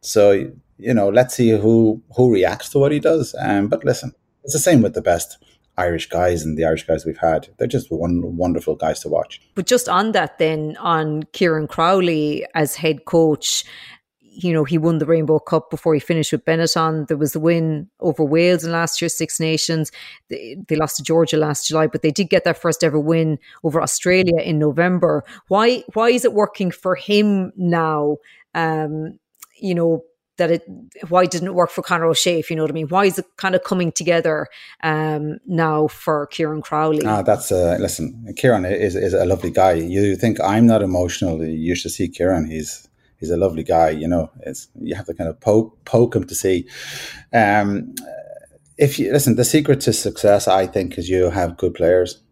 so 0.00 0.50
you 0.80 0.94
know, 0.94 1.08
let's 1.08 1.34
see 1.34 1.50
who 1.50 2.02
who 2.16 2.32
reacts 2.32 2.70
to 2.70 2.78
what 2.78 2.92
he 2.92 2.98
does. 2.98 3.34
Um, 3.38 3.68
but 3.68 3.84
listen, 3.84 4.12
it's 4.44 4.54
the 4.54 4.58
same 4.58 4.82
with 4.82 4.94
the 4.94 5.02
best 5.02 5.38
Irish 5.76 6.08
guys 6.08 6.42
and 6.42 6.56
the 6.56 6.64
Irish 6.64 6.86
guys 6.86 7.04
we've 7.04 7.18
had. 7.18 7.48
They're 7.58 7.68
just 7.68 7.90
one 7.90 8.36
wonderful 8.36 8.76
guys 8.76 9.00
to 9.00 9.08
watch. 9.08 9.40
But 9.54 9.66
just 9.66 9.88
on 9.88 10.12
that, 10.12 10.38
then 10.38 10.76
on 10.78 11.24
Kieran 11.32 11.68
Crowley 11.68 12.46
as 12.54 12.76
head 12.76 13.04
coach, 13.04 13.64
you 14.20 14.52
know, 14.52 14.64
he 14.64 14.78
won 14.78 14.98
the 14.98 15.06
Rainbow 15.06 15.38
Cup 15.38 15.70
before 15.70 15.92
he 15.92 16.00
finished 16.00 16.32
with 16.32 16.44
Benetton. 16.44 17.08
There 17.08 17.16
was 17.16 17.32
the 17.32 17.40
win 17.40 17.90
over 18.00 18.24
Wales 18.24 18.64
in 18.64 18.72
last 18.72 19.00
year's 19.00 19.16
Six 19.16 19.40
Nations. 19.40 19.90
They, 20.28 20.56
they, 20.68 20.76
lost 20.76 20.96
to 20.96 21.02
Georgia 21.02 21.36
last 21.36 21.66
July, 21.66 21.88
but 21.88 22.02
they 22.02 22.12
did 22.12 22.30
get 22.30 22.44
their 22.44 22.54
first 22.54 22.84
ever 22.84 22.98
win 22.98 23.38
over 23.64 23.82
Australia 23.82 24.40
in 24.40 24.58
November. 24.58 25.24
Why 25.48 25.82
why 25.94 26.10
is 26.10 26.24
it 26.24 26.32
working 26.32 26.70
for 26.70 26.94
him 26.94 27.52
now? 27.56 28.18
Um, 28.54 29.18
you 29.62 29.74
know, 29.74 30.04
that 30.40 30.50
it 30.50 30.64
why 31.08 31.26
didn't 31.26 31.48
it 31.48 31.54
work 31.54 31.70
for 31.70 31.82
Conor 31.82 32.06
O'Shea, 32.06 32.38
if 32.38 32.50
you 32.50 32.56
know 32.56 32.62
what 32.62 32.70
I 32.70 32.74
mean? 32.74 32.88
Why 32.88 33.04
is 33.04 33.18
it 33.18 33.26
kind 33.36 33.54
of 33.54 33.62
coming 33.62 33.92
together 33.92 34.48
um, 34.82 35.38
now 35.46 35.86
for 35.86 36.26
Kieran 36.26 36.62
Crowley? 36.62 37.04
Ah, 37.04 37.22
that's 37.22 37.52
uh, 37.52 37.76
listen, 37.78 38.34
Kieran 38.36 38.64
is 38.64 38.96
is 38.96 39.12
a 39.12 39.26
lovely 39.26 39.50
guy. 39.50 39.74
You 39.74 40.16
think 40.16 40.40
I'm 40.40 40.66
not 40.66 40.82
emotional? 40.82 41.44
You 41.44 41.74
should 41.74 41.92
see 41.92 42.08
Kieran. 42.08 42.50
He's 42.50 42.88
he's 43.18 43.30
a 43.30 43.36
lovely 43.36 43.62
guy. 43.62 43.90
You 43.90 44.08
know, 44.08 44.30
it's 44.40 44.68
you 44.80 44.94
have 44.94 45.06
to 45.06 45.14
kind 45.14 45.28
of 45.28 45.38
poke 45.40 45.84
poke 45.84 46.16
him 46.16 46.24
to 46.24 46.34
see. 46.34 46.66
Um, 47.32 47.94
if 48.78 48.98
you 48.98 49.12
listen, 49.12 49.36
the 49.36 49.44
secret 49.44 49.80
to 49.82 49.92
success, 49.92 50.48
I 50.48 50.66
think, 50.66 50.98
is 50.98 51.08
you 51.08 51.30
have 51.30 51.58
good 51.58 51.74
players. 51.74 52.22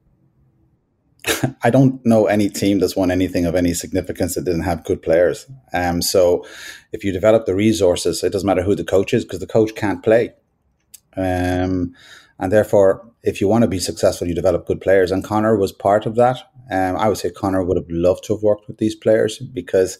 I 1.62 1.70
don't 1.70 2.04
know 2.04 2.26
any 2.26 2.48
team 2.48 2.78
that's 2.78 2.96
won 2.96 3.10
anything 3.10 3.46
of 3.46 3.54
any 3.54 3.74
significance 3.74 4.34
that 4.34 4.44
didn't 4.44 4.62
have 4.62 4.84
good 4.84 5.02
players. 5.02 5.46
Um, 5.72 6.02
so 6.02 6.46
if 6.92 7.04
you 7.04 7.12
develop 7.12 7.46
the 7.46 7.54
resources, 7.54 8.22
it 8.22 8.32
doesn't 8.32 8.46
matter 8.46 8.62
who 8.62 8.74
the 8.74 8.84
coach 8.84 9.14
is 9.14 9.24
because 9.24 9.40
the 9.40 9.46
coach 9.46 9.74
can't 9.74 10.02
play. 10.02 10.34
Um, 11.16 11.94
and 12.38 12.52
therefore, 12.52 13.08
if 13.22 13.40
you 13.40 13.48
want 13.48 13.62
to 13.62 13.68
be 13.68 13.80
successful, 13.80 14.28
you 14.28 14.34
develop 14.34 14.66
good 14.66 14.80
players. 14.80 15.10
And 15.10 15.24
Conor 15.24 15.56
was 15.56 15.72
part 15.72 16.06
of 16.06 16.14
that. 16.16 16.38
Um, 16.70 16.96
I 16.96 17.08
would 17.08 17.18
say 17.18 17.30
Conor 17.30 17.64
would 17.64 17.76
have 17.76 17.88
loved 17.88 18.24
to 18.24 18.34
have 18.34 18.42
worked 18.42 18.68
with 18.68 18.78
these 18.78 18.94
players 18.94 19.38
because 19.38 19.98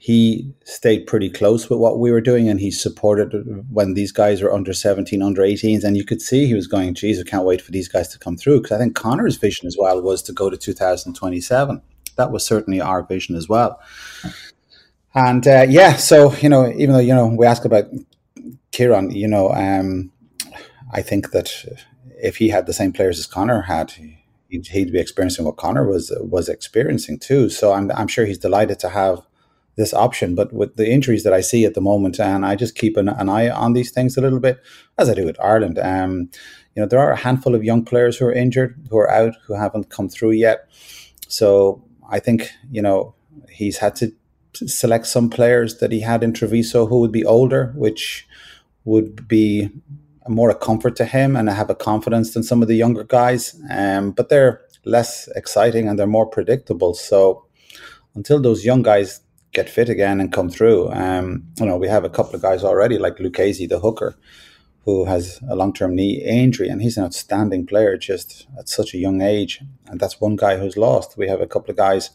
he 0.00 0.54
stayed 0.64 1.08
pretty 1.08 1.28
close 1.28 1.68
with 1.68 1.80
what 1.80 1.98
we 1.98 2.12
were 2.12 2.20
doing 2.20 2.48
and 2.48 2.60
he 2.60 2.70
supported 2.70 3.66
when 3.68 3.94
these 3.94 4.12
guys 4.12 4.40
were 4.40 4.52
under 4.52 4.72
17 4.72 5.20
under 5.20 5.42
18s 5.42 5.82
and 5.82 5.96
you 5.96 6.04
could 6.04 6.22
see 6.22 6.46
he 6.46 6.54
was 6.54 6.68
going 6.68 6.94
geez 6.94 7.20
i 7.20 7.24
can't 7.24 7.44
wait 7.44 7.60
for 7.60 7.72
these 7.72 7.88
guys 7.88 8.08
to 8.08 8.18
come 8.18 8.36
through. 8.36 8.62
Because 8.62 8.76
i 8.76 8.78
think 8.78 8.94
conor's 8.94 9.36
vision 9.36 9.66
as 9.66 9.76
well 9.78 10.00
was 10.00 10.22
to 10.22 10.32
go 10.32 10.48
to 10.48 10.56
2027 10.56 11.82
that 12.14 12.32
was 12.32 12.44
certainly 12.44 12.80
our 12.80 13.04
vision 13.04 13.36
as 13.36 13.48
well. 13.48 13.80
And 15.14 15.46
uh, 15.46 15.66
yeah 15.68 15.96
so 15.96 16.32
you 16.34 16.48
know 16.48 16.68
even 16.70 16.92
though 16.92 17.00
you 17.00 17.14
know 17.14 17.26
we 17.26 17.44
ask 17.44 17.64
about 17.64 17.86
kieran 18.70 19.10
you 19.10 19.26
know 19.26 19.50
um, 19.50 20.12
i 20.92 21.02
think 21.02 21.32
that 21.32 21.50
if 22.22 22.36
he 22.36 22.50
had 22.50 22.66
the 22.66 22.72
same 22.72 22.92
players 22.92 23.18
as 23.18 23.26
conor 23.26 23.62
had 23.62 23.92
he'd, 24.48 24.66
he'd 24.68 24.92
be 24.92 25.00
experiencing 25.00 25.44
what 25.44 25.56
conor 25.56 25.88
was 25.88 26.12
was 26.20 26.48
experiencing 26.48 27.18
too. 27.18 27.50
So 27.50 27.72
i'm, 27.72 27.90
I'm 27.90 28.06
sure 28.06 28.26
he's 28.26 28.38
delighted 28.38 28.78
to 28.80 28.90
have 28.90 29.22
this 29.78 29.94
option. 29.94 30.34
But 30.34 30.52
with 30.52 30.76
the 30.76 30.90
injuries 30.90 31.22
that 31.22 31.32
I 31.32 31.40
see 31.40 31.64
at 31.64 31.72
the 31.72 31.80
moment, 31.80 32.20
and 32.20 32.44
I 32.44 32.56
just 32.56 32.74
keep 32.74 32.96
an, 32.98 33.08
an 33.08 33.28
eye 33.30 33.48
on 33.48 33.72
these 33.72 33.90
things 33.90 34.16
a 34.16 34.20
little 34.20 34.40
bit, 34.40 34.60
as 34.98 35.08
I 35.08 35.14
do 35.14 35.24
with 35.24 35.40
Ireland. 35.40 35.78
Um, 35.78 36.28
you 36.74 36.82
know, 36.82 36.86
there 36.86 37.00
are 37.00 37.12
a 37.12 37.16
handful 37.16 37.54
of 37.54 37.64
young 37.64 37.84
players 37.84 38.18
who 38.18 38.26
are 38.26 38.32
injured, 38.32 38.86
who 38.90 38.98
are 38.98 39.10
out, 39.10 39.34
who 39.46 39.54
haven't 39.54 39.88
come 39.88 40.08
through 40.08 40.32
yet. 40.32 40.68
So 41.28 41.82
I 42.10 42.18
think 42.18 42.50
you 42.70 42.82
know 42.82 43.14
he's 43.50 43.78
had 43.78 43.96
to 43.96 44.12
select 44.54 45.06
some 45.06 45.30
players 45.30 45.78
that 45.78 45.92
he 45.92 46.00
had 46.00 46.22
in 46.22 46.32
Treviso 46.32 46.86
who 46.86 47.00
would 47.00 47.12
be 47.12 47.24
older, 47.24 47.72
which 47.76 48.26
would 48.84 49.28
be 49.28 49.70
more 50.28 50.50
a 50.50 50.54
comfort 50.54 50.96
to 50.96 51.04
him 51.04 51.36
and 51.36 51.48
have 51.48 51.70
a 51.70 51.74
confidence 51.74 52.34
than 52.34 52.42
some 52.42 52.62
of 52.62 52.68
the 52.68 52.74
younger 52.74 53.04
guys. 53.04 53.58
Um, 53.70 54.10
but 54.10 54.28
they're 54.28 54.60
less 54.84 55.28
exciting 55.36 55.88
and 55.88 55.98
they're 55.98 56.06
more 56.06 56.26
predictable. 56.26 56.94
So 56.94 57.46
until 58.14 58.40
those 58.40 58.64
young 58.64 58.82
guys 58.82 59.20
get 59.52 59.70
fit 59.70 59.88
again 59.88 60.20
and 60.20 60.32
come 60.32 60.50
through. 60.50 60.90
Um, 60.92 61.44
you 61.58 61.66
know, 61.66 61.76
we 61.76 61.88
have 61.88 62.04
a 62.04 62.10
couple 62.10 62.34
of 62.34 62.42
guys 62.42 62.64
already, 62.64 62.98
like 62.98 63.16
Lucchesi, 63.16 63.68
the 63.68 63.80
hooker, 63.80 64.16
who 64.84 65.04
has 65.06 65.40
a 65.48 65.56
long 65.56 65.72
term 65.72 65.94
knee 65.94 66.22
injury, 66.22 66.68
and 66.68 66.82
he's 66.82 66.96
an 66.96 67.04
outstanding 67.04 67.66
player 67.66 67.96
just 67.96 68.46
at 68.58 68.68
such 68.68 68.94
a 68.94 68.98
young 68.98 69.20
age. 69.22 69.60
And 69.86 70.00
that's 70.00 70.20
one 70.20 70.36
guy 70.36 70.58
who's 70.58 70.76
lost. 70.76 71.16
We 71.16 71.28
have 71.28 71.40
a 71.40 71.46
couple 71.46 71.70
of 71.70 71.76
guys 71.76 72.10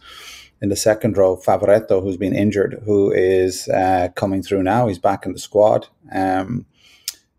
in 0.62 0.70
the 0.70 0.76
second 0.76 1.18
row, 1.18 1.36
Favoretto, 1.36 2.02
who's 2.02 2.18
been 2.18 2.36
injured, 2.36 2.82
who 2.86 3.12
is 3.12 3.68
uh, 3.68 4.10
coming 4.16 4.42
through 4.42 4.64
now. 4.64 4.88
He's 4.88 5.00
back 5.00 5.26
in 5.26 5.34
the 5.34 5.40
squad. 5.40 5.88
Um, 6.12 6.66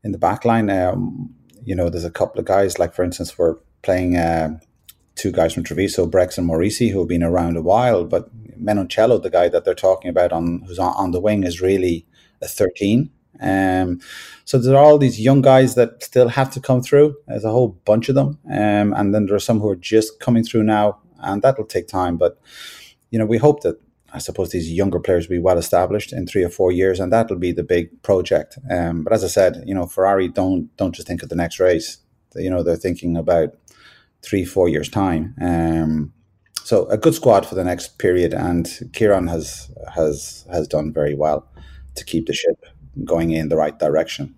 in 0.02 0.12
the 0.12 0.18
back 0.18 0.44
line, 0.44 0.68
um, 0.68 1.34
you 1.64 1.74
know, 1.74 1.88
there's 1.88 2.04
a 2.04 2.10
couple 2.10 2.38
of 2.38 2.44
guys, 2.44 2.78
like 2.78 2.94
for 2.94 3.04
instance, 3.04 3.38
we're 3.38 3.56
playing. 3.82 4.16
Uh, 4.16 4.58
two 5.14 5.32
guys 5.32 5.54
from 5.54 5.64
Treviso, 5.64 6.06
Brex 6.06 6.38
and 6.38 6.48
Morisi, 6.48 6.90
who 6.90 6.98
have 6.98 7.08
been 7.08 7.22
around 7.22 7.56
a 7.56 7.62
while, 7.62 8.04
but 8.04 8.28
Menoncello, 8.60 9.22
the 9.22 9.30
guy 9.30 9.48
that 9.48 9.64
they're 9.64 9.74
talking 9.74 10.08
about 10.08 10.32
on 10.32 10.62
who's 10.66 10.78
on, 10.78 10.92
on 10.94 11.10
the 11.10 11.20
wing, 11.20 11.44
is 11.44 11.60
really 11.60 12.06
a 12.40 12.48
13. 12.48 13.10
Um, 13.40 14.00
so 14.44 14.58
there 14.58 14.76
are 14.76 14.84
all 14.84 14.98
these 14.98 15.20
young 15.20 15.42
guys 15.42 15.74
that 15.74 16.02
still 16.02 16.28
have 16.28 16.50
to 16.52 16.60
come 16.60 16.82
through. 16.82 17.16
There's 17.26 17.44
a 17.44 17.50
whole 17.50 17.80
bunch 17.84 18.08
of 18.08 18.14
them, 18.14 18.38
um, 18.50 18.92
and 18.94 19.14
then 19.14 19.26
there 19.26 19.34
are 19.34 19.40
some 19.40 19.60
who 19.60 19.68
are 19.70 19.76
just 19.76 20.20
coming 20.20 20.44
through 20.44 20.62
now, 20.62 20.98
and 21.18 21.42
that 21.42 21.58
will 21.58 21.66
take 21.66 21.88
time. 21.88 22.16
But 22.16 22.38
you 23.10 23.18
know, 23.18 23.26
we 23.26 23.38
hope 23.38 23.62
that 23.62 23.80
I 24.12 24.18
suppose 24.18 24.50
these 24.50 24.70
younger 24.70 25.00
players 25.00 25.28
will 25.28 25.36
be 25.36 25.42
well 25.42 25.58
established 25.58 26.12
in 26.12 26.26
three 26.26 26.44
or 26.44 26.48
four 26.48 26.70
years, 26.70 27.00
and 27.00 27.12
that'll 27.12 27.36
be 27.36 27.52
the 27.52 27.64
big 27.64 28.02
project. 28.02 28.58
Um, 28.70 29.02
but 29.02 29.12
as 29.12 29.24
I 29.24 29.28
said, 29.28 29.64
you 29.66 29.74
know, 29.74 29.86
Ferrari 29.86 30.28
don't 30.28 30.74
don't 30.76 30.94
just 30.94 31.08
think 31.08 31.22
of 31.22 31.28
the 31.28 31.36
next 31.36 31.58
race. 31.58 31.98
You 32.36 32.50
know, 32.50 32.62
they're 32.62 32.76
thinking 32.76 33.16
about 33.16 33.50
three, 34.22 34.44
four 34.44 34.68
years' 34.68 34.88
time. 34.88 35.34
Um, 35.40 36.12
so 36.64 36.86
a 36.86 36.96
good 36.96 37.14
squad 37.14 37.46
for 37.46 37.54
the 37.54 37.64
next 37.64 37.98
period, 37.98 38.32
and 38.32 38.66
Kieran 38.92 39.28
has 39.28 39.70
has 39.94 40.46
has 40.50 40.66
done 40.66 40.92
very 40.92 41.14
well 41.14 41.46
to 41.94 42.04
keep 42.04 42.26
the 42.26 42.32
ship 42.32 42.64
going 43.04 43.30
in 43.30 43.48
the 43.48 43.56
right 43.56 43.78
direction. 43.78 44.34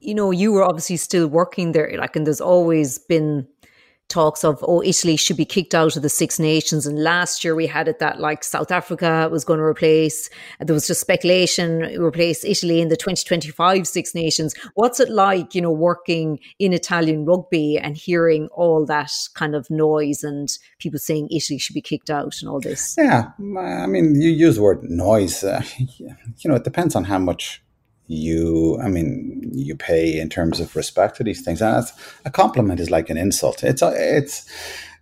You 0.00 0.14
know, 0.14 0.32
you 0.32 0.52
were 0.52 0.64
obviously 0.64 0.96
still 0.96 1.28
working 1.28 1.72
there, 1.72 1.90
like, 1.96 2.16
and 2.16 2.26
there's 2.26 2.40
always 2.40 2.98
been 2.98 3.46
talks 4.08 4.44
of 4.44 4.62
oh 4.66 4.82
Italy 4.82 5.16
should 5.16 5.36
be 5.36 5.44
kicked 5.44 5.74
out 5.74 5.96
of 5.96 6.02
the 6.02 6.08
Six 6.08 6.38
Nations. 6.38 6.86
And 6.86 7.02
last 7.02 7.42
year 7.42 7.54
we 7.54 7.66
had 7.66 7.88
it 7.88 7.98
that 7.98 8.20
like 8.20 8.44
South 8.44 8.70
Africa 8.70 9.28
was 9.30 9.44
going 9.44 9.58
to 9.58 9.64
replace 9.64 10.28
there 10.60 10.74
was 10.74 10.86
just 10.86 11.00
speculation 11.00 11.82
replace 11.98 12.44
Italy 12.44 12.80
in 12.80 12.88
the 12.88 12.96
2025 12.96 13.86
Six 13.86 14.14
Nations. 14.14 14.54
What's 14.74 15.00
it 15.00 15.10
like 15.10 15.54
you 15.54 15.62
know 15.62 15.72
working 15.72 16.38
in 16.58 16.72
Italian 16.72 17.24
rugby 17.24 17.78
and 17.78 17.96
hearing 17.96 18.48
all 18.52 18.84
that 18.86 19.12
kind 19.34 19.54
of 19.54 19.70
noise 19.70 20.22
and 20.22 20.48
people 20.78 20.98
saying 20.98 21.28
Italy 21.30 21.58
should 21.58 21.74
be 21.74 21.80
kicked 21.80 22.10
out 22.10 22.34
and 22.40 22.50
all 22.50 22.60
this? 22.60 22.94
Yeah 22.98 23.30
I 23.38 23.86
mean 23.86 24.20
you 24.20 24.30
use 24.30 24.56
the 24.56 24.62
word 24.62 24.82
noise 24.84 25.42
uh, 25.42 25.62
you 25.78 26.14
know 26.44 26.56
it 26.56 26.64
depends 26.64 26.94
on 26.94 27.04
how 27.04 27.18
much 27.18 27.62
you 28.06 28.78
i 28.82 28.88
mean 28.88 29.50
you 29.54 29.76
pay 29.76 30.18
in 30.18 30.28
terms 30.28 30.60
of 30.60 30.74
respect 30.76 31.16
to 31.16 31.24
these 31.24 31.42
things. 31.42 31.62
And 31.62 31.86
a 32.24 32.30
compliment 32.30 32.80
is 32.80 32.90
like 32.90 33.10
an 33.10 33.16
insult. 33.16 33.62
It's 33.62 33.82
a, 33.82 33.92
it's 33.94 34.50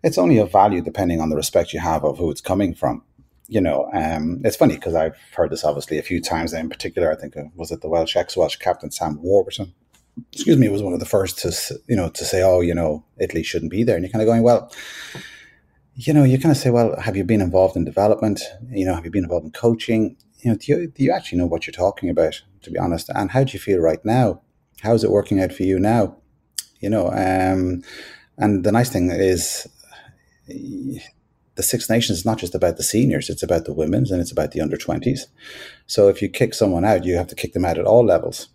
it's 0.02 0.18
only 0.18 0.38
a 0.38 0.46
value 0.46 0.80
depending 0.80 1.20
on 1.20 1.30
the 1.30 1.36
respect 1.36 1.72
you 1.72 1.80
have 1.80 2.04
of 2.04 2.18
who 2.18 2.30
it's 2.30 2.40
coming 2.40 2.74
from 2.74 3.02
you 3.48 3.60
know 3.60 3.90
um, 3.92 4.40
it's 4.44 4.56
funny 4.56 4.76
because 4.76 4.94
i've 4.94 5.16
heard 5.34 5.50
this 5.50 5.64
obviously 5.64 5.98
a 5.98 6.02
few 6.02 6.20
times. 6.20 6.52
In 6.52 6.68
particular 6.68 7.10
i 7.12 7.16
think 7.16 7.36
uh, 7.36 7.44
was 7.56 7.70
it 7.70 7.80
the 7.80 7.88
welsh 7.88 8.16
ex-welsh 8.16 8.56
captain 8.56 8.90
sam 8.90 9.20
warburton 9.22 9.74
excuse 10.32 10.56
me 10.56 10.68
was 10.68 10.82
one 10.82 10.92
of 10.92 11.00
the 11.00 11.06
first 11.06 11.38
to 11.38 11.80
you 11.88 11.96
know 11.96 12.08
to 12.10 12.24
say 12.24 12.42
oh 12.42 12.60
you 12.60 12.74
know 12.74 13.04
italy 13.18 13.42
shouldn't 13.42 13.70
be 13.70 13.82
there. 13.82 13.96
And 13.96 14.04
you're 14.04 14.12
kind 14.12 14.22
of 14.22 14.26
going 14.26 14.42
well 14.42 14.72
you 15.94 16.12
know 16.12 16.24
you 16.24 16.38
kind 16.38 16.52
of 16.52 16.56
say 16.56 16.70
well 16.70 16.98
have 17.00 17.16
you 17.16 17.24
been 17.24 17.40
involved 17.40 17.76
in 17.76 17.84
development? 17.84 18.40
You 18.70 18.86
know 18.86 18.94
have 18.94 19.04
you 19.04 19.10
been 19.10 19.24
involved 19.24 19.46
in 19.46 19.52
coaching? 19.52 20.16
You 20.42 20.52
know, 20.52 20.56
do 20.56 20.72
you, 20.72 20.86
do 20.86 21.04
you 21.04 21.12
actually 21.12 21.36
know 21.36 21.46
what 21.46 21.66
you're 21.66 21.72
talking 21.72 22.08
about, 22.08 22.40
to 22.62 22.70
be 22.70 22.78
honest? 22.78 23.10
And 23.14 23.30
how 23.30 23.44
do 23.44 23.52
you 23.52 23.58
feel 23.58 23.78
right 23.78 24.04
now? 24.04 24.40
How 24.80 24.94
is 24.94 25.04
it 25.04 25.10
working 25.10 25.40
out 25.40 25.52
for 25.52 25.62
you 25.62 25.78
now? 25.78 26.16
You 26.80 26.90
know, 26.90 27.08
um, 27.08 27.82
and 28.38 28.64
the 28.64 28.72
nice 28.72 28.90
thing 28.90 29.10
is 29.10 29.66
the 30.46 31.62
Six 31.62 31.90
Nations 31.90 32.18
is 32.18 32.24
not 32.24 32.38
just 32.38 32.54
about 32.54 32.76
the 32.76 32.82
seniors, 32.82 33.28
it's 33.28 33.42
about 33.42 33.66
the 33.66 33.74
women's 33.74 34.10
and 34.10 34.20
it's 34.20 34.32
about 34.32 34.52
the 34.52 34.60
under 34.60 34.76
20s. 34.76 35.26
So 35.86 36.08
if 36.08 36.22
you 36.22 36.28
kick 36.28 36.54
someone 36.54 36.84
out, 36.84 37.04
you 37.04 37.16
have 37.16 37.26
to 37.28 37.34
kick 37.34 37.52
them 37.52 37.64
out 37.64 37.78
at 37.78 37.84
all 37.84 38.04
levels. 38.04 38.48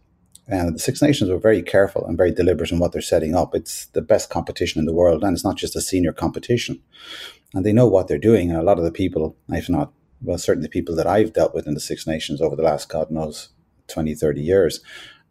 And 0.47 0.75
the 0.75 0.79
Six 0.79 1.01
Nations 1.01 1.29
were 1.29 1.39
very 1.39 1.61
careful 1.61 2.05
and 2.05 2.17
very 2.17 2.31
deliberate 2.31 2.71
in 2.71 2.79
what 2.79 2.91
they're 2.91 3.01
setting 3.01 3.35
up. 3.35 3.55
It's 3.55 3.87
the 3.87 4.01
best 4.01 4.29
competition 4.29 4.79
in 4.79 4.85
the 4.85 4.93
world, 4.93 5.23
and 5.23 5.33
it's 5.33 5.43
not 5.43 5.57
just 5.57 5.75
a 5.75 5.81
senior 5.81 6.13
competition. 6.13 6.81
And 7.53 7.65
they 7.65 7.73
know 7.73 7.87
what 7.87 8.07
they're 8.07 8.19
doing. 8.19 8.51
And 8.51 8.59
a 8.59 8.63
lot 8.63 8.77
of 8.77 8.83
the 8.83 8.91
people, 8.91 9.35
if 9.49 9.69
not 9.69 9.91
well, 10.21 10.37
certainly 10.37 10.65
the 10.65 10.71
people 10.71 10.95
that 10.95 11.07
I've 11.07 11.33
dealt 11.33 11.53
with 11.53 11.67
in 11.67 11.73
the 11.73 11.79
Six 11.79 12.07
Nations 12.07 12.41
over 12.41 12.55
the 12.55 12.63
last, 12.63 12.89
God 12.89 13.11
knows, 13.11 13.49
20, 13.87 14.15
30 14.15 14.41
years, 14.41 14.81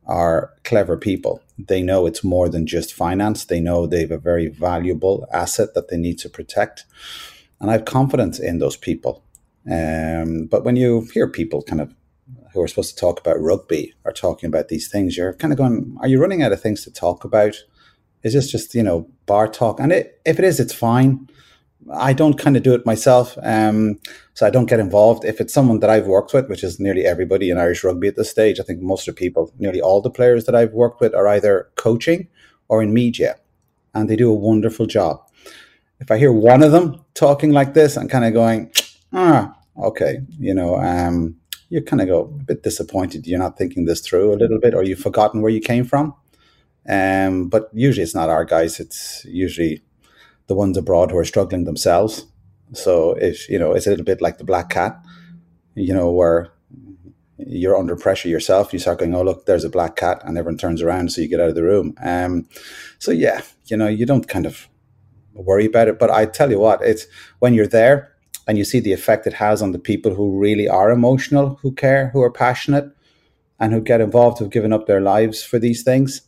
are 0.07 0.52
clever 0.64 0.96
people. 0.96 1.42
They 1.59 1.82
know 1.82 2.07
it's 2.07 2.24
more 2.24 2.48
than 2.48 2.66
just 2.66 2.92
finance. 2.92 3.44
They 3.44 3.61
know 3.61 3.86
they 3.86 4.00
have 4.00 4.11
a 4.11 4.18
very 4.18 4.48
valuable 4.48 5.26
asset 5.32 5.74
that 5.74 5.88
they 5.88 5.96
need 5.96 6.18
to 6.18 6.28
protect. 6.28 6.84
And 7.61 7.70
I 7.70 7.74
have 7.74 7.84
confidence 7.84 8.38
in 8.38 8.59
those 8.59 8.76
people. 8.76 9.24
Um, 9.70 10.46
but 10.46 10.64
when 10.64 10.76
you 10.76 11.09
hear 11.12 11.28
people 11.28 11.62
kind 11.62 11.80
of 11.80 11.94
who 12.52 12.62
are 12.62 12.68
supposed 12.68 12.94
to 12.94 13.00
talk 13.00 13.18
about 13.18 13.40
rugby 13.40 13.94
are 14.05 14.12
talking 14.12 14.46
about 14.46 14.68
these 14.68 14.88
things, 14.88 15.16
you're 15.16 15.34
kind 15.34 15.52
of 15.52 15.59
going, 15.59 15.96
are 16.00 16.09
you 16.09 16.20
running 16.20 16.42
out 16.42 16.52
of 16.52 16.61
things 16.61 16.84
to 16.84 16.92
talk 16.92 17.24
about? 17.24 17.55
Is 18.22 18.34
this 18.34 18.50
just, 18.50 18.74
you 18.74 18.82
know, 18.82 19.09
bar 19.26 19.48
talk? 19.48 19.80
And 19.80 19.92
it, 19.92 20.20
if 20.24 20.38
it 20.38 20.44
is, 20.44 20.61
it's 20.61 20.74
fine 20.74 21.28
I 21.93 22.12
don't 22.12 22.39
kind 22.39 22.57
of 22.57 22.62
do 22.62 22.74
it 22.74 22.87
myself. 22.87 23.37
Um, 23.43 23.99
so 24.32 24.47
I 24.47 24.51
don't 24.51 24.66
get 24.66 24.80
involved. 24.80 25.24
If 25.24 25.41
it's 25.41 25.53
someone 25.53 25.80
that 25.80 25.91
I've 25.91 26.07
worked 26.07 26.32
with, 26.32 26.49
which 26.49 26.64
is 26.64 26.80
nearly 26.80 27.05
everybody 27.05 27.51
in 27.51 27.59
Irish 27.59 27.85
rugby 27.85 28.09
at 28.09 28.16
this 28.16 28.30
stage, 28.30 28.59
I 28.59 28.62
think 28.62 28.80
most 28.80 29.07
of 29.07 29.14
the 29.14 29.18
people, 29.18 29.53
nearly 29.59 29.80
all 29.80 30.01
the 30.01 30.11
players 30.11 30.45
that 30.47 30.55
I've 30.55 30.72
worked 30.72 31.01
with 31.01 31.14
are 31.14 31.28
either 31.28 31.70
coaching 31.76 32.28
or 32.68 32.82
in 32.82 32.95
media, 32.95 33.37
and 33.95 34.09
they 34.09 34.16
do 34.16 34.30
a 34.30 34.35
wonderful 34.35 34.87
job. 34.87 35.20
If 36.01 36.11
I 36.11 36.18
hear 36.18 36.32
one 36.32 36.62
of 36.62 36.72
them 36.72 37.05
talking 37.14 37.53
like 37.53 37.74
this, 37.74 37.97
I'm 37.97 38.09
kind 38.09 38.24
of 38.24 38.32
going, 38.32 38.72
ah, 39.12 39.55
okay, 39.76 40.18
you 40.39 40.55
know, 40.55 40.76
um, 40.76 41.37
you 41.68 41.82
kind 41.82 42.03
of 42.03 42.09
go 42.09 42.20
a 42.22 42.45
bit 42.45 42.62
disappointed. 42.62 43.26
You're 43.26 43.39
not 43.39 43.57
thinking 43.57 43.85
this 43.85 44.01
through 44.01 44.32
a 44.32 44.37
little 44.37 44.59
bit, 44.59 44.74
or 44.74 44.82
you've 44.82 44.99
forgotten 44.99 45.43
where 45.43 45.53
you 45.53 45.61
came 45.61 45.85
from. 45.85 46.14
Um, 46.89 47.49
but 47.49 47.70
usually 47.72 48.03
it's 48.03 48.14
not 48.14 48.28
our 48.28 48.45
guys. 48.45 48.80
It's 48.80 49.24
usually 49.24 49.82
the 50.47 50.55
ones 50.55 50.76
abroad 50.76 51.11
who 51.11 51.18
are 51.18 51.24
struggling 51.24 51.64
themselves. 51.64 52.26
So 52.72 53.12
if 53.12 53.49
you 53.49 53.59
know, 53.59 53.72
it's 53.72 53.86
a 53.86 53.90
little 53.90 54.05
bit 54.05 54.20
like 54.20 54.38
the 54.38 54.45
black 54.45 54.70
cat, 54.70 55.01
you 55.74 55.95
know, 55.95 56.11
where 56.11 56.53
you're 57.38 57.76
under 57.76 57.97
pressure 57.97 58.28
yourself. 58.28 58.72
You 58.72 58.78
start 58.78 58.99
going, 58.99 59.14
"Oh, 59.14 59.22
look, 59.22 59.47
there's 59.47 59.64
a 59.64 59.70
black 59.70 59.97
cat," 59.97 60.22
and 60.24 60.38
everyone 60.38 60.59
turns 60.59 60.82
around, 60.82 61.12
so 61.12 61.20
you 61.20 61.28
get 61.28 61.40
out 61.40 61.49
of 61.49 61.55
the 61.55 61.62
room. 61.62 61.95
Um, 62.03 62.49
so 62.99 63.11
yeah, 63.11 63.42
you 63.66 63.76
know, 63.76 63.88
you 63.88 64.07
don't 64.07 64.28
kind 64.28 64.47
of 64.47 64.68
worry 65.34 65.66
about 65.66 65.88
it. 65.88 65.99
But 65.99 66.11
I 66.11 66.26
tell 66.26 66.51
you 66.51 66.59
what, 66.59 66.82
it's 66.82 67.07
when 67.40 67.55
you're 67.55 67.66
there 67.66 68.12
and 68.47 68.59
you 68.59 68.64
see 68.64 68.80
the 68.80 68.92
effect 68.92 69.26
it 69.26 69.34
has 69.34 69.62
on 69.62 69.72
the 69.72 69.78
people 69.78 70.14
who 70.14 70.38
really 70.38 70.68
are 70.68 70.90
emotional, 70.90 71.59
who 71.62 71.72
care, 71.72 72.09
who 72.12 72.22
are 72.22 72.30
passionate, 72.30 72.90
and 73.59 73.72
who 73.72 73.80
get 73.80 74.01
involved, 74.01 74.38
who've 74.38 74.51
given 74.51 74.72
up 74.72 74.86
their 74.86 75.01
lives 75.01 75.42
for 75.42 75.59
these 75.59 75.82
things. 75.82 76.22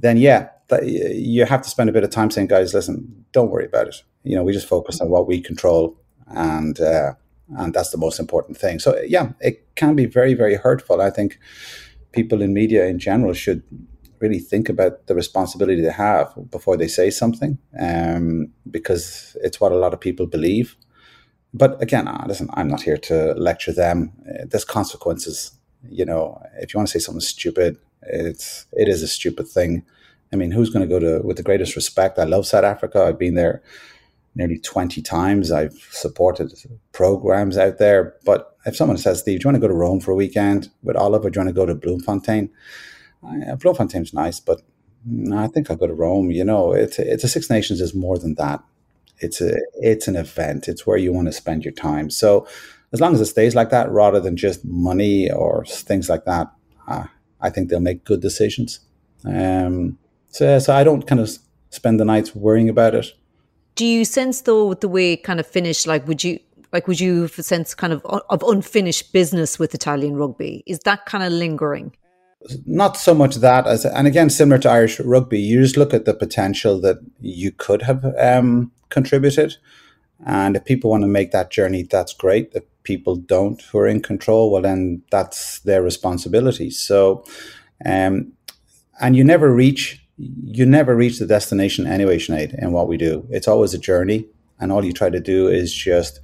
Then 0.00 0.16
yeah, 0.16 0.48
you 0.82 1.44
have 1.44 1.62
to 1.62 1.70
spend 1.70 1.88
a 1.88 1.92
bit 1.92 2.04
of 2.04 2.10
time 2.10 2.30
saying, 2.30 2.48
guys, 2.48 2.74
listen, 2.74 3.21
don't 3.32 3.50
worry 3.50 3.66
about 3.66 3.88
it. 3.88 3.96
You 4.22 4.36
know, 4.36 4.44
we 4.44 4.52
just 4.52 4.68
focus 4.68 5.00
on 5.00 5.08
what 5.08 5.26
we 5.26 5.40
control, 5.40 5.96
and 6.28 6.80
uh, 6.80 7.14
and 7.56 7.74
that's 7.74 7.90
the 7.90 7.98
most 7.98 8.20
important 8.20 8.56
thing. 8.56 8.78
So 8.78 9.00
yeah, 9.06 9.32
it 9.40 9.74
can 9.74 9.96
be 9.96 10.06
very 10.06 10.34
very 10.34 10.54
hurtful. 10.54 11.00
I 11.00 11.10
think 11.10 11.38
people 12.12 12.42
in 12.42 12.52
media 12.52 12.86
in 12.86 12.98
general 12.98 13.32
should 13.32 13.62
really 14.20 14.38
think 14.38 14.68
about 14.68 15.06
the 15.06 15.14
responsibility 15.14 15.82
they 15.82 15.90
have 15.90 16.32
before 16.50 16.76
they 16.76 16.88
say 16.88 17.10
something, 17.10 17.58
um, 17.80 18.52
because 18.70 19.36
it's 19.42 19.60
what 19.60 19.72
a 19.72 19.76
lot 19.76 19.92
of 19.92 20.00
people 20.00 20.26
believe. 20.26 20.76
But 21.52 21.82
again, 21.82 22.08
uh, 22.08 22.24
listen, 22.26 22.48
I'm 22.54 22.68
not 22.68 22.82
here 22.82 22.96
to 22.96 23.34
lecture 23.34 23.72
them. 23.72 24.12
Uh, 24.26 24.44
there's 24.46 24.64
consequences. 24.64 25.52
You 25.90 26.04
know, 26.04 26.40
if 26.60 26.72
you 26.72 26.78
want 26.78 26.88
to 26.88 26.98
say 26.98 27.02
something 27.04 27.20
stupid, 27.20 27.76
it's 28.02 28.66
it 28.72 28.88
is 28.88 29.02
a 29.02 29.08
stupid 29.08 29.48
thing. 29.48 29.84
I 30.32 30.36
mean, 30.36 30.50
who's 30.50 30.70
going 30.70 30.88
to 30.88 30.92
go 30.92 30.98
to? 30.98 31.24
With 31.26 31.36
the 31.36 31.42
greatest 31.42 31.76
respect, 31.76 32.18
I 32.18 32.24
love 32.24 32.46
South 32.46 32.64
Africa. 32.64 33.04
I've 33.04 33.18
been 33.18 33.34
there 33.34 33.62
nearly 34.34 34.58
20 34.58 35.02
times. 35.02 35.52
I've 35.52 35.74
supported 35.90 36.52
programs 36.92 37.58
out 37.58 37.78
there. 37.78 38.14
But 38.24 38.56
if 38.64 38.76
someone 38.76 38.98
says, 38.98 39.20
Steve, 39.20 39.40
do 39.40 39.44
you 39.44 39.48
want 39.48 39.56
to 39.56 39.60
go 39.60 39.68
to 39.68 39.74
Rome 39.78 40.00
for 40.00 40.12
a 40.12 40.16
weekend 40.16 40.70
with 40.82 40.96
Oliver? 40.96 41.30
Do 41.30 41.38
you 41.38 41.44
want 41.44 41.54
to 41.54 41.60
go 41.60 41.66
to 41.66 41.74
Bloemfontein? 41.74 42.50
Uh, 43.22 43.56
Bloemfontein's 43.56 44.14
nice, 44.14 44.40
but 44.40 44.62
I 45.32 45.48
think 45.48 45.70
I'll 45.70 45.76
go 45.76 45.86
to 45.86 45.94
Rome. 45.94 46.30
You 46.30 46.44
know, 46.44 46.72
it's 46.72 46.98
it's 46.98 47.24
a 47.24 47.28
Six 47.28 47.50
Nations 47.50 47.80
is 47.80 47.94
more 47.94 48.18
than 48.18 48.34
that. 48.36 48.62
It's 49.18 49.40
a 49.40 49.56
it's 49.74 50.08
an 50.08 50.16
event. 50.16 50.68
It's 50.68 50.86
where 50.86 50.96
you 50.96 51.12
want 51.12 51.26
to 51.26 51.32
spend 51.32 51.64
your 51.64 51.72
time. 51.72 52.10
So 52.10 52.46
as 52.92 53.00
long 53.00 53.14
as 53.14 53.20
it 53.20 53.26
stays 53.26 53.54
like 53.54 53.70
that, 53.70 53.90
rather 53.90 54.20
than 54.20 54.36
just 54.36 54.64
money 54.64 55.30
or 55.30 55.64
things 55.66 56.08
like 56.08 56.24
that, 56.24 56.52
uh, 56.88 57.06
I 57.40 57.50
think 57.50 57.68
they'll 57.68 57.80
make 57.80 58.04
good 58.04 58.20
decisions. 58.20 58.80
Um, 59.24 59.98
so 60.32 60.58
so 60.58 60.74
I 60.74 60.82
don't 60.82 61.06
kind 61.06 61.20
of 61.20 61.30
spend 61.70 62.00
the 62.00 62.04
nights 62.04 62.34
worrying 62.34 62.68
about 62.68 62.94
it. 62.94 63.06
Do 63.76 63.86
you 63.86 64.04
sense 64.04 64.42
though 64.42 64.66
with 64.66 64.80
the 64.80 64.88
way 64.88 65.14
it 65.14 65.22
kind 65.22 65.38
of 65.38 65.46
finished, 65.46 65.86
like 65.86 66.06
would 66.08 66.24
you 66.24 66.40
like 66.72 66.88
would 66.88 67.00
you 67.00 67.28
sense 67.28 67.74
kind 67.74 67.92
of 67.92 68.04
of 68.04 68.42
unfinished 68.42 69.12
business 69.12 69.58
with 69.58 69.74
Italian 69.74 70.16
rugby? 70.16 70.64
Is 70.66 70.80
that 70.80 71.06
kind 71.06 71.22
of 71.22 71.32
lingering? 71.32 71.96
not 72.66 72.96
so 72.96 73.14
much 73.14 73.36
that 73.36 73.66
as 73.66 73.84
and 73.84 74.06
again 74.06 74.30
similar 74.30 74.58
to 74.58 74.70
Irish 74.70 75.00
rugby, 75.00 75.40
you 75.40 75.60
just 75.60 75.76
look 75.76 75.94
at 75.94 76.04
the 76.04 76.14
potential 76.14 76.80
that 76.80 76.98
you 77.20 77.52
could 77.52 77.82
have 77.82 78.04
um, 78.18 78.72
contributed, 78.88 79.56
and 80.26 80.56
if 80.56 80.64
people 80.64 80.90
want 80.90 81.02
to 81.02 81.08
make 81.08 81.30
that 81.32 81.50
journey, 81.50 81.82
that's 81.82 82.12
great. 82.12 82.50
If 82.54 82.64
people 82.82 83.16
don't, 83.16 83.60
who 83.62 83.78
are 83.78 83.86
in 83.86 84.02
control, 84.02 84.50
well 84.50 84.62
then 84.62 85.02
that's 85.10 85.60
their 85.60 85.82
responsibility. 85.82 86.70
So, 86.70 87.24
um, 87.84 88.32
and 89.00 89.16
you 89.16 89.24
never 89.24 89.52
reach 89.52 90.01
you 90.44 90.66
never 90.66 90.94
reach 90.94 91.18
the 91.18 91.26
destination 91.26 91.86
anyway, 91.86 92.18
Sinead. 92.18 92.60
In 92.62 92.72
what 92.72 92.88
we 92.88 92.96
do, 92.96 93.26
it's 93.30 93.48
always 93.48 93.74
a 93.74 93.78
journey, 93.78 94.26
and 94.60 94.70
all 94.70 94.84
you 94.84 94.92
try 94.92 95.10
to 95.10 95.20
do 95.20 95.48
is 95.48 95.72
just 95.72 96.20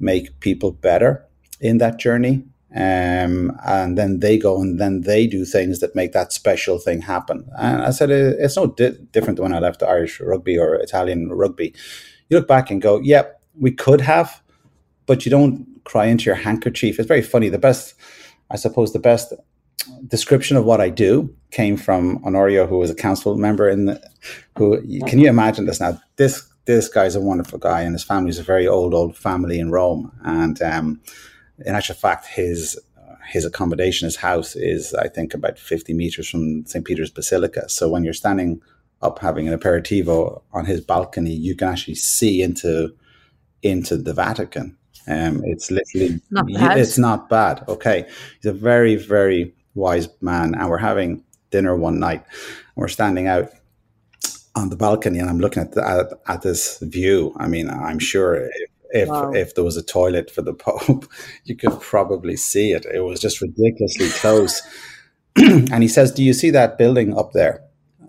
make 0.00 0.40
people 0.40 0.72
better 0.72 1.24
in 1.60 1.78
that 1.78 1.98
journey 1.98 2.44
um, 2.74 3.58
and 3.64 3.98
then 3.98 4.20
they 4.20 4.38
go 4.38 4.60
and 4.60 4.80
then 4.80 5.02
they 5.02 5.26
do 5.26 5.44
things 5.44 5.80
that 5.80 5.94
make 5.94 6.12
that 6.12 6.32
special 6.32 6.78
thing 6.78 7.02
happen. 7.02 7.46
And 7.58 7.82
I 7.82 7.90
said 7.90 8.10
it's 8.10 8.56
no 8.56 8.68
di- 8.68 8.96
different 9.10 9.38
when 9.40 9.52
I 9.52 9.58
left 9.58 9.82
Irish 9.82 10.20
rugby 10.20 10.58
or 10.58 10.76
Italian 10.76 11.30
rugby. 11.30 11.74
You 12.30 12.38
look 12.38 12.48
back 12.48 12.70
and 12.70 12.80
go, 12.80 12.98
"Yep, 12.98 13.04
yeah, 13.04 13.60
we 13.60 13.72
could 13.72 14.00
have," 14.00 14.42
but 15.04 15.26
you 15.26 15.30
don't 15.30 15.66
cry 15.84 16.06
into 16.06 16.24
your 16.24 16.36
handkerchief. 16.36 16.98
It's 16.98 17.08
very 17.08 17.20
funny. 17.20 17.50
The 17.50 17.58
best, 17.58 17.94
I 18.50 18.56
suppose, 18.56 18.94
the 18.94 18.98
best 18.98 19.34
description 20.06 20.56
of 20.56 20.64
what 20.64 20.80
I 20.80 20.88
do 20.88 21.34
came 21.52 21.76
from 21.76 22.18
Honorio, 22.24 22.68
who 22.68 22.78
was 22.78 22.90
a 22.90 22.94
council 22.94 23.36
member 23.36 23.68
in 23.68 23.84
the, 23.84 24.10
who 24.56 24.80
can 25.06 25.18
you 25.18 25.28
imagine 25.28 25.66
this 25.66 25.80
now? 25.80 26.00
This 26.16 26.48
this 26.64 26.88
guy's 26.88 27.14
a 27.14 27.20
wonderful 27.20 27.58
guy, 27.58 27.82
and 27.82 27.94
his 27.94 28.04
family's 28.04 28.38
a 28.38 28.42
very 28.42 28.66
old 28.66 28.94
old 28.94 29.16
family 29.16 29.60
in 29.60 29.70
Rome, 29.70 30.12
and 30.24 30.60
um, 30.62 31.00
in 31.64 31.74
actual 31.74 31.94
fact, 31.94 32.26
his 32.26 32.78
his 33.28 33.44
accommodation, 33.44 34.06
his 34.06 34.16
house, 34.16 34.56
is 34.56 34.94
I 34.94 35.08
think 35.08 35.34
about 35.34 35.58
fifty 35.58 35.92
meters 35.92 36.28
from 36.28 36.66
St. 36.66 36.84
Peter's 36.84 37.10
Basilica. 37.10 37.68
So 37.68 37.88
when 37.88 38.04
you're 38.04 38.12
standing 38.14 38.60
up 39.00 39.18
having 39.18 39.48
an 39.48 39.58
aperitivo 39.58 40.42
on 40.52 40.64
his 40.64 40.80
balcony, 40.80 41.32
you 41.32 41.54
can 41.56 41.68
actually 41.68 41.96
see 41.96 42.42
into 42.42 42.94
into 43.62 43.96
the 43.96 44.14
Vatican. 44.14 44.76
Um, 45.08 45.42
it's 45.44 45.70
literally 45.70 46.20
not 46.30 46.46
bad. 46.46 46.78
it's 46.78 46.98
not 46.98 47.28
bad. 47.28 47.64
Okay, 47.68 48.06
he's 48.36 48.50
a 48.50 48.52
very 48.52 48.96
very 48.96 49.54
wise 49.74 50.08
man, 50.20 50.54
and 50.54 50.68
we're 50.68 50.78
having 50.78 51.24
dinner 51.52 51.76
one 51.76 52.00
night. 52.00 52.24
And 52.24 52.76
we're 52.76 52.88
standing 52.88 53.28
out 53.28 53.50
on 54.54 54.68
the 54.68 54.76
balcony, 54.76 55.18
and 55.18 55.30
I'm 55.30 55.38
looking 55.38 55.62
at 55.62 55.72
the, 55.72 55.86
at, 55.86 56.06
at 56.26 56.42
this 56.42 56.78
view. 56.78 57.34
I 57.36 57.46
mean, 57.46 57.70
I'm 57.70 57.98
sure 57.98 58.34
if 58.34 58.70
if 58.92 59.08
wow. 59.08 59.32
if 59.32 59.54
there 59.54 59.64
was 59.64 59.76
a 59.76 59.82
toilet 59.82 60.30
for 60.30 60.42
the 60.42 60.54
Pope, 60.66 61.06
you 61.44 61.56
could 61.56 61.80
probably 61.80 62.36
see 62.36 62.72
it. 62.72 62.84
It 62.86 63.00
was 63.00 63.20
just 63.20 63.40
ridiculously 63.40 64.10
close. 64.10 64.62
and 65.36 65.82
he 65.82 65.88
says, 65.88 66.12
"Do 66.12 66.22
you 66.22 66.34
see 66.34 66.50
that 66.50 66.78
building 66.78 67.16
up 67.16 67.32
there 67.32 67.64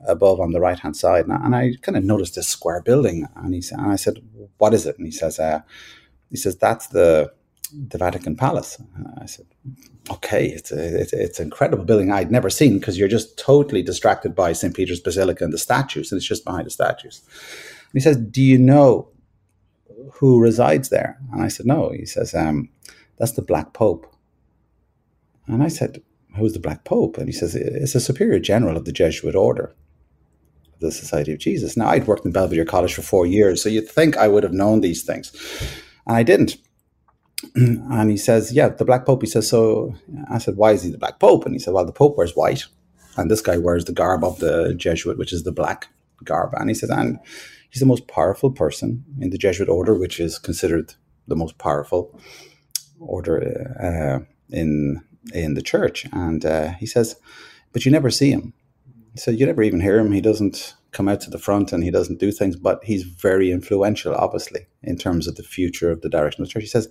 above 0.07 0.41
on 0.41 0.51
the 0.51 0.59
right 0.59 0.79
hand 0.79 0.97
side?" 0.97 1.25
And 1.25 1.33
I, 1.33 1.45
and 1.45 1.55
I 1.55 1.73
kind 1.81 1.97
of 1.97 2.03
noticed 2.03 2.35
this 2.35 2.49
square 2.49 2.81
building, 2.81 3.25
and 3.35 3.53
he 3.53 3.61
said, 3.61 3.79
and 3.79 3.91
"I 3.91 3.95
said, 3.95 4.17
what 4.57 4.73
is 4.73 4.85
it?" 4.85 4.97
And 4.97 5.07
he 5.07 5.11
says, 5.11 5.39
uh, 5.39 5.61
"He 6.29 6.35
says 6.35 6.57
that's 6.57 6.87
the 6.87 7.31
the 7.73 7.97
Vatican 7.97 8.35
Palace." 8.35 8.81
I 9.19 9.25
said, 9.25 9.45
"Okay, 10.11 10.47
it's 10.47 10.71
a, 10.71 11.01
it's, 11.01 11.13
it's 11.13 11.39
an 11.39 11.45
incredible 11.45 11.85
building 11.85 12.11
I'd 12.11 12.31
never 12.31 12.49
seen 12.49 12.79
because 12.79 12.97
you're 12.97 13.07
just 13.07 13.37
totally 13.37 13.81
distracted 13.81 14.35
by 14.35 14.53
St. 14.53 14.75
Peter's 14.75 14.99
Basilica 14.99 15.43
and 15.43 15.53
the 15.53 15.57
statues, 15.57 16.11
and 16.11 16.17
it's 16.17 16.27
just 16.27 16.45
behind 16.45 16.65
the 16.65 16.71
statues." 16.71 17.21
And 17.91 17.93
he 17.93 17.99
says, 17.99 18.17
"Do 18.17 18.41
you 18.41 18.57
know?" 18.57 19.09
who 20.13 20.41
resides 20.41 20.89
there? 20.89 21.17
And 21.31 21.43
I 21.43 21.47
said, 21.47 21.65
no. 21.65 21.89
He 21.89 22.05
says, 22.05 22.33
um, 22.33 22.69
that's 23.17 23.33
the 23.33 23.41
Black 23.41 23.73
Pope. 23.73 24.07
And 25.47 25.63
I 25.63 25.67
said, 25.67 26.01
who's 26.37 26.53
the 26.53 26.59
Black 26.59 26.83
Pope? 26.83 27.17
And 27.17 27.27
he 27.27 27.33
says, 27.33 27.55
it's 27.55 27.95
a 27.95 27.99
superior 27.99 28.39
general 28.39 28.77
of 28.77 28.85
the 28.85 28.91
Jesuit 28.91 29.35
order, 29.35 29.73
the 30.79 30.91
Society 30.91 31.33
of 31.33 31.39
Jesus. 31.39 31.77
Now, 31.77 31.89
I'd 31.89 32.07
worked 32.07 32.25
in 32.25 32.31
Belvedere 32.31 32.65
College 32.65 32.93
for 32.93 33.01
four 33.01 33.25
years, 33.25 33.61
so 33.61 33.69
you'd 33.69 33.89
think 33.89 34.17
I 34.17 34.27
would 34.27 34.43
have 34.43 34.53
known 34.53 34.81
these 34.81 35.03
things. 35.03 35.31
And 36.07 36.15
I 36.15 36.23
didn't. 36.23 36.57
And 37.55 38.09
he 38.09 38.17
says, 38.17 38.51
yeah, 38.53 38.69
the 38.69 38.85
Black 38.85 39.05
Pope. 39.05 39.21
He 39.21 39.27
says, 39.27 39.49
so 39.49 39.95
I 40.29 40.37
said, 40.37 40.55
why 40.55 40.71
is 40.71 40.83
he 40.83 40.91
the 40.91 40.97
Black 40.97 41.19
Pope? 41.19 41.45
And 41.45 41.53
he 41.53 41.59
said, 41.59 41.73
well, 41.73 41.85
the 41.85 41.91
Pope 41.91 42.17
wears 42.17 42.35
white. 42.35 42.65
And 43.15 43.29
this 43.29 43.41
guy 43.41 43.57
wears 43.57 43.85
the 43.85 43.93
garb 43.93 44.23
of 44.23 44.39
the 44.39 44.73
Jesuit, 44.73 45.17
which 45.17 45.33
is 45.33 45.43
the 45.43 45.51
black 45.51 45.87
garb. 46.23 46.53
And 46.53 46.69
he 46.69 46.73
says, 46.73 46.89
and 46.89 47.19
he's 47.69 47.79
the 47.79 47.85
most 47.85 48.07
powerful 48.07 48.51
person 48.51 49.03
in 49.19 49.29
the 49.29 49.37
Jesuit 49.37 49.69
order, 49.69 49.93
which 49.93 50.19
is 50.19 50.39
considered 50.39 50.95
the 51.27 51.35
most 51.35 51.57
powerful 51.57 52.19
order 52.99 53.37
uh, 53.79 54.25
in 54.49 55.01
in 55.33 55.53
the 55.53 55.61
church. 55.61 56.05
And 56.11 56.45
uh, 56.45 56.71
he 56.73 56.85
says, 56.85 57.15
but 57.71 57.85
you 57.85 57.91
never 57.91 58.09
see 58.09 58.31
him. 58.31 58.53
He 59.13 59.19
said 59.19 59.39
you 59.39 59.45
never 59.45 59.63
even 59.63 59.79
hear 59.79 59.99
him. 59.99 60.11
He 60.11 60.21
doesn't 60.21 60.75
come 60.93 61.09
out 61.09 61.21
to 61.21 61.29
the 61.29 61.39
front 61.39 61.73
and 61.73 61.83
he 61.83 61.91
doesn't 61.91 62.19
do 62.19 62.31
things, 62.31 62.55
but 62.55 62.83
he's 62.83 63.03
very 63.03 63.51
influential, 63.51 64.13
obviously, 64.15 64.67
in 64.81 64.97
terms 64.97 65.27
of 65.27 65.35
the 65.35 65.43
future 65.43 65.91
of 65.91 66.01
the 66.01 66.09
direction 66.09 66.41
of 66.41 66.47
the 66.47 66.53
church. 66.53 66.63
He 66.63 66.69
says, 66.69 66.89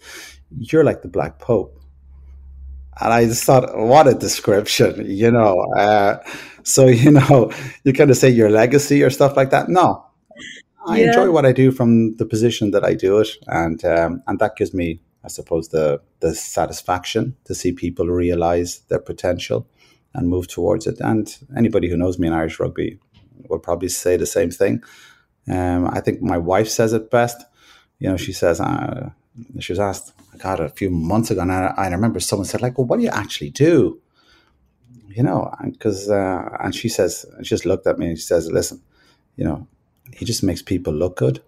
you're 0.58 0.84
like 0.84 1.02
the 1.02 1.08
Black 1.08 1.38
Pope. 1.38 1.78
And 3.00 3.12
I 3.12 3.24
just 3.24 3.44
thought, 3.44 3.76
what 3.76 4.06
a 4.06 4.14
description, 4.14 5.06
you 5.08 5.30
know. 5.30 5.60
Uh, 5.76 6.18
so, 6.62 6.86
you 6.88 7.12
know, 7.12 7.50
you 7.84 7.92
kind 7.92 8.10
of 8.10 8.16
say 8.16 8.28
your 8.28 8.50
legacy 8.50 9.02
or 9.02 9.10
stuff 9.10 9.36
like 9.36 9.50
that. 9.50 9.68
No, 9.68 10.04
I 10.86 11.00
yeah. 11.00 11.06
enjoy 11.08 11.30
what 11.30 11.46
I 11.46 11.52
do 11.52 11.70
from 11.70 12.16
the 12.16 12.26
position 12.26 12.72
that 12.72 12.84
I 12.84 12.94
do 12.94 13.18
it, 13.18 13.28
and 13.46 13.82
um, 13.84 14.22
and 14.26 14.38
that 14.40 14.56
gives 14.56 14.74
me, 14.74 15.00
I 15.24 15.28
suppose, 15.28 15.68
the 15.68 16.00
the 16.20 16.34
satisfaction 16.34 17.36
to 17.44 17.54
see 17.54 17.72
people 17.72 18.08
realize 18.08 18.80
their 18.88 18.98
potential 18.98 19.66
and 20.12 20.28
move 20.28 20.48
towards 20.48 20.86
it. 20.86 21.00
And 21.00 21.34
anybody 21.56 21.88
who 21.88 21.96
knows 21.96 22.18
me 22.18 22.26
in 22.26 22.34
Irish 22.34 22.60
rugby 22.60 22.98
will 23.48 23.58
probably 23.58 23.88
say 23.88 24.16
the 24.16 24.26
same 24.26 24.50
thing. 24.50 24.82
Um, 25.48 25.88
I 25.88 26.00
think 26.00 26.22
my 26.22 26.38
wife 26.38 26.68
says 26.68 26.92
it 26.92 27.10
best. 27.10 27.42
You 27.98 28.10
know, 28.10 28.16
she 28.16 28.32
says 28.32 28.60
uh, 28.60 29.10
she 29.58 29.72
was 29.72 29.78
asked, 29.78 30.12
God, 30.38 30.60
a 30.60 30.68
few 30.68 30.90
months 30.90 31.30
ago, 31.30 31.40
and 31.42 31.52
I, 31.52 31.74
I 31.76 31.88
remember 31.88 32.20
someone 32.20 32.46
said, 32.46 32.62
like, 32.62 32.78
well, 32.78 32.86
what 32.86 32.98
do 32.98 33.02
you 33.02 33.10
actually 33.10 33.50
do? 33.50 34.00
You 35.08 35.22
know, 35.22 35.52
because 35.64 36.10
uh, 36.10 36.56
and 36.60 36.74
she 36.74 36.88
says, 36.88 37.26
she 37.42 37.50
just 37.50 37.66
looked 37.66 37.86
at 37.86 37.98
me 37.98 38.08
and 38.08 38.18
she 38.18 38.24
says, 38.24 38.50
listen, 38.50 38.80
you 39.36 39.44
know, 39.44 39.66
he 40.14 40.24
just 40.24 40.42
makes 40.42 40.62
people 40.62 40.92
look 40.92 41.16
good. 41.16 41.42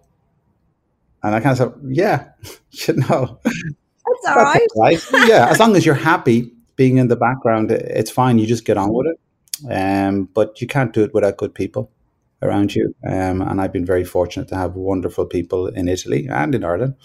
And 1.23 1.33
I 1.33 1.39
kind 1.39 1.51
of 1.53 1.57
said, 1.57 1.73
yeah, 1.87 2.29
you 2.71 2.93
know, 2.93 3.39
that's 3.43 4.25
all 4.27 4.43
right. 4.43 4.67
right. 4.75 5.03
Yeah, 5.27 5.47
as 5.49 5.59
long 5.59 5.75
as 5.75 5.85
you're 5.85 5.95
happy 5.95 6.51
being 6.75 6.97
in 6.97 7.07
the 7.07 7.15
background, 7.15 7.71
it's 7.71 8.11
fine. 8.11 8.37
You 8.37 8.45
just 8.45 8.65
get 8.65 8.77
on 8.77 8.93
with 8.93 9.07
it. 9.07 9.19
Um, 9.69 10.29
but 10.33 10.61
you 10.61 10.67
can't 10.67 10.93
do 10.93 11.03
it 11.03 11.13
without 11.13 11.37
good 11.37 11.53
people 11.53 11.91
around 12.41 12.75
you. 12.75 12.93
Um, 13.07 13.41
and 13.41 13.61
I've 13.61 13.73
been 13.73 13.85
very 13.85 14.03
fortunate 14.03 14.47
to 14.49 14.55
have 14.55 14.75
wonderful 14.75 15.25
people 15.25 15.67
in 15.67 15.87
Italy 15.87 16.27
and 16.29 16.53
in 16.53 16.63
Ireland 16.63 16.95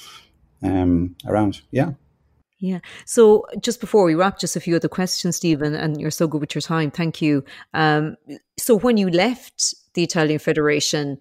um, 0.62 1.16
around. 1.26 1.62
Yeah. 1.70 1.92
Yeah. 2.58 2.80
So 3.06 3.46
just 3.62 3.80
before 3.80 4.04
we 4.04 4.14
wrap, 4.14 4.38
just 4.38 4.54
a 4.54 4.60
few 4.60 4.76
other 4.76 4.88
questions, 4.88 5.36
Stephen, 5.36 5.74
and 5.74 5.98
you're 5.98 6.10
so 6.10 6.28
good 6.28 6.42
with 6.42 6.54
your 6.54 6.60
time. 6.62 6.90
Thank 6.90 7.22
you. 7.22 7.42
Um, 7.72 8.16
so 8.58 8.76
when 8.76 8.98
you 8.98 9.08
left 9.08 9.74
the 9.94 10.02
Italian 10.02 10.38
Federation, 10.38 11.18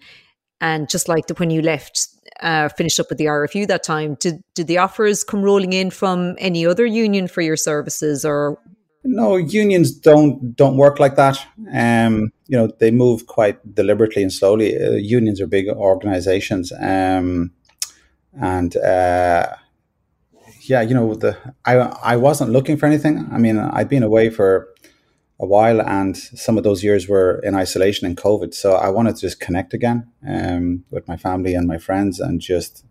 and 0.61 0.89
just 0.89 1.07
like 1.07 1.27
the, 1.27 1.33
when 1.35 1.49
you 1.49 1.61
left, 1.61 2.09
uh, 2.41 2.67
finished 2.67 2.99
up 2.99 3.07
with 3.07 3.17
the 3.17 3.25
IRFU 3.25 3.67
that 3.67 3.83
time, 3.83 4.15
did 4.15 4.43
did 4.53 4.67
the 4.67 4.77
offers 4.77 5.23
come 5.23 5.41
rolling 5.41 5.71
in 5.71 5.89
from 5.89 6.35
any 6.37 6.65
other 6.65 6.85
union 6.85 7.29
for 7.29 7.39
your 7.39 7.55
services, 7.55 8.25
or 8.25 8.59
no, 9.03 9.37
unions 9.37 9.91
don't 9.91 10.55
don't 10.55 10.77
work 10.77 10.99
like 10.99 11.15
that. 11.15 11.39
Um, 11.73 12.31
you 12.47 12.57
know, 12.57 12.69
they 12.79 12.91
move 12.91 13.27
quite 13.27 13.75
deliberately 13.75 14.21
and 14.21 14.31
slowly. 14.31 14.75
Uh, 14.75 14.91
unions 14.91 15.39
are 15.39 15.47
big 15.47 15.69
organizations, 15.69 16.71
um, 16.79 17.51
and 18.39 18.75
uh, 18.77 19.47
yeah, 20.61 20.81
you 20.81 20.93
know, 20.93 21.15
the 21.15 21.37
I 21.65 21.75
I 21.75 22.15
wasn't 22.17 22.51
looking 22.51 22.77
for 22.77 22.85
anything. 22.85 23.27
I 23.31 23.37
mean, 23.37 23.57
I'd 23.57 23.89
been 23.89 24.03
away 24.03 24.29
for 24.29 24.69
a 25.39 25.45
while, 25.45 25.81
and 25.81 26.17
some 26.17 26.57
of 26.57 26.63
those 26.63 26.83
years 26.83 27.07
were 27.07 27.39
in 27.43 27.55
isolation 27.55 28.05
and 28.05 28.17
COVID. 28.17 28.53
So 28.53 28.73
I 28.73 28.89
wanted 28.89 29.15
to 29.15 29.21
just 29.21 29.39
connect 29.39 29.73
again 29.73 30.11
um, 30.27 30.83
with 30.91 31.07
my 31.07 31.15
family 31.15 31.55
and 31.55 31.67
my 31.67 31.77
friends, 31.77 32.19
and 32.19 32.41
just 32.41 32.85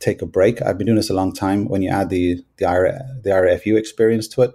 take 0.00 0.22
a 0.22 0.26
break. 0.26 0.60
I've 0.60 0.76
been 0.76 0.86
doing 0.86 0.96
this 0.96 1.10
a 1.10 1.14
long 1.14 1.32
time. 1.32 1.68
When 1.68 1.82
you 1.82 1.90
add 1.90 2.10
the 2.10 2.44
the 2.56 2.66
the 3.22 3.30
IRFU 3.30 3.78
experience 3.78 4.26
to 4.28 4.42
it 4.42 4.54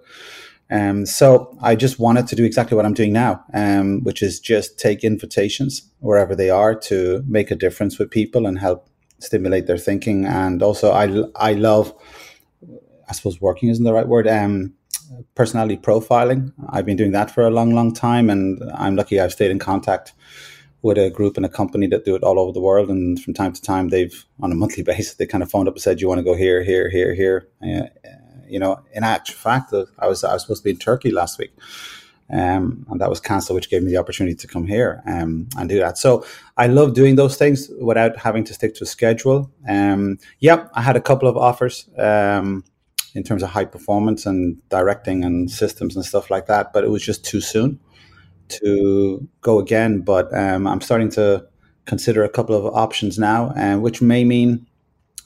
um, 0.72 1.06
so 1.06 1.58
I 1.62 1.76
just 1.76 2.00
wanted 2.00 2.28
to 2.28 2.36
do 2.36 2.46
exactly 2.46 2.76
what 2.78 2.86
I'm 2.86 2.94
doing 2.94 3.12
now, 3.12 3.44
um, 3.54 4.04
which 4.04 4.24
is 4.24 4.40
just 4.40 4.80
take 4.80 5.04
invitations 5.04 5.84
wherever 6.00 6.34
they 6.34 6.50
are 6.50 6.74
to 6.76 7.24
make 7.28 7.52
a 7.52 7.56
difference 7.56 8.00
with 8.00 8.10
people 8.10 8.48
and 8.48 8.58
help 8.58 8.88
stimulate 9.20 9.68
their 9.68 9.78
thinking. 9.78 10.26
And 10.26 10.64
also, 10.64 10.92
I 10.92 11.24
I 11.36 11.54
love, 11.54 11.94
I 13.10 13.14
suppose, 13.14 13.42
working 13.42 13.70
isn't 13.70 13.84
the 13.84 13.94
right 13.94 14.08
word. 14.08 14.28
Um, 14.28 14.74
personality 15.36 15.76
profiling. 15.76 16.54
I've 16.70 16.86
been 16.86 16.96
doing 16.96 17.12
that 17.12 17.30
for 17.30 17.44
a 17.44 17.50
long, 17.50 17.76
long 17.76 17.94
time, 17.94 18.30
and 18.30 18.62
I'm 18.74 18.96
lucky 18.96 19.20
I've 19.20 19.34
stayed 19.34 19.52
in 19.52 19.60
contact 19.60 20.14
with 20.84 20.98
a 20.98 21.10
group 21.10 21.36
and 21.38 21.46
a 21.46 21.50
company 21.50 21.86
that 21.88 22.06
do 22.06 22.16
it 22.16 22.24
all 22.24 22.40
over 22.40 22.54
the 22.54 22.62
world. 22.62 22.90
And 22.90 23.22
from 23.22 23.34
time 23.34 23.52
to 23.52 23.62
time, 23.62 23.90
they've 23.90 24.26
on 24.40 24.54
a 24.54 24.56
monthly 24.56 24.84
basis 24.92 25.16
they 25.16 25.26
kind 25.28 25.44
of 25.44 25.52
phoned 25.52 25.68
up 25.68 25.76
and 25.76 25.82
said, 25.82 26.00
"You 26.00 26.08
want 26.08 26.20
to 26.20 26.24
go 26.24 26.36
here, 26.36 26.64
here, 26.64 26.90
here, 26.90 27.14
here." 27.14 27.50
Uh, 27.62 27.88
you 28.52 28.60
know, 28.60 28.82
in 28.94 29.04
actual 29.04 29.38
fact, 29.38 29.74
I 30.00 30.08
was 30.08 30.24
I 30.24 30.34
was 30.34 30.44
supposed 30.44 30.62
to 30.62 30.66
be 30.66 30.72
in 30.72 30.78
Turkey 30.78 31.12
last 31.12 31.40
week. 31.40 31.54
Um, 32.34 32.86
and 32.90 33.02
that 33.02 33.10
was 33.10 33.20
cancelled, 33.20 33.56
which 33.56 33.70
gave 33.70 33.84
me 33.84 33.92
the 33.92 33.98
opportunity 33.98 34.36
to 34.36 34.48
come 34.48 34.66
here 34.66 35.04
um, 35.06 35.50
and 35.58 35.68
do 35.68 35.80
that. 35.80 35.98
So 35.98 36.26
I 36.56 36.68
love 36.68 36.94
doing 36.94 37.18
those 37.18 37.36
things 37.36 37.70
without 37.82 38.16
having 38.16 38.46
to 38.46 38.54
stick 38.54 38.74
to 38.76 38.86
a 38.86 38.88
schedule. 38.88 39.52
Um, 39.68 40.18
yeah, 40.40 40.70
I 40.74 40.82
had 40.82 40.96
a 40.96 41.02
couple 41.02 41.28
of 41.28 41.36
offers 41.36 41.90
um, 41.98 42.64
in 43.16 43.24
terms 43.24 43.44
of 43.44 43.50
high 43.50 43.66
performance 43.66 44.26
and 44.26 44.58
directing 44.70 45.26
and 45.26 45.52
systems 45.52 45.98
and 45.98 46.06
stuff 46.06 46.32
like 46.32 46.46
that, 46.46 46.72
but 46.72 46.86
it 46.86 46.90
was 46.90 47.04
just 47.04 47.26
too 47.26 47.42
soon 47.42 47.82
to 48.48 49.28
go 49.42 49.60
again. 49.60 50.00
But 50.00 50.34
um, 50.34 50.68
I'm 50.68 50.80
starting 50.80 51.10
to 51.12 51.46
consider 51.84 52.24
a 52.24 52.30
couple 52.30 52.56
of 52.56 52.74
options 52.74 53.20
now, 53.20 53.50
uh, 53.58 53.78
which 53.78 54.02
may 54.02 54.24
mean 54.24 54.66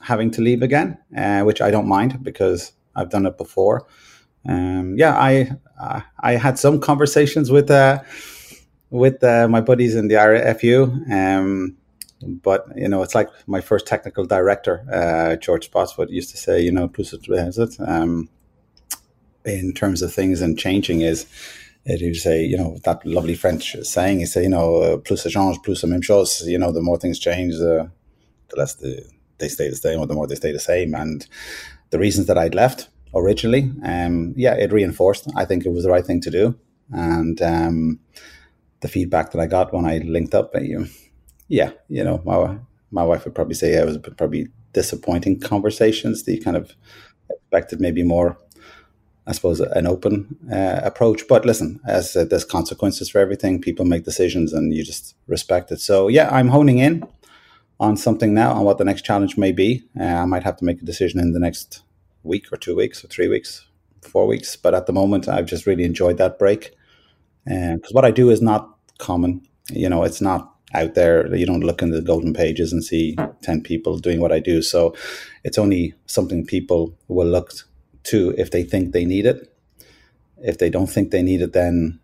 having 0.02 0.32
to 0.32 0.42
leave 0.42 0.62
again, 0.62 0.98
uh, 1.16 1.42
which 1.42 1.62
I 1.62 1.72
don't 1.72 1.88
mind 1.88 2.24
because 2.24 2.72
I've 2.96 3.10
done 3.10 3.26
it 3.26 3.38
before. 3.38 3.86
Um, 4.48 4.96
yeah, 4.98 5.16
I 5.18 5.52
I 6.20 6.36
had 6.36 6.60
some 6.60 6.80
conversations 6.80 7.52
with 7.52 7.72
uh, 7.72 8.02
with 8.90 9.24
uh, 9.24 9.48
my 9.48 9.62
buddies 9.62 9.96
in 9.96 10.08
the 10.08 10.16
IRFU, 10.16 11.12
um, 11.12 11.76
but 12.22 12.66
you 12.76 12.88
know, 12.88 13.02
it's 13.02 13.16
like 13.16 13.30
my 13.48 13.62
first 13.62 13.88
technical 13.88 14.26
director, 14.26 14.86
uh, 14.92 15.36
George 15.38 15.66
Spotswood, 15.66 16.10
used 16.10 16.30
to 16.32 16.38
say, 16.38 16.62
you 16.62 16.72
know, 16.72 16.88
plus 16.88 17.14
it 17.14 17.80
um, 17.80 18.30
in 19.46 19.74
terms 19.74 20.02
of 20.02 20.14
things 20.14 20.42
and 20.42 20.58
changing 20.58 21.02
is. 21.02 21.26
It 21.88 22.02
would 22.02 22.16
say, 22.16 22.44
you 22.44 22.58
know, 22.58 22.80
that 22.84 23.06
lovely 23.06 23.36
French 23.36 23.76
saying, 23.84 24.18
he 24.18 24.26
say, 24.26 24.42
you 24.42 24.50
know, 24.50 24.78
uh, 24.78 24.98
plus 24.98 25.24
ça 25.24 25.30
change, 25.30 25.62
plus 25.62 25.84
la 25.84 25.90
même 25.90 26.02
chose. 26.02 26.42
You 26.48 26.58
know, 26.58 26.72
the 26.72 26.82
more 26.82 26.98
things 26.98 27.20
change, 27.20 27.54
the, 27.54 27.92
the 28.50 28.56
less 28.58 28.74
the, 28.74 29.08
they 29.38 29.50
stay 29.50 29.70
the 29.70 29.76
same, 29.76 30.00
or 30.00 30.08
the 30.08 30.16
more 30.16 30.26
they 30.26 30.34
stay 30.34 30.52
the 30.52 30.60
same. 30.60 30.96
And 30.96 31.28
the 31.90 32.00
reasons 32.00 32.28
that 32.28 32.38
I'd 32.38 32.56
left 32.56 32.90
originally, 33.14 33.72
um, 33.84 34.34
yeah, 34.36 34.54
it 34.54 34.74
reinforced. 34.74 35.30
I 35.36 35.46
think 35.46 35.66
it 35.66 35.72
was 35.72 35.84
the 35.84 35.92
right 35.92 36.06
thing 36.06 36.22
to 36.22 36.32
do, 36.32 36.60
and 36.92 37.42
um, 37.42 38.00
the 38.82 38.88
feedback 38.88 39.32
that 39.32 39.40
I 39.40 39.48
got 39.48 39.74
when 39.74 39.86
I 39.86 40.00
linked 40.00 40.36
up, 40.36 40.54
you, 40.62 40.88
yeah, 41.48 41.72
you 41.90 42.04
know, 42.04 42.22
my 42.26 42.58
my 42.92 43.04
wife 43.04 43.26
would 43.26 43.36
probably 43.36 43.56
say 43.56 43.74
yeah, 43.74 43.82
it 43.82 43.86
was 43.86 43.98
probably 43.98 44.48
disappointing 44.74 45.40
conversations. 45.40 46.24
The 46.24 46.40
kind 46.40 46.58
of 46.58 46.76
expected 47.30 47.80
maybe 47.80 48.04
more, 48.04 48.38
I 49.28 49.32
suppose, 49.32 49.60
an 49.60 49.88
open 49.88 50.38
uh, 50.52 50.82
approach. 50.84 51.24
But 51.28 51.46
listen, 51.46 51.80
as 51.88 52.16
uh, 52.16 52.26
there's 52.26 52.46
consequences 52.46 53.10
for 53.10 53.20
everything, 53.20 53.62
people 53.62 53.86
make 53.86 54.04
decisions, 54.04 54.54
and 54.54 54.74
you 54.74 54.84
just 54.84 55.16
respect 55.28 55.72
it. 55.72 55.80
So 55.82 56.08
yeah, 56.08 56.30
I'm 56.30 56.50
honing 56.50 56.80
in 56.80 57.08
on 57.80 57.98
something 57.98 58.34
now 58.34 58.54
on 58.54 58.64
what 58.64 58.78
the 58.78 58.86
next 58.86 59.04
challenge 59.04 59.38
may 59.38 59.52
be. 59.52 59.84
Uh, 60.00 60.04
I 60.04 60.26
might 60.26 60.44
have 60.44 60.58
to 60.58 60.66
make 60.66 60.82
a 60.82 60.86
decision 60.86 61.20
in 61.20 61.34
the 61.34 61.40
next 61.40 61.82
week 62.24 62.52
or 62.52 62.58
two 62.58 62.76
weeks 62.76 63.04
or 63.04 63.08
three 63.08 63.28
weeks, 63.28 63.66
four 64.02 64.28
weeks. 64.28 64.56
But 64.56 64.74
at 64.74 64.86
the 64.86 64.94
moment, 64.94 65.28
I've 65.28 65.46
just 65.46 65.66
really 65.66 65.84
enjoyed 65.84 66.18
that 66.18 66.40
break. 66.40 66.72
Because 67.46 67.92
what 67.92 68.06
I 68.06 68.12
do 68.12 68.30
is 68.30 68.42
not 68.42 68.76
common. 68.98 69.46
You 69.70 69.90
know, 69.90 70.04
it's 70.04 70.22
not 70.22 70.56
out 70.74 70.96
there. 70.96 71.34
You 71.36 71.46
don't 71.46 71.64
look 71.64 71.82
in 71.82 71.92
the 71.92 72.02
golden 72.02 72.34
pages 72.34 72.72
and 72.74 72.84
see 72.84 73.18
10 73.44 73.62
people 73.62 73.98
doing 74.00 74.20
what 74.20 74.32
I 74.32 74.40
do. 74.40 74.62
So 74.62 74.96
it's 75.44 75.58
only 75.58 75.94
something 76.06 76.46
people 76.46 76.98
will 77.08 77.28
look 77.28 77.52
to 78.06 78.34
if 78.38 78.52
they 78.52 78.64
think 78.64 78.92
they 78.92 79.06
need 79.06 79.26
it. 79.26 79.52
If 80.38 80.58
they 80.58 80.70
don't 80.70 80.88
think 80.88 81.12
they 81.12 81.24
need 81.24 81.42
it, 81.42 81.54
then 81.54 82.00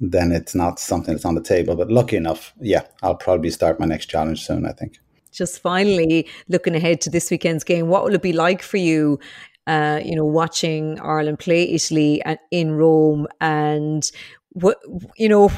then 0.00 0.32
it's 0.32 0.54
not 0.54 0.78
something 0.78 1.14
that's 1.14 1.24
on 1.24 1.34
the 1.34 1.42
table. 1.42 1.76
But 1.76 1.90
lucky 1.90 2.16
enough, 2.16 2.52
yeah, 2.60 2.82
I'll 3.02 3.14
probably 3.14 3.50
start 3.50 3.80
my 3.80 3.86
next 3.86 4.06
challenge 4.06 4.44
soon, 4.44 4.66
I 4.66 4.72
think. 4.72 4.98
Just 5.32 5.60
finally, 5.60 6.28
looking 6.48 6.74
ahead 6.74 7.00
to 7.02 7.10
this 7.10 7.30
weekend's 7.30 7.64
game, 7.64 7.88
what 7.88 8.04
will 8.04 8.14
it 8.14 8.22
be 8.22 8.32
like 8.32 8.62
for 8.62 8.76
you? 8.76 9.18
Uh, 9.66 10.00
you 10.04 10.14
know, 10.14 10.24
watching 10.24 11.00
Ireland 11.00 11.38
play 11.38 11.68
Italy 11.70 12.22
in 12.50 12.72
Rome, 12.72 13.26
and 13.40 14.08
what 14.50 14.78
you 15.16 15.28
know, 15.28 15.50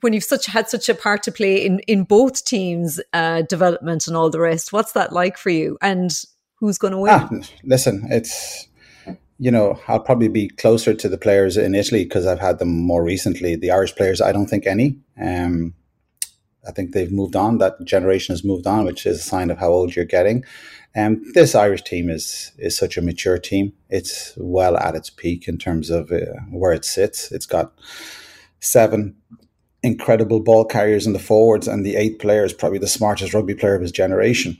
when 0.00 0.12
you've 0.12 0.24
such 0.24 0.46
had 0.46 0.68
such 0.68 0.88
a 0.88 0.94
part 0.94 1.22
to 1.22 1.32
play 1.32 1.64
in 1.64 1.78
in 1.80 2.04
both 2.04 2.44
teams' 2.44 3.00
uh, 3.12 3.42
development 3.42 4.08
and 4.08 4.16
all 4.16 4.30
the 4.30 4.40
rest, 4.40 4.72
what's 4.72 4.92
that 4.92 5.12
like 5.12 5.38
for 5.38 5.50
you? 5.50 5.78
And 5.80 6.10
who's 6.58 6.76
going 6.76 6.92
to 6.92 6.98
win? 6.98 7.12
Ah, 7.12 7.28
listen, 7.62 8.06
it's 8.10 8.66
you 9.38 9.50
know, 9.50 9.78
I'll 9.86 10.00
probably 10.00 10.28
be 10.28 10.48
closer 10.48 10.94
to 10.94 11.08
the 11.08 11.18
players 11.18 11.56
in 11.56 11.74
Italy 11.74 12.04
because 12.04 12.26
I've 12.26 12.40
had 12.40 12.58
them 12.58 12.68
more 12.68 13.04
recently. 13.04 13.56
The 13.56 13.70
Irish 13.70 13.94
players, 13.94 14.20
I 14.20 14.32
don't 14.32 14.46
think 14.46 14.66
any. 14.66 14.98
Um, 15.20 15.74
I 16.66 16.72
think 16.72 16.92
they've 16.92 17.12
moved 17.12 17.36
on. 17.36 17.58
That 17.58 17.84
generation 17.84 18.32
has 18.32 18.44
moved 18.44 18.66
on, 18.66 18.84
which 18.84 19.06
is 19.06 19.20
a 19.20 19.22
sign 19.22 19.50
of 19.50 19.58
how 19.58 19.68
old 19.68 19.94
you're 19.94 20.04
getting. 20.04 20.44
And 20.94 21.18
um, 21.18 21.32
this 21.34 21.54
Irish 21.54 21.82
team 21.82 22.08
is 22.08 22.52
is 22.58 22.76
such 22.76 22.96
a 22.96 23.02
mature 23.02 23.38
team. 23.38 23.74
It's 23.90 24.32
well 24.38 24.76
at 24.78 24.94
its 24.94 25.10
peak 25.10 25.46
in 25.46 25.58
terms 25.58 25.90
of 25.90 26.10
uh, 26.10 26.40
where 26.50 26.72
it 26.72 26.84
sits. 26.84 27.30
It's 27.30 27.46
got 27.46 27.72
seven 28.60 29.14
incredible 29.82 30.40
ball 30.40 30.64
carriers 30.64 31.06
in 31.06 31.12
the 31.12 31.18
forwards, 31.18 31.68
and 31.68 31.84
the 31.84 31.96
eighth 31.96 32.18
player 32.18 32.44
is 32.44 32.54
probably 32.54 32.78
the 32.78 32.88
smartest 32.88 33.34
rugby 33.34 33.54
player 33.54 33.74
of 33.74 33.82
his 33.82 33.92
generation. 33.92 34.56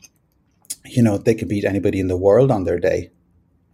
You 0.85 1.03
know, 1.03 1.17
they 1.17 1.35
could 1.35 1.49
beat 1.49 1.65
anybody 1.65 1.99
in 1.99 2.09
the 2.09 2.17
world 2.17 2.51
on 2.51 2.65
their 2.65 2.79
day, 2.79 3.11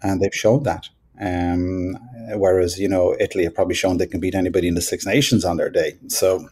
and 0.02 0.20
they've 0.20 0.34
shown 0.34 0.62
that. 0.64 0.88
Um, 1.20 1.96
whereas, 2.34 2.78
you 2.78 2.88
know, 2.88 3.14
Italy 3.20 3.44
have 3.44 3.54
probably 3.54 3.74
shown 3.74 3.98
they 3.98 4.06
can 4.06 4.20
beat 4.20 4.34
anybody 4.34 4.68
in 4.68 4.74
the 4.74 4.80
Six 4.80 5.06
Nations 5.06 5.44
on 5.44 5.56
their 5.56 5.70
day. 5.70 5.94
So 6.08 6.48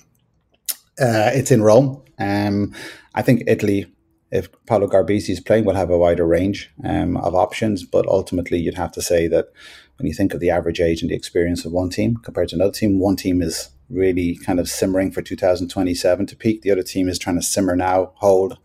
uh, 1.00 1.30
it's 1.34 1.50
in 1.50 1.62
Rome. 1.62 2.02
Um, 2.18 2.74
I 3.14 3.22
think 3.22 3.42
Italy, 3.46 3.86
if 4.30 4.48
Paolo 4.66 4.86
Garbisi 4.86 5.30
is 5.30 5.40
playing, 5.40 5.64
will 5.64 5.74
have 5.74 5.90
a 5.90 5.98
wider 5.98 6.26
range 6.26 6.70
um, 6.84 7.16
of 7.16 7.34
options. 7.34 7.84
But 7.84 8.06
ultimately, 8.06 8.58
you'd 8.58 8.74
have 8.74 8.92
to 8.92 9.02
say 9.02 9.26
that 9.28 9.46
when 9.96 10.06
you 10.06 10.14
think 10.14 10.34
of 10.34 10.40
the 10.40 10.50
average 10.50 10.80
age 10.80 11.02
and 11.02 11.10
the 11.10 11.16
experience 11.16 11.64
of 11.64 11.72
one 11.72 11.90
team 11.90 12.16
compared 12.18 12.50
to 12.50 12.56
another 12.56 12.72
team, 12.72 13.00
one 13.00 13.16
team 13.16 13.42
is 13.42 13.70
really 13.88 14.36
kind 14.36 14.60
of 14.60 14.68
simmering 14.68 15.10
for 15.10 15.20
2027 15.20 16.26
to 16.26 16.36
peak. 16.36 16.62
The 16.62 16.70
other 16.70 16.82
team 16.82 17.08
is 17.08 17.18
trying 17.18 17.36
to 17.36 17.42
simmer 17.42 17.74
now, 17.74 18.12
hold, 18.16 18.58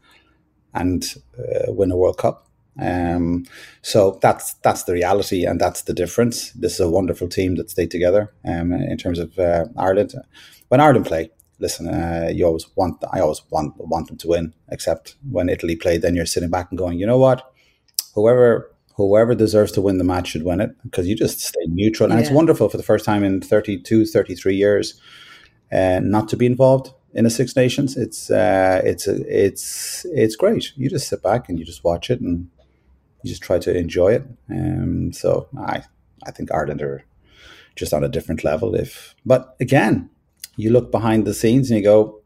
and 0.74 1.04
uh, 1.38 1.72
win 1.72 1.92
a 1.92 1.98
World 1.98 2.18
Cup. 2.18 2.48
Um, 2.80 3.46
so 3.82 4.20
that's 4.22 4.56
that's 4.56 4.84
the 4.84 4.94
reality, 4.94 5.46
and 5.46 5.60
that's 5.60 5.84
the 5.84 5.94
difference. 5.94 6.52
This 6.52 6.74
is 6.74 6.80
a 6.82 6.90
wonderful 6.90 7.28
team 7.28 7.56
that 7.56 7.70
stayed 7.70 7.92
together. 7.92 8.34
Um, 8.46 8.74
in 8.74 8.98
terms 8.98 9.20
of 9.20 9.38
uh, 9.40 9.66
Ireland, 9.78 10.14
when 10.68 10.82
Ireland 10.82 11.06
play, 11.06 11.30
listen, 11.60 11.88
uh, 11.88 12.30
you 12.34 12.46
always 12.46 12.68
want. 12.76 13.04
I 13.12 13.20
always 13.22 13.42
want 13.50 13.76
want 13.78 14.08
them 14.08 14.18
to 14.18 14.28
win. 14.28 14.54
Except 14.70 15.16
when 15.30 15.50
Italy 15.50 15.76
played, 15.76 16.02
then 16.02 16.16
you're 16.16 16.26
sitting 16.26 16.50
back 16.50 16.68
and 16.70 16.78
going, 16.78 17.00
you 17.00 17.06
know 17.06 17.18
what, 17.18 17.50
whoever 18.14 18.72
whoever 18.96 19.36
deserves 19.36 19.74
to 19.74 19.82
win 19.82 19.98
the 19.98 20.06
match 20.06 20.30
should 20.30 20.44
win 20.44 20.62
it 20.62 20.72
because 20.84 21.08
you 21.08 21.16
just 21.16 21.40
stay 21.40 21.66
neutral, 21.68 22.10
and 22.12 22.20
yeah. 22.20 22.26
it's 22.26 22.34
wonderful 22.34 22.70
for 22.70 22.78
the 22.78 22.84
first 22.84 23.06
time 23.06 23.24
in 23.24 23.42
32, 23.42 24.06
33 24.06 24.56
years, 24.56 25.00
uh, 25.72 26.00
not 26.02 26.28
to 26.30 26.38
be 26.38 26.46
involved 26.46 26.92
in 27.14 27.26
a 27.26 27.30
Six 27.30 27.56
Nations. 27.56 27.96
It's 27.96 28.30
uh, 28.30 28.82
it's 28.84 29.08
it's 29.08 30.06
it's 30.12 30.36
great. 30.36 30.74
You 30.76 30.90
just 30.90 31.08
sit 31.08 31.24
back 31.24 31.48
and 31.48 31.58
you 31.58 31.66
just 31.66 31.86
watch 31.86 32.10
it 32.10 32.20
and 32.20 32.50
you 33.26 33.32
just 33.32 33.42
try 33.42 33.58
to 33.58 33.76
enjoy 33.76 34.14
it. 34.14 34.24
Um, 34.52 35.12
so 35.12 35.48
I 35.58 35.84
I 36.26 36.32
think 36.32 36.52
Ireland 36.52 36.82
are 36.84 37.04
just 37.76 37.92
on 37.92 38.04
a 38.04 38.08
different 38.08 38.44
level. 38.44 38.76
If 38.76 39.16
but 39.26 39.56
again, 39.60 40.10
you 40.58 40.70
look 40.70 40.92
behind 40.92 41.26
the 41.26 41.34
scenes 41.34 41.70
and 41.70 41.80
you 41.80 41.84
go, 41.84 42.22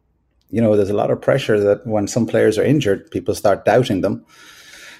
you 0.50 0.62
know, 0.62 0.76
there's 0.76 0.90
a 0.90 0.96
lot 0.96 1.10
of 1.10 1.22
pressure 1.22 1.60
that 1.60 1.88
when 1.88 2.08
some 2.08 2.26
players 2.26 2.58
are 2.58 2.64
injured, 2.64 3.10
people 3.12 3.34
start 3.34 3.64
doubting 3.64 4.02
them, 4.02 4.26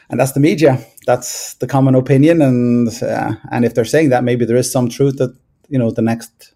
and 0.10 0.20
that's 0.20 0.32
the 0.32 0.40
media. 0.40 0.80
That's 1.06 1.56
the 1.56 1.68
common 1.68 1.96
opinion, 1.96 2.42
and 2.42 2.88
uh, 3.04 3.34
and 3.52 3.66
if 3.66 3.74
they're 3.74 3.84
saying 3.84 4.10
that, 4.10 4.24
maybe 4.24 4.46
there 4.46 4.58
is 4.58 4.72
some 4.72 4.88
truth 4.88 5.18
that 5.18 5.36
you 5.68 5.78
know 5.78 5.92
the 5.92 6.02
next 6.02 6.54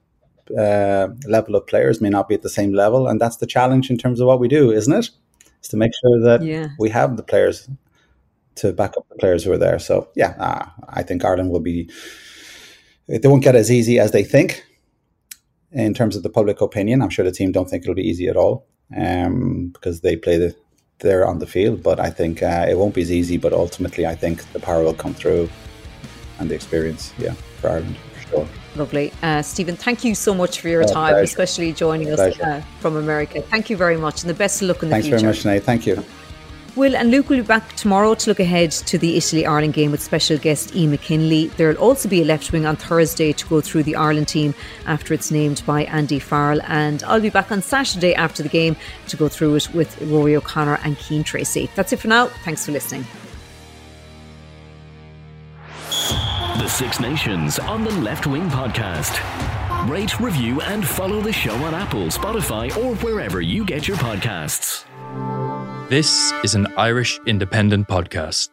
uh, 0.57 1.09
level 1.27 1.55
of 1.55 1.67
players 1.67 1.99
may 1.99 2.09
not 2.09 2.29
be 2.29 2.35
at 2.35 2.43
the 2.43 2.49
same 2.49 2.73
level, 2.73 3.07
and 3.07 3.19
that's 3.19 3.37
the 3.37 3.47
challenge 3.47 3.89
in 3.89 3.97
terms 3.97 4.21
of 4.21 4.27
what 4.27 4.39
we 4.39 4.47
do, 4.47 4.71
isn't 4.71 4.93
it? 4.93 5.09
Is 5.61 5.69
to 5.69 5.77
make 5.77 5.91
sure 6.01 6.21
that 6.21 6.43
yeah. 6.43 6.69
we 6.79 6.89
have 6.91 7.17
the 7.17 7.23
players 7.23 7.67
to 8.55 8.73
back 8.73 8.95
up 8.97 9.07
the 9.09 9.15
players 9.15 9.43
who 9.43 9.51
are 9.51 9.57
there. 9.57 9.79
So 9.79 10.09
yeah, 10.15 10.35
uh, 10.39 10.65
I 10.89 11.03
think 11.03 11.23
Ireland 11.23 11.49
will 11.49 11.59
be. 11.59 11.89
They 13.07 13.27
won't 13.27 13.43
get 13.43 13.55
as 13.55 13.69
easy 13.69 13.99
as 13.99 14.11
they 14.11 14.23
think 14.23 14.63
in 15.71 15.93
terms 15.93 16.15
of 16.15 16.23
the 16.23 16.29
public 16.29 16.61
opinion. 16.61 17.01
I'm 17.01 17.09
sure 17.09 17.25
the 17.25 17.31
team 17.31 17.51
don't 17.51 17.69
think 17.69 17.83
it'll 17.83 17.95
be 17.95 18.07
easy 18.07 18.27
at 18.27 18.37
all 18.37 18.65
um, 18.95 19.69
because 19.73 20.01
they 20.01 20.15
play 20.15 20.37
the 20.37 20.55
they're 20.99 21.27
on 21.27 21.39
the 21.39 21.47
field. 21.47 21.83
But 21.83 21.99
I 21.99 22.09
think 22.09 22.41
uh, 22.41 22.65
it 22.69 22.77
won't 22.77 22.95
be 22.95 23.01
as 23.01 23.11
easy. 23.11 23.37
But 23.37 23.53
ultimately, 23.53 24.05
I 24.05 24.15
think 24.15 24.51
the 24.53 24.59
power 24.59 24.83
will 24.83 24.93
come 24.93 25.13
through 25.13 25.49
and 26.39 26.49
the 26.49 26.55
experience. 26.55 27.13
Yeah, 27.17 27.33
for 27.59 27.69
Ireland 27.69 27.97
for 28.13 28.29
sure. 28.29 28.47
Lovely. 28.75 29.13
Uh, 29.21 29.41
Stephen, 29.41 29.75
thank 29.75 30.03
you 30.03 30.15
so 30.15 30.33
much 30.33 30.61
for 30.61 30.69
your 30.69 30.83
oh, 30.83 30.87
time, 30.87 31.13
pleasure. 31.13 31.23
especially 31.23 31.73
joining 31.73 32.11
us 32.11 32.19
uh, 32.19 32.63
from 32.79 32.95
America. 32.95 33.41
Thank 33.41 33.69
you 33.69 33.77
very 33.77 33.97
much 33.97 34.21
and 34.21 34.29
the 34.29 34.33
best 34.33 34.61
of 34.61 34.69
luck 34.69 34.81
in 34.81 34.89
Thanks 34.89 35.05
the 35.05 35.11
future. 35.11 35.25
Thanks 35.25 35.43
very 35.43 35.55
much, 35.57 35.61
Sinead. 35.61 35.65
Thank 35.65 35.85
you. 35.85 36.03
Will 36.75 36.95
and 36.95 37.11
Luke 37.11 37.29
will 37.29 37.37
be 37.37 37.43
back 37.43 37.75
tomorrow 37.75 38.15
to 38.15 38.29
look 38.31 38.39
ahead 38.39 38.71
to 38.71 38.97
the 38.97 39.15
Italy 39.15 39.45
Ireland 39.45 39.75
game 39.75 39.91
with 39.91 40.01
special 40.01 40.39
guest 40.39 40.75
Ian 40.75 40.89
McKinley. 40.89 41.47
There'll 41.49 41.77
also 41.77 42.09
be 42.09 42.23
a 42.23 42.25
left 42.25 42.51
wing 42.51 42.65
on 42.65 42.77
Thursday 42.77 43.31
to 43.31 43.47
go 43.47 43.61
through 43.61 43.83
the 43.83 43.95
Ireland 43.95 44.27
team 44.27 44.55
after 44.87 45.13
it's 45.13 45.29
named 45.29 45.61
by 45.67 45.83
Andy 45.83 46.17
Farrell. 46.17 46.61
And 46.63 47.03
I'll 47.03 47.21
be 47.21 47.29
back 47.29 47.51
on 47.51 47.61
Saturday 47.61 48.15
after 48.15 48.41
the 48.41 48.49
game 48.49 48.75
to 49.09 49.15
go 49.15 49.29
through 49.29 49.53
it 49.55 49.71
with 49.75 49.95
Ruaidhrí 49.99 50.35
O'Connor 50.35 50.79
and 50.83 50.97
Cian 50.97 51.23
Tracey. 51.23 51.69
That's 51.75 51.93
it 51.93 51.99
for 51.99 52.07
now. 52.07 52.25
Thanks 52.43 52.65
for 52.65 52.71
listening. 52.71 53.05
The 56.57 56.67
Six 56.67 56.99
Nations 56.99 57.59
on 57.59 57.83
the 57.83 57.91
Left 57.91 58.25
Wing 58.25 58.49
Podcast. 58.49 59.19
Rate, 59.87 60.19
review, 60.19 60.59
and 60.61 60.87
follow 60.87 61.21
the 61.21 61.33
show 61.33 61.53
on 61.55 61.75
Apple, 61.75 62.07
Spotify, 62.07 62.75
or 62.77 62.95
wherever 62.95 63.41
you 63.41 63.63
get 63.63 63.87
your 63.87 63.97
podcasts. 63.97 64.85
This 65.89 66.31
is 66.43 66.55
an 66.55 66.67
Irish 66.77 67.19
independent 67.27 67.87
podcast. 67.87 68.49